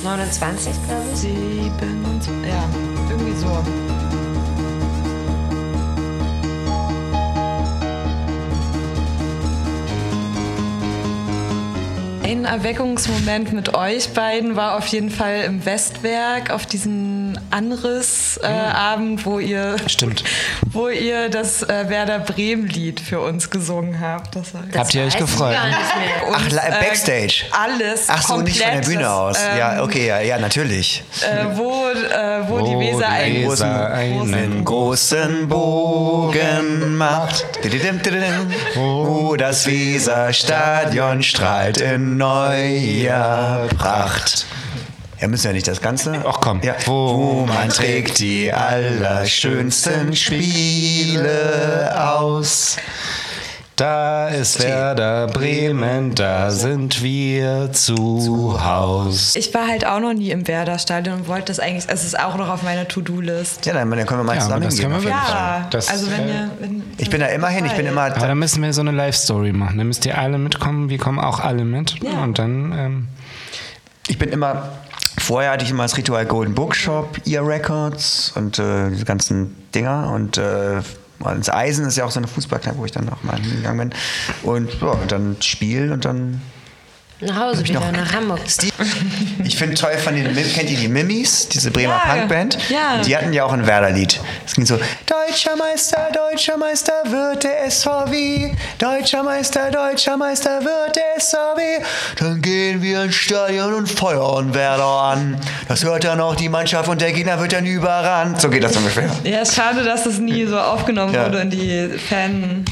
29, 0.04 0.72
glaube 0.86 1.02
ich. 1.12 1.18
Sieben 1.18 2.04
und 2.04 2.22
so. 2.22 2.30
Ja, 2.46 2.91
irgendwie 3.32 3.40
so. 3.40 3.62
Ein 12.24 12.44
Erweckungsmoment 12.44 13.52
mit 13.52 13.74
euch 13.74 14.14
beiden 14.14 14.56
war 14.56 14.76
auf 14.76 14.86
jeden 14.86 15.10
Fall 15.10 15.42
im 15.46 15.64
Westwerk 15.64 16.50
auf 16.50 16.66
diesem 17.52 17.72
Anriss-Abend, 17.72 19.24
wo 19.26 19.38
ihr 19.38 19.76
Stimmt. 19.86 20.24
wo 20.72 20.88
ihr 20.88 21.28
das 21.28 21.62
äh, 21.62 21.88
Werder 21.88 22.18
Bremen-Lied 22.20 23.00
für 23.00 23.20
uns 23.20 23.50
gesungen 23.50 24.00
habt. 24.00 24.36
Das 24.36 24.54
war 24.54 24.62
Habt 24.76 24.94
ihr 24.94 25.04
euch 25.04 25.16
gefreut? 25.16 25.56
Uns, 26.28 26.34
Ach, 26.34 26.50
la- 26.50 26.70
Backstage. 26.80 27.44
alles 27.52 28.04
Ach 28.08 28.22
so, 28.22 28.40
nicht 28.40 28.62
von 28.62 28.72
der 28.72 28.80
Bühne 28.80 29.10
aus. 29.10 29.38
ähm, 29.38 29.58
ja, 29.58 29.82
okay, 29.82 30.06
ja, 30.06 30.20
ja, 30.20 30.38
natürlich. 30.38 31.04
äh, 31.20 31.56
wo, 31.56 31.88
äh, 31.88 32.48
wo, 32.48 32.60
die 32.64 32.78
Weser 32.78 33.08
die 33.26 33.44
Weser 33.44 33.90
einen 33.92 34.34
einen 34.34 34.64
großen 34.64 35.48
Bogen 35.48 36.96
macht. 36.96 37.44
Oh, 38.76 39.36
das 39.36 39.66
Weserstadion 39.66 41.22
strahlt 41.22 41.80
in 41.80 42.16
neuer 42.16 43.68
Pracht. 43.78 44.46
Ja, 45.22 45.28
müssen 45.28 45.46
ja 45.46 45.52
nicht 45.52 45.68
das 45.68 45.80
Ganze. 45.80 46.20
Ach 46.26 46.38
komm. 46.40 46.60
Ja. 46.64 46.74
Wo 46.84 47.46
man 47.46 47.68
trägt 47.68 48.18
die 48.18 48.52
allerschönsten 48.52 50.16
Spiele 50.16 51.94
aus. 51.96 52.76
Da 53.76 54.28
ist 54.28 54.60
Werder 54.60 55.28
Bremen, 55.28 56.14
da 56.16 56.50
sind 56.50 57.02
wir 57.04 57.70
zu 57.72 58.58
Haus. 58.62 59.36
Ich 59.36 59.54
war 59.54 59.68
halt 59.68 59.86
auch 59.86 60.00
noch 60.00 60.12
nie 60.12 60.30
im 60.32 60.46
Werder-Stadion 60.48 61.20
und 61.20 61.28
wollte 61.28 61.46
das 61.46 61.60
eigentlich, 61.60 61.84
es 61.88 62.04
ist 62.04 62.18
auch 62.18 62.36
noch 62.36 62.48
auf 62.48 62.62
meiner 62.64 62.86
To-Do-List. 62.88 63.64
Ja, 63.64 63.72
dann, 63.74 63.90
dann 63.90 64.04
können 64.04 64.20
wir 64.20 64.24
mal 64.24 64.34
Ja, 64.34 64.40
zusammen 64.40 64.64
das 64.64 64.74
hingehen. 64.74 64.90
können 64.90 65.04
wir. 65.04 65.10
Ja, 65.10 65.66
Das, 65.70 65.88
also 65.88 66.10
wenn 66.10 66.28
äh, 66.28 66.32
ihr... 66.32 66.50
Wenn, 66.58 66.82
Ich 66.98 67.10
bin 67.10 67.20
da 67.20 67.26
immerhin, 67.28 67.64
ich 67.64 67.72
bin 67.74 67.86
immer. 67.86 68.02
Aber 68.02 68.26
da 68.26 68.34
müssen 68.34 68.62
wir 68.62 68.72
so 68.72 68.80
eine 68.82 68.90
Live-Story 68.90 69.52
machen. 69.52 69.78
Da 69.78 69.84
müsst 69.84 70.04
ihr 70.04 70.18
alle 70.18 70.36
mitkommen. 70.38 70.88
Wir 70.90 70.98
kommen 70.98 71.18
auch 71.20 71.38
alle 71.40 71.64
mit. 71.64 72.02
Und 72.02 72.38
dann, 72.40 72.72
ähm, 72.76 73.08
Ich 74.08 74.18
bin 74.18 74.28
immer, 74.30 74.68
vorher 75.22 75.52
hatte 75.52 75.64
ich 75.64 75.70
immer 75.70 75.84
das 75.84 75.96
Ritual 75.96 76.26
Golden 76.26 76.54
Bookshop, 76.54 77.20
Ear 77.26 77.46
Records 77.46 78.32
und 78.34 78.58
äh, 78.58 78.90
diese 78.90 79.04
ganzen 79.04 79.56
Dinger 79.72 80.12
und 80.12 80.36
äh, 80.38 80.82
das 81.20 81.48
Eisen 81.50 81.86
ist 81.86 81.96
ja 81.96 82.04
auch 82.04 82.10
so 82.10 82.18
eine 82.18 82.26
Fußballkneipe, 82.26 82.78
wo 82.78 82.84
ich 82.84 82.90
dann 82.90 83.04
noch 83.04 83.22
mal 83.22 83.40
hingegangen 83.40 83.90
bin. 83.90 83.98
Und 84.42 84.80
ja, 84.80 84.96
dann 85.06 85.36
Spiel 85.40 85.92
und 85.92 86.04
dann. 86.04 86.40
Nach 87.24 87.36
Hause 87.38 87.64
wieder, 87.64 87.80
noch- 87.80 87.92
nach 87.92 88.12
Hamburg. 88.12 88.40
Ich 89.44 89.56
finde 89.58 89.74
toll 89.74 89.96
von 89.98 90.14
den 90.14 90.34
kennt 90.34 90.70
ihr 90.70 90.78
die 90.78 90.88
Mimis, 90.88 91.48
diese 91.48 91.70
Bremer 91.70 92.00
Ja, 92.06 92.14
Punkband? 92.14 92.58
ja. 92.70 93.02
Die 93.04 93.16
hatten 93.16 93.32
ja 93.32 93.44
auch 93.44 93.52
ein 93.52 93.66
Werder-Lied. 93.66 94.20
Es 94.46 94.54
ging 94.54 94.64
so: 94.64 94.78
Deutscher 95.06 95.56
Meister, 95.56 96.08
Deutscher 96.12 96.56
Meister 96.56 96.92
wird 97.06 97.44
der 97.44 97.70
SVW. 97.70 98.52
Deutscher 98.78 99.22
Meister, 99.22 99.70
Deutscher 99.70 100.16
Meister 100.16 100.60
wird 100.64 100.96
der 100.96 101.20
SVW. 101.20 101.84
Dann 102.18 102.40
gehen 102.40 102.82
wir 102.82 103.02
ins 103.04 103.14
Stadion 103.16 103.74
und 103.74 103.88
feuern 103.90 104.54
Werder 104.54 104.84
an. 104.84 105.36
Das 105.68 105.84
hört 105.84 106.04
dann 106.04 106.20
auch 106.20 106.36
die 106.36 106.48
Mannschaft 106.48 106.88
und 106.88 107.00
der 107.00 107.12
Gegner 107.12 107.38
wird 107.40 107.52
dann 107.52 107.66
überrannt. 107.66 108.40
So 108.40 108.48
geht 108.48 108.62
das 108.64 108.76
ungefähr. 108.76 109.10
ja, 109.24 109.44
schade, 109.44 109.82
dass 109.84 110.06
es 110.06 110.18
nie 110.18 110.46
so 110.46 110.58
aufgenommen 110.58 111.12
Ja. 111.14 111.26
wurde 111.26 111.40
in 111.40 111.50
die 111.50 111.88
Fan... 112.08 112.64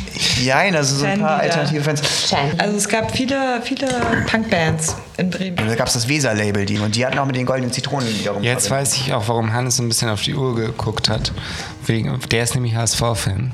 Nein, 0.47 0.77
also 0.77 0.97
so 0.97 1.05
ein 1.07 1.21
paar 1.21 1.41
alternative 1.41 1.83
Fans. 1.83 2.29
Schein. 2.29 2.59
Also 2.59 2.77
es 2.77 2.89
gab 2.89 3.11
viele, 3.11 3.61
viele 3.63 3.89
Punkbands 4.31 4.97
in 5.17 5.31
Bremen. 5.31 5.59
Und 5.59 5.69
da 5.69 5.75
gab 5.75 5.89
es 5.89 5.95
das 5.95 6.09
Weser-Label, 6.09 6.67
die 6.67 6.79
und 6.79 6.95
die 6.95 7.05
hatten 7.07 7.19
auch 7.19 7.27
mit 7.27 7.37
den 7.37 7.47
goldenen 7.47 7.73
Zitronen 7.73 8.09
wiederum. 8.09 8.43
jetzt 8.43 8.71
weiß 8.71 8.97
ich 8.97 9.13
auch, 9.13 9.29
warum 9.29 9.53
Hannes 9.53 9.79
ein 9.79 9.89
bisschen 9.89 10.09
auf 10.09 10.23
die 10.23 10.35
Uhr 10.35 10.55
geguckt 10.55 11.09
hat. 11.09 11.33
Wegen, 11.87 12.19
der 12.31 12.45
ist 12.45 12.55
nämlich 12.55 12.75
HSV-Fan. 12.75 13.53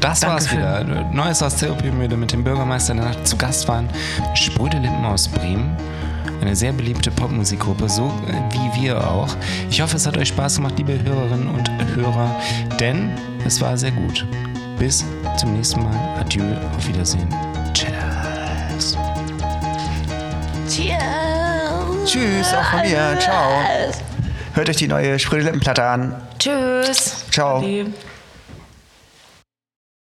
Das 0.00 0.22
war's 0.22 0.52
wieder. 0.52 0.84
Neues 1.12 1.42
aus 1.42 1.56
der 1.56 1.72
Opiumühle 1.72 2.16
mit 2.16 2.30
dem 2.30 2.44
Bürgermeister 2.44 2.94
der 2.94 3.06
Nacht. 3.06 3.26
Zu 3.26 3.36
Gast 3.36 3.66
waren 3.66 3.88
Spröde 4.34 4.78
Lippen 4.78 5.04
aus 5.04 5.26
Bremen. 5.26 5.76
Eine 6.46 6.54
sehr 6.54 6.72
beliebte 6.72 7.10
Popmusikgruppe, 7.10 7.88
so 7.88 8.04
äh, 8.28 8.54
wie 8.54 8.82
wir 8.82 9.04
auch. 9.04 9.34
Ich 9.68 9.80
hoffe, 9.80 9.96
es 9.96 10.06
hat 10.06 10.16
euch 10.16 10.28
Spaß 10.28 10.56
gemacht, 10.56 10.74
liebe 10.78 10.96
Hörerinnen 11.02 11.48
und 11.48 11.68
Hörer, 11.96 12.36
denn 12.78 13.10
es 13.44 13.60
war 13.60 13.76
sehr 13.76 13.90
gut. 13.90 14.24
Bis 14.78 15.04
zum 15.38 15.54
nächsten 15.54 15.82
Mal. 15.82 15.96
Adieu, 16.20 16.44
auf 16.76 16.86
Wiedersehen. 16.86 17.28
Tschüss. 17.74 18.96
Tschüss, 22.04 22.54
auch 22.54 22.64
von 22.64 22.80
mir. 22.82 23.18
Ciao. 23.18 23.50
Hört 24.54 24.70
euch 24.70 24.76
die 24.76 24.86
neue 24.86 25.18
Spröde 25.18 25.46
Lippenplatte 25.46 25.82
an. 25.82 26.14
Tschüss. 26.38 27.24
Ciao. 27.32 27.60
Die 27.60 27.92